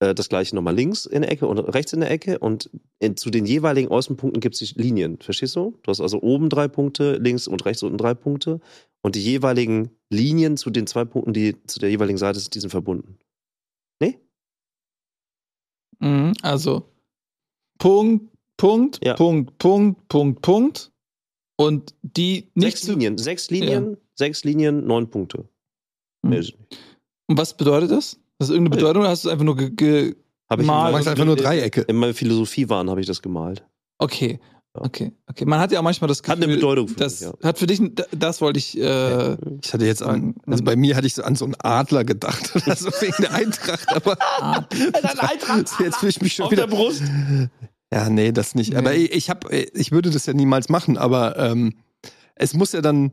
[0.00, 3.30] das gleiche nochmal links in der Ecke und rechts in der Ecke und in, zu
[3.30, 5.18] den jeweiligen Außenpunkten gibt es Linien.
[5.20, 5.78] Verstehst du?
[5.82, 8.60] Du hast also oben drei Punkte, links und rechts unten drei Punkte
[9.02, 12.60] und die jeweiligen Linien zu den zwei Punkten, die zu der jeweiligen Seite sind, die
[12.60, 13.18] sind verbunden.
[16.00, 16.88] Mhm, also
[17.78, 19.14] Punkt, Punkt, Ja.
[19.14, 20.92] Punkt, Punkt, Punkt, Punkt.
[21.56, 22.88] Und die nicht Sechs.
[22.88, 25.46] Linien, sechs Linien, sechs Linien, neun Punkte.
[26.22, 26.30] Mhm.
[26.30, 26.52] Nee,
[27.28, 28.18] Und was bedeutet das?
[28.40, 28.76] Hast du irgendeine.
[28.76, 30.16] Bedeutung oder hast du es einfach nur ge, ge
[30.48, 31.82] Hab ich Mal- in Du machst meiner- einfach nur Dreiecke.
[31.82, 33.64] In meiner Philosophiewahn habe ich das gemalt.
[33.98, 34.40] Okay.
[34.74, 34.82] Ja.
[34.82, 35.44] Okay, okay.
[35.46, 37.34] Man hat ja auch manchmal das Gefühl, Hat eine Bedeutung für das mich, ja.
[37.48, 41.08] hat für dich, das wollte ich, äh, Ich hatte jetzt an, also bei mir hatte
[41.08, 44.16] ich so an so einen Adler gedacht oder so wegen der Eintracht, aber
[45.80, 46.68] jetzt fühle ich mich schon Auf wieder.
[46.68, 47.02] der Brust.
[47.92, 48.70] Ja, nee, das nicht.
[48.70, 48.78] Nee.
[48.78, 51.74] Aber ich, ich hab, ich würde das ja niemals machen, aber ähm,
[52.36, 53.10] es muss ja dann,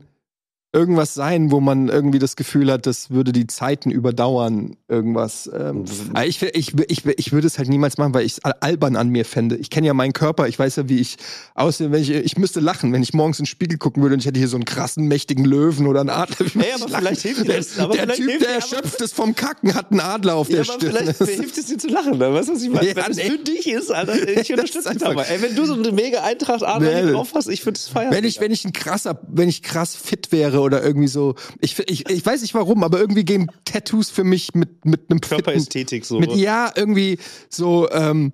[0.72, 5.50] irgendwas sein, wo man irgendwie das Gefühl hat, das würde die Zeiten überdauern, irgendwas.
[5.52, 8.94] Ähm, aber ich, ich, ich, ich würde es halt niemals machen, weil ich es albern
[8.96, 9.56] an mir fände.
[9.56, 11.16] Ich kenne ja meinen Körper, ich weiß ja, wie ich
[11.54, 11.90] aussehe.
[11.90, 14.26] Wenn ich, ich müsste lachen, wenn ich morgens in den Spiegel gucken würde und ich
[14.26, 16.46] hätte hier so einen krassen, mächtigen Löwen oder einen Adler.
[16.52, 17.78] Wie Ey, aber vielleicht hilft dir der, das.
[17.78, 20.64] Aber der Typ, der aber- erschöpft ist vom Kacken, hat einen Adler auf Ja, der
[20.74, 21.14] aber Stirn.
[21.14, 22.32] vielleicht hilft es dir zu lachen, ne?
[22.34, 22.88] weißt du, was ich meine?
[22.88, 25.22] Ja, wenn es für dich ist, Alter, ich unterstütze dich dabei.
[25.24, 27.02] Ey, wenn du so eine mega Eintracht Adler Nee.
[27.04, 28.12] hier drauf hast, ich finde es feiern.
[28.12, 31.78] Wenn ich, wenn ich ein krasser, wenn ich krass fit wäre oder irgendwie so, ich,
[31.78, 36.04] ich, ich weiß nicht warum, aber irgendwie gehen Tattoos für mich mit, mit einem Körperästhetik
[36.04, 36.18] so.
[36.18, 37.18] mit, ja, irgendwie
[37.48, 38.32] so, ähm,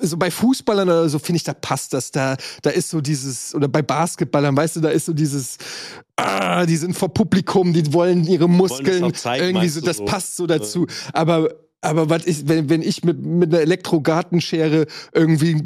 [0.00, 2.10] so bei Fußballern oder so finde ich, da passt das.
[2.10, 5.58] Da, da ist so dieses, oder bei Basketballern, weißt du, da ist so dieses,
[6.16, 10.04] ah, die sind vor Publikum, die wollen ihre Muskeln auch zeigen, irgendwie so, das so?
[10.04, 10.86] passt so dazu.
[11.12, 11.50] Aber
[11.82, 15.56] aber was ist, wenn, wenn ich mit, mit einer Elektrogartenschere irgendwie,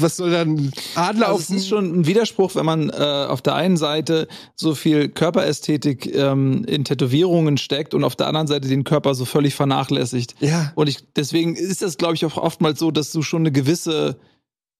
[0.00, 3.42] was soll dann Adler Also auf es ist schon ein Widerspruch, wenn man äh, auf
[3.42, 8.68] der einen Seite so viel Körperästhetik ähm, in Tätowierungen steckt und auf der anderen Seite
[8.68, 10.36] den Körper so völlig vernachlässigt.
[10.38, 10.72] Ja.
[10.76, 14.16] Und ich, deswegen ist das, glaube ich, auch oftmals so, dass du schon eine gewisse,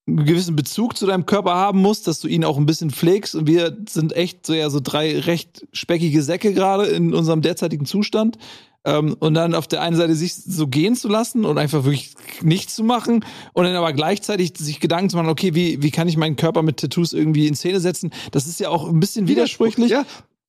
[0.07, 3.35] einen gewissen Bezug zu deinem Körper haben musst, dass du ihn auch ein bisschen pflegst.
[3.35, 7.87] Und wir sind echt so ja so drei recht speckige Säcke gerade in unserem derzeitigen
[7.87, 8.39] Zustand.
[8.85, 12.15] Ähm, und dann auf der einen Seite sich so gehen zu lassen und einfach wirklich
[12.43, 16.09] nichts zu machen und dann aber gleichzeitig sich Gedanken zu machen, okay, wie, wie kann
[16.09, 18.13] ich meinen Körper mit Tattoos irgendwie in Szene setzen?
[18.31, 19.91] Das ist ja auch ein bisschen widersprüchlich.
[19.91, 20.05] Ja.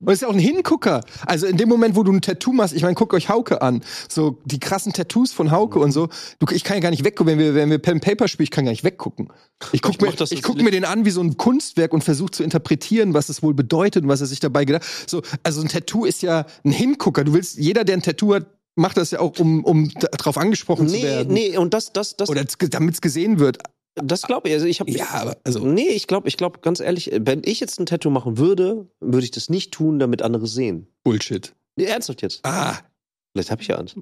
[0.05, 1.01] Und es ist ja auch ein Hingucker.
[1.25, 3.81] Also in dem Moment, wo du ein Tattoo machst, ich meine, guckt euch Hauke an.
[4.07, 6.09] So die krassen Tattoos von Hauke und so.
[6.39, 8.51] Du, ich kann ja gar nicht weggucken, wenn wir, wenn wir Pen Paper spielen, ich
[8.51, 9.29] kann gar nicht weggucken.
[9.71, 12.03] Ich guck Ich mir, das ich guck mir den an wie so ein Kunstwerk und
[12.03, 14.83] versuche zu interpretieren, was es wohl bedeutet und was er sich dabei gedacht.
[15.07, 17.23] So, also ein Tattoo ist ja ein Hingucker.
[17.23, 18.45] Du willst, jeder, der ein Tattoo hat,
[18.75, 21.33] macht das ja auch, um, um d- drauf angesprochen zu Nee, werden.
[21.33, 23.59] nee, und das, das, das, Oder damit es gesehen wird.
[23.95, 24.53] Das glaube ich.
[24.53, 25.65] Also ich habe Ja, aber also.
[25.65, 29.23] Nee, ich glaube, ich glaube, ganz ehrlich, wenn ich jetzt ein Tattoo machen würde, würde
[29.25, 30.87] ich das nicht tun, damit andere sehen.
[31.03, 31.53] Bullshit.
[31.75, 32.45] Nee, ernsthaft jetzt.
[32.45, 32.77] Ah.
[33.33, 33.97] Vielleicht habe ich ja Angst.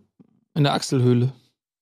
[0.55, 1.33] In der Achselhöhle.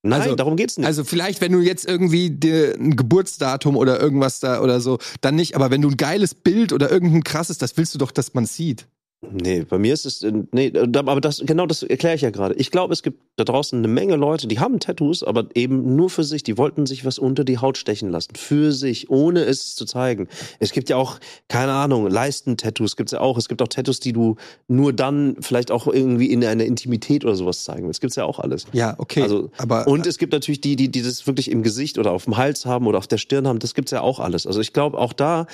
[0.04, 0.88] Nein, Also- darum geht's nicht.
[0.88, 5.36] Also vielleicht, wenn du jetzt irgendwie dir ein Geburtsdatum oder irgendwas da oder so, dann
[5.36, 5.56] nicht.
[5.56, 8.46] Aber wenn du ein geiles Bild oder irgendein krasses, das willst du doch, dass man
[8.46, 8.88] sieht.
[9.30, 12.32] Nee, bei mir ist es, äh, nee, da- aber das, genau das erkläre ich ja
[12.32, 12.56] gerade.
[12.56, 16.10] Ich glaube, es gibt da draußen eine Menge Leute, die haben Tattoos, aber eben nur
[16.10, 16.42] für sich.
[16.42, 18.34] Die wollten sich was unter die Haut stechen lassen.
[18.36, 20.28] Für sich, ohne es zu zeigen.
[20.60, 21.20] Es gibt ja auch,
[21.50, 23.38] keine Ahnung, Leisten-Tattoos gibt's ja auch.
[23.38, 24.38] Es gibt auch Tattoos, die du
[24.68, 28.02] nur dann vielleicht auch irgendwie in einer Intimität oder sowas zeigen willst.
[28.02, 28.66] Gibt's ja auch alles.
[28.74, 29.22] Ja, okay.
[29.22, 32.24] Also, aber Und es gibt natürlich die, die, die das wirklich im Gesicht oder auf
[32.26, 33.60] dem Hals haben oder auf der Stirn haben.
[33.60, 34.48] Das gibt's ja auch alles.
[34.48, 35.46] Also ich glaube, auch da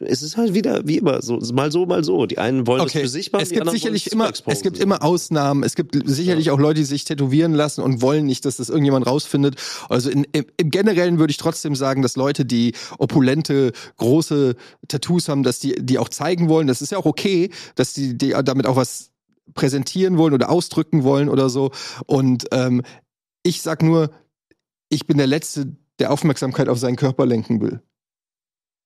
[0.00, 2.26] ist es halt wieder wie immer so, mal so, mal so.
[2.26, 5.62] Die einen wollen das für sich machen, es gibt sicherlich immer, es gibt immer Ausnahmen.
[5.62, 9.06] Es gibt sicherlich auch Leute, die sich tätowieren lassen und wollen nicht, dass das irgendjemand
[9.06, 9.56] rausfindet.
[9.88, 14.56] Also in, im, im Generellen würde ich trotzdem sagen, dass Leute, die opulente, große
[14.88, 16.66] Tattoos haben, dass die die auch zeigen wollen.
[16.66, 19.10] Das ist ja auch okay, dass die, die damit auch was
[19.54, 21.70] präsentieren wollen oder ausdrücken wollen oder so.
[22.06, 22.82] Und ähm,
[23.42, 24.10] ich sag nur,
[24.88, 27.82] ich bin der Letzte, der Aufmerksamkeit auf seinen Körper lenken will.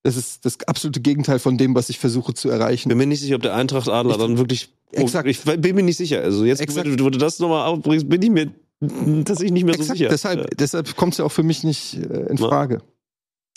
[0.07, 2.89] Das ist das absolute Gegenteil von dem, was ich versuche zu erreichen.
[2.89, 4.73] bin mir nicht sicher, ob der Eintracht Adler Ich- dann wirklich.
[4.93, 5.29] Exakt.
[5.29, 6.21] Ich bin mir nicht sicher.
[6.23, 6.87] Also jetzt, Exakt.
[6.87, 8.53] wenn du, das nochmal aufbringst, bin ich mir
[9.25, 10.09] tatsächlich nicht mehr so Exakt, sicher.
[10.11, 10.47] deshalb, Ja.
[10.59, 12.49] deshalb kommt es ja auch für mich nicht äh, in Ja.
[12.49, 12.83] Frage.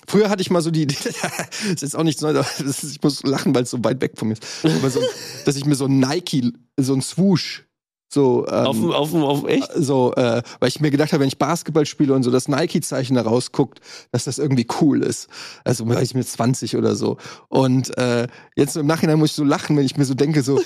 [0.08, 3.22] Früher hatte ich mal so die Idee, das ist jetzt auch nichts Neues, ich muss
[3.24, 4.44] lachen, weil es so weit weg von mir ist.
[4.66, 5.02] Aber so,
[5.46, 7.66] dass ich mir so ein Nike, so ein Swoosh,
[8.12, 9.70] so, ähm, Auf, auf, auf echt?
[9.76, 13.16] so, äh, weil ich mir gedacht habe, wenn ich Basketball spiele und so das Nike-Zeichen
[13.16, 13.82] da rausguckt,
[14.12, 15.28] dass das irgendwie cool ist.
[15.64, 17.18] Also war ich mit 20 oder so.
[17.50, 20.60] Und äh, jetzt im Nachhinein muss ich so lachen, wenn ich mir so denke, so,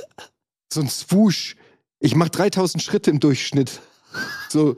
[0.72, 1.56] so ein Swoosh.
[1.98, 3.80] Ich mache 3000 Schritte im Durchschnitt.
[4.48, 4.74] So,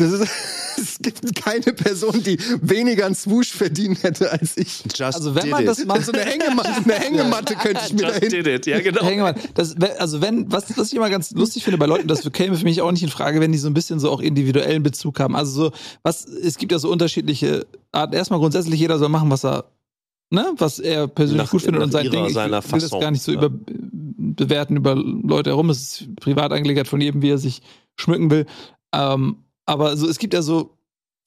[0.00, 0.28] ist,
[0.80, 4.82] es gibt keine Person, die weniger an Swoosh verdient hätte als ich.
[4.84, 5.68] Just Also wenn did man it.
[5.68, 8.28] das mal So eine Hängematte, eine Hängematte könnte ich mir Just dahin.
[8.30, 8.66] did it.
[8.66, 9.02] Ja, genau.
[9.02, 9.34] Hänge mal.
[9.54, 12.64] Das, also wenn, was, was ich immer ganz lustig finde bei Leuten, das käme für
[12.64, 15.36] mich auch nicht in Frage, wenn die so ein bisschen so auch individuellen Bezug haben.
[15.36, 15.72] Also so,
[16.02, 18.14] was, es gibt ja so unterschiedliche Arten.
[18.14, 19.64] Erstmal grundsätzlich jeder soll machen, was er,
[20.30, 22.26] ne, was er persönlich Nach- gut findet und sein ihrer, Ding.
[22.26, 23.38] Ich seiner will das Fasson, gar nicht so ja.
[23.38, 23.50] über,
[24.32, 25.70] bewerten über Leute herum.
[25.70, 27.60] Es ist Privatangelegenheit von jedem, wie er sich
[27.96, 28.46] schmücken will.
[28.94, 30.76] Ähm, aber so, es gibt ja so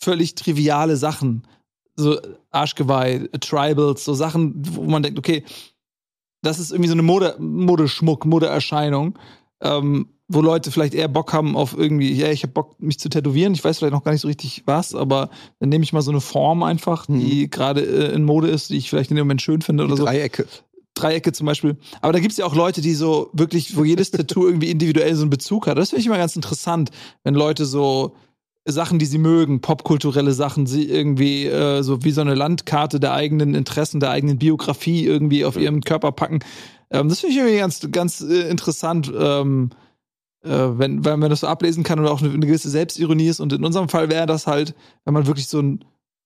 [0.01, 1.47] völlig triviale Sachen.
[1.95, 2.19] So
[2.49, 5.43] Arschgeweih, Tribals, so Sachen, wo man denkt, okay,
[6.41, 9.17] das ist irgendwie so eine Mode, Modeschmuck, Modeerscheinung,
[9.61, 13.09] ähm, wo Leute vielleicht eher Bock haben auf irgendwie, ja, ich habe Bock, mich zu
[13.09, 13.53] tätowieren.
[13.53, 15.29] Ich weiß vielleicht noch gar nicht so richtig was, aber
[15.59, 18.77] dann nehme ich mal so eine Form einfach, die gerade äh, in Mode ist, die
[18.77, 20.03] ich vielleicht in dem Moment schön finde oder so.
[20.03, 20.47] Dreiecke.
[20.93, 21.77] Dreiecke zum Beispiel.
[22.01, 25.21] Aber da gibt's ja auch Leute, die so wirklich, wo jedes Tattoo irgendwie individuell so
[25.21, 25.77] einen Bezug hat.
[25.77, 26.91] Das finde ich immer ganz interessant,
[27.23, 28.15] wenn Leute so
[28.65, 33.13] Sachen, die sie mögen, popkulturelle Sachen, sie irgendwie äh, so wie so eine Landkarte der
[33.13, 36.39] eigenen Interessen, der eigenen Biografie irgendwie auf ihrem Körper packen.
[36.89, 39.71] Ähm, das finde ich irgendwie ganz, ganz äh, interessant, ähm,
[40.43, 43.41] äh, wenn, wenn man das so ablesen kann und auch eine, eine gewisse Selbstironie ist.
[43.41, 45.83] Und in unserem Fall wäre das halt, wenn man wirklich so einen,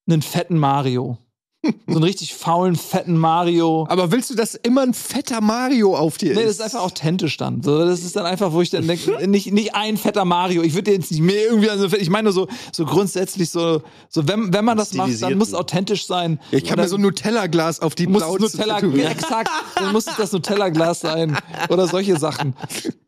[0.07, 1.18] einen fetten Mario
[1.63, 3.88] so einen richtig faulen, fetten Mario.
[3.89, 6.38] Aber willst du, dass immer ein fetter Mario auf dir ist?
[6.38, 7.63] Nee, das ist einfach authentisch dann.
[7.63, 10.61] So, das ist dann einfach, wo ich dann denke, nicht, nicht ein fetter Mario.
[10.61, 11.88] Ich würde jetzt nicht mehr irgendwie an so.
[11.88, 15.53] Ich meine so, so grundsätzlich so, so wenn, wenn man das macht, dann muss es
[15.53, 16.39] authentisch sein.
[16.51, 18.79] Ja, ich kann mir so ein Nutella-Glas auf die muss Blaut Nutella,
[19.09, 21.38] exakt, dann muss es das Nutella-Glas sein.
[21.69, 22.55] Oder solche Sachen.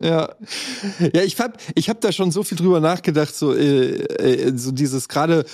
[0.01, 0.29] Ja.
[1.13, 4.71] Ja, ich hab, ich hab da schon so viel drüber nachgedacht, so, äh, äh, so
[4.71, 5.45] dieses gerade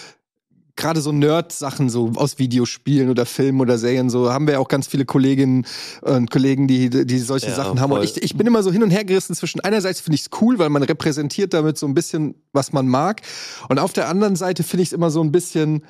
[0.76, 4.88] gerade so Nerd-Sachen so aus Videospielen oder Filmen oder Serien so haben wir auch ganz
[4.88, 5.66] viele Kolleginnen
[6.02, 7.92] und Kollegen, die die solche Ja, Sachen haben.
[7.92, 10.30] Und ich, ich bin immer so hin und her gerissen zwischen einerseits finde ich es
[10.42, 13.22] cool, weil man repräsentiert damit so ein bisschen was man mag.
[13.70, 15.84] Und auf der anderen Seite finde ich es immer so ein bisschen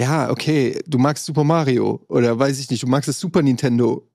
[0.00, 4.08] ja, okay, du magst Super Mario oder weiß ich nicht, du magst das Super Nintendo.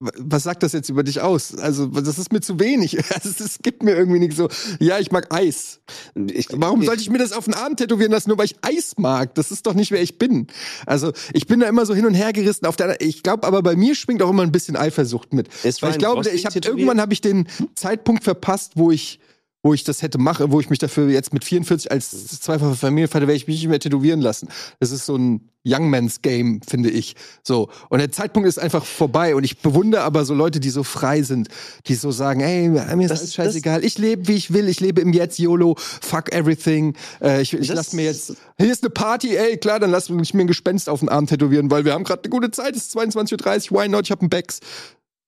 [0.00, 1.56] Was sagt das jetzt über dich aus?
[1.56, 2.96] Also, das ist mir zu wenig.
[3.18, 4.48] Also, es gibt mir irgendwie nicht so,
[4.78, 5.80] ja, ich mag Eis.
[6.14, 8.94] Ich, Warum sollte ich mir das auf den Arm tätowieren lassen, nur weil ich Eis
[8.96, 9.34] mag?
[9.34, 10.46] Das ist doch nicht, wer ich bin.
[10.86, 12.66] Also, ich bin da immer so hin und her gerissen.
[12.66, 15.48] Auf der, ich glaube, aber bei mir schwingt auch immer ein bisschen Eifersucht mit.
[15.80, 19.18] Weil ich glaube, ich hab, irgendwann habe ich den Zeitpunkt verpasst, wo ich
[19.62, 23.26] wo ich das hätte mache, wo ich mich dafür jetzt mit 44 als zweifacher Familienvater
[23.26, 24.48] werde ich mich nicht mehr tätowieren lassen.
[24.78, 27.16] Das ist so ein Young Man's Game, finde ich.
[27.42, 27.68] So.
[27.90, 29.34] Und der Zeitpunkt ist einfach vorbei.
[29.34, 31.48] Und ich bewundere aber so Leute, die so frei sind,
[31.88, 33.84] die so sagen, ey, mir ist Das- alles scheißegal.
[33.84, 34.68] Ich lebe, wie ich will.
[34.68, 36.94] Ich lebe im Jetzt, YOLO, fuck everything.
[37.20, 40.32] Äh, ich ich lass mir jetzt, hier ist eine Party, ey, klar, dann lass mich
[40.32, 42.84] mir ein Gespenst auf den Arm tätowieren, weil wir haben gerade eine gute Zeit, es
[42.84, 44.60] ist 22.30 Uhr, why not, ich hab einen Becks.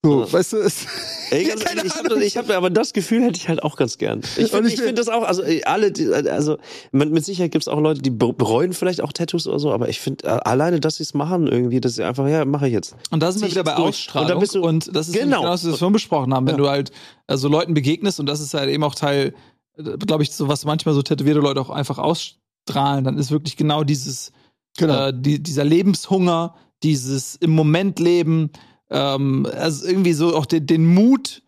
[0.03, 0.33] So, Ja.
[0.33, 0.87] weißt du, es,
[1.31, 2.13] Ey, ganz Keine ich Ahnung.
[2.13, 4.23] habe ich hab, aber das Gefühl hätte ich halt auch ganz gern.
[4.39, 5.93] Ich Und finde ich find das auch, also alle,
[6.33, 6.57] also
[6.91, 9.73] mit, mit Sicherheit gibt es auch Leute, die be- bereuen vielleicht auch Tattoos oder so,
[9.73, 12.73] aber ich finde alleine, dass sie es machen irgendwie, dass sie einfach, ja, mache ich
[12.73, 12.97] jetzt.
[13.11, 13.89] Und da sind wir Zieh wieder ich bei durch.
[13.89, 14.39] Ausstrahlung.
[14.41, 15.41] Und du- und das ist Genau.
[15.41, 16.47] genau, das, was wir vorhin besprochen haben.
[16.47, 16.63] Wenn Ja.
[16.63, 16.93] du halt
[17.27, 19.35] also Leuten begegnest, und das ist halt eben auch Teil,
[19.77, 23.85] glaube ich, so was manchmal so tätowierte Leute auch einfach ausstrahlen, dann ist wirklich genau
[23.85, 24.33] dieses,
[24.79, 25.09] genau.
[25.09, 28.51] äh, die, dieser Lebenshunger, dieses im Moment leben,
[28.91, 31.43] ähm, also irgendwie so auch den, den Mut,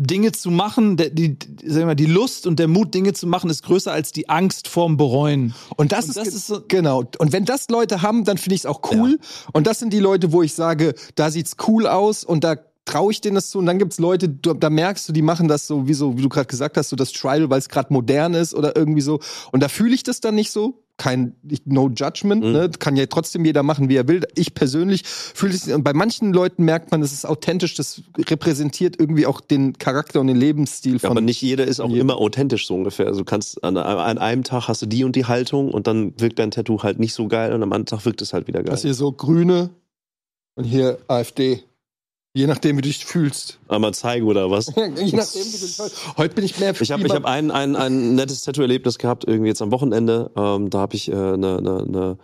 [0.00, 3.50] Dinge zu machen, der, die, sag mal, die Lust und der Mut, Dinge zu machen,
[3.50, 5.54] ist größer als die Angst vorm Bereuen.
[5.76, 7.02] Und das, Und ist, das ist so- genau.
[7.18, 9.18] Und wenn das Leute haben, dann finde ich es auch cool.
[9.52, 13.10] Und das sind die Leute, wo ich sage, da sieht's cool aus und da traue
[13.10, 13.58] ich denen das zu.
[13.58, 16.22] Und dann gibt's Leute, du, da merkst du, die machen das so, wie so, wie
[16.22, 19.18] du gerade gesagt hast, so das Trial, weil es gerade modern ist oder irgendwie so.
[19.50, 20.80] Und da fühle ich das dann nicht so.
[20.98, 21.34] Kein
[21.64, 22.50] No Judgment, Mhm.
[22.52, 22.70] ne?
[22.78, 24.26] Kann ja trotzdem jeder machen, wie er will.
[24.34, 25.68] Ich persönlich fühle es.
[25.68, 30.20] Und bei manchen Leuten merkt man, es ist authentisch, das repräsentiert irgendwie auch den Charakter
[30.20, 31.10] und den Lebensstil Ja, von.
[31.10, 32.00] aber nicht jeder ist auch jedem.
[32.02, 33.06] immer authentisch so ungefähr.
[33.06, 36.12] Also du kannst an, an einem Tag hast du die und die Haltung und dann
[36.20, 38.64] wirkt dein Tattoo halt nicht so geil und am anderen Tag wirkt es halt wieder
[38.64, 38.70] geil.
[38.72, 39.70] Das hier so Grüne
[40.56, 41.62] und hier AfD.
[42.38, 43.58] Je nachdem, wie du dich fühlst.
[43.66, 44.66] Einmal zeigen oder was?
[44.76, 44.82] Je
[45.16, 45.78] nachdem, wie du dich
[46.16, 49.48] Heute bin ich mehr Ich habe ich hab ein, ein, ein nettes Tattoo-Erlebnis gehabt, irgendwie
[49.48, 50.30] jetzt am Wochenende.
[50.36, 52.16] Ähm, da habe ich äh, ne, ne, ne,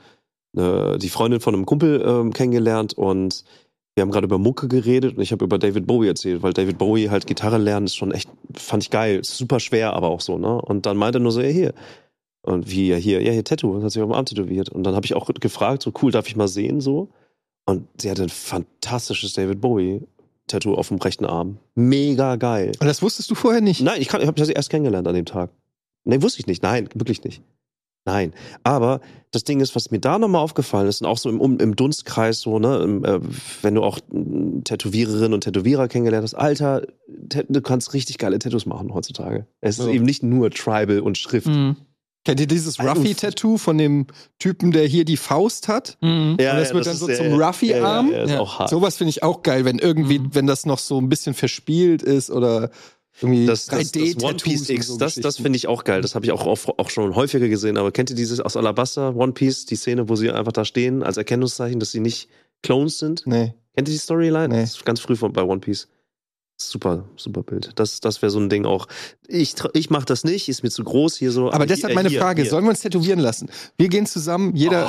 [0.53, 3.43] ne, die Freundin von einem Kumpel ähm, kennengelernt und
[3.97, 6.79] wir haben gerade über Mucke geredet und ich habe über David Bowie erzählt, weil David
[6.79, 9.19] Bowie halt Gitarre lernen ist schon echt, fand ich geil.
[9.25, 10.63] Super schwer, aber auch so, ne?
[10.63, 11.75] Und dann meinte er nur so, ja, hier.
[12.43, 14.69] Und wie, ja, hier, ja, hier, Tattoo, hat sich auf dem Arm tätowiert.
[14.69, 17.09] Und dann habe ich auch gefragt, so cool, darf ich mal sehen, so?
[17.67, 21.59] Und sie hatte ein fantastisches David Bowie-Tattoo auf dem rechten Arm.
[21.75, 22.73] Mega geil.
[22.81, 23.81] Und das wusstest du vorher nicht.
[23.81, 25.51] Nein, ich, kann- ich habe das erst kennengelernt an dem Tag.
[26.05, 26.63] Nee, wusste ich nicht.
[26.63, 27.43] Nein, wirklich nicht.
[28.07, 28.35] Nein.
[28.65, 29.01] Aber
[29.31, 31.75] das Ding ist, was mir da nochmal aufgefallen ist, und auch so im, um- im
[31.75, 33.19] Dunstkreis, so, ne, im, äh,
[33.63, 38.67] wenn du auch mm, Tätowiererinnen und Tätowierer kennengelernt hast, Alter, du kannst richtig geile Tattoos
[38.67, 39.47] machen heutzutage.
[39.63, 39.93] Es ist Ja.
[39.93, 41.47] eben nicht nur Tribal und Schrift.
[41.47, 41.77] Mhm.
[42.25, 44.07] Kennt ihr dieses Ruffy-Tattoo von dem
[44.39, 45.99] Typen, der hier die Faust hat?
[46.01, 46.37] Mhm.
[46.41, 48.11] Ja, Und das wird dann ist so zum Ruffy-Arm?
[48.13, 48.69] Ja, ja, Ja.
[48.69, 50.35] Sowas finde ich auch geil, wenn irgendwie, Mhm.
[50.35, 52.71] wenn das noch so ein bisschen verspielt ist oder
[53.21, 54.25] irgendwie das, das, das 3D-Tattoos.
[54.25, 56.01] One Piece X, so das, das finde ich auch geil.
[56.01, 57.77] Das habe ich auch, auch, auch schon häufiger gesehen.
[57.77, 61.03] Aber kennt ihr dieses aus Alabaster, One Piece, die Szene, wo sie einfach da stehen
[61.03, 62.29] als Erkennungszeichen, dass sie nicht
[62.63, 63.23] Clones sind?
[63.27, 63.53] Nee.
[63.77, 64.49] Kennt ihr die Storyline?
[64.49, 64.61] Nee.
[64.63, 65.89] Das ist ganz früh von, bei One Piece.
[66.57, 67.73] Super, super Bild.
[67.75, 68.87] Das, das wäre so ein Ding auch.
[69.27, 71.51] Ich, ich mache das nicht, ist mir zu groß hier so.
[71.51, 72.51] Aber deshalb hier- meine hier, Frage, hier.
[72.51, 73.51] sollen wir uns tätowieren lassen?
[73.77, 74.89] Wir gehen zusammen, jeder,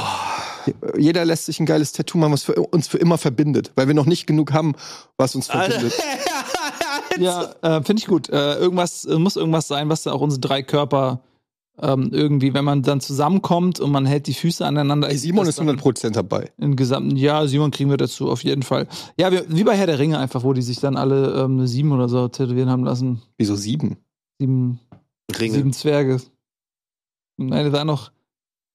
[0.67, 0.71] Oh.
[0.97, 3.95] jeder lässt sich ein geiles Tattoo machen, was für, uns für immer verbindet, weil wir
[3.95, 4.73] noch nicht genug haben,
[5.17, 5.93] was uns verbindet.
[7.17, 8.27] Ja, äh, finde ich gut.
[8.29, 11.21] Äh, irgendwas muss irgendwas sein, was dann auch unsere drei Körper
[11.81, 15.09] ähm, irgendwie, wenn man dann zusammenkommt und man hält die Füße aneinander.
[15.09, 16.51] Ey, Simon ist 100% dabei.
[16.57, 18.87] Im gesamten Ja, Simon kriegen wir dazu auf jeden Fall.
[19.17, 21.67] Ja, wir, wie bei Herr der Ringe einfach, wo die sich dann alle ähm, eine
[21.67, 23.21] sieben oder so tätowieren haben lassen.
[23.37, 23.97] Wieso sieben?
[24.39, 24.79] Sieben,
[25.39, 25.53] Ringe.
[25.53, 26.21] sieben Zwerge.
[27.37, 28.11] Und eine da noch.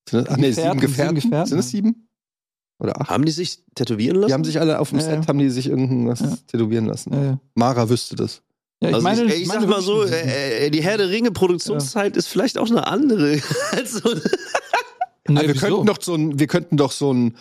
[0.09, 1.15] Sind das, ach nee, sieben Gefährten, sieben Gefährten?
[1.17, 2.09] Gefährten, Sind es sieben?
[2.83, 3.11] Oder acht.
[3.11, 4.29] Haben die sich tätowieren lassen?
[4.29, 5.27] Die haben sich alle auf dem Ja, Set ja.
[5.29, 6.37] haben die sich irgendwas Ja.
[6.47, 7.39] tätowieren lassen.
[7.55, 8.43] Mara wüsste das.
[8.83, 11.11] Ja, ich also meine, ich, ich meine sag mal so, äh, äh, die Herr der
[11.11, 13.41] Ringe Produktionszeit ist vielleicht auch eine andere.
[13.73, 14.11] als so
[15.29, 17.37] Nee, wir könnten doch so ein, wir könnten doch so ein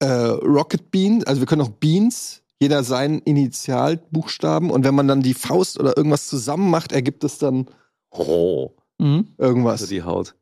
[0.00, 5.22] äh, Rocket Bean, also wir können auch Beans, jeder seinen Initialbuchstaben und wenn man dann
[5.22, 7.66] die Faust oder irgendwas zusammen macht, ergibt es dann
[8.10, 9.28] oh, Mhm.
[9.38, 9.82] irgendwas.
[9.82, 10.34] also die Haut.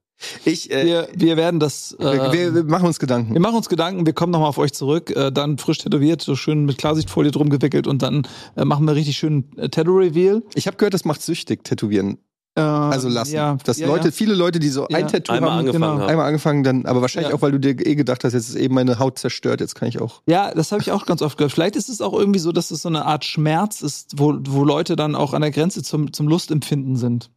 [0.45, 1.93] Ich, äh, Wir, wir werden das.
[1.99, 3.33] Äh, wir, wir, machen uns Gedanken.
[3.33, 6.37] Wir machen uns Gedanken, wir kommen nochmal auf euch zurück, äh, dann frisch tätowiert, so
[6.37, 8.27] schön mit Klarsichtfolie drum gewickelt und dann
[8.57, 10.43] äh, machen wir richtig schön äh, Tattoo-Reveal.
[10.55, 12.19] Ich habe gehört, das macht süchtig, tätowieren.
[12.57, 13.35] Äh, Also lassen.
[13.35, 14.13] Ja, Dass ja, Leute, ja.
[14.13, 14.99] viele Leute, die so Ja.
[14.99, 16.03] ein Tattoo einmal haben, angefangen genau.
[16.03, 16.11] haben.
[16.11, 17.37] einmal angefangen, dann, aber wahrscheinlich Ja.
[17.37, 19.89] auch, weil du dir eh gedacht hast, jetzt ist eben meine Haut zerstört, jetzt kann
[19.89, 20.21] ich auch.
[20.29, 21.53] Ja, das habe ich auch ganz oft gehört.
[21.53, 24.65] Vielleicht ist es auch irgendwie so, dass es so eine Art Schmerz ist, wo, wo
[24.65, 27.31] Leute dann auch an der Grenze zum, zum Lustempfinden sind.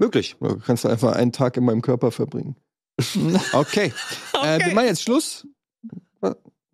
[0.00, 0.34] Möglich.
[0.40, 2.56] Du kannst einfach einen Tag in meinem Körper verbringen.
[3.52, 3.92] Okay.
[4.42, 5.46] Äh, wir machen jetzt Schluss.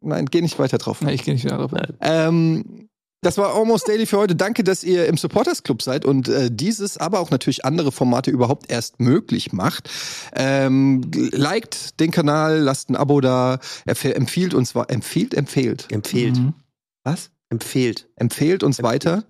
[0.01, 0.99] Nein, geh nicht weiter drauf.
[1.01, 1.73] Na, ich gehe nicht wieder drauf.
[2.01, 2.89] Ähm,
[3.23, 4.37] das war Almost Daily für heute.
[4.37, 8.31] Danke, dass ihr im Supporters Club seid und äh, dieses, aber auch natürlich andere Formate
[8.31, 9.91] überhaupt erst möglich macht.
[10.37, 15.91] Ähm, liked den Kanal, lasst ein Abo da, empf- empfiehlt uns empfiehlt, empfiehlt.
[15.91, 16.37] Empfehlt.
[16.37, 16.55] Mhm.
[17.03, 17.31] Was?
[17.51, 18.09] Empfehlt.
[18.15, 19.05] Empfehlt uns Empfiehlt.
[19.07, 19.25] weiter.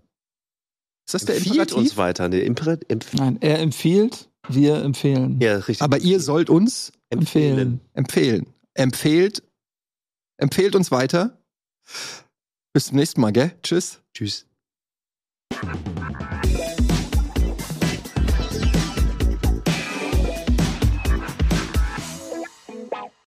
[1.07, 1.77] Ist das der Empfiehlt Imperativ?
[1.77, 2.29] uns weiter.
[2.29, 2.79] Nee, Imper
[3.13, 5.39] Nein, er empfiehlt, wir empfehlen.
[5.41, 5.83] ja, richtig.
[5.83, 7.81] Aber ihr sollt uns empfehlen.
[7.95, 8.47] empfehlen.
[8.75, 9.43] Empfehlt,
[10.37, 11.41] empfehlt uns weiter.
[12.73, 13.53] Bis zum nächsten Mal, gell?
[13.63, 14.01] Tschüss.
[14.13, 14.47] Tschüss.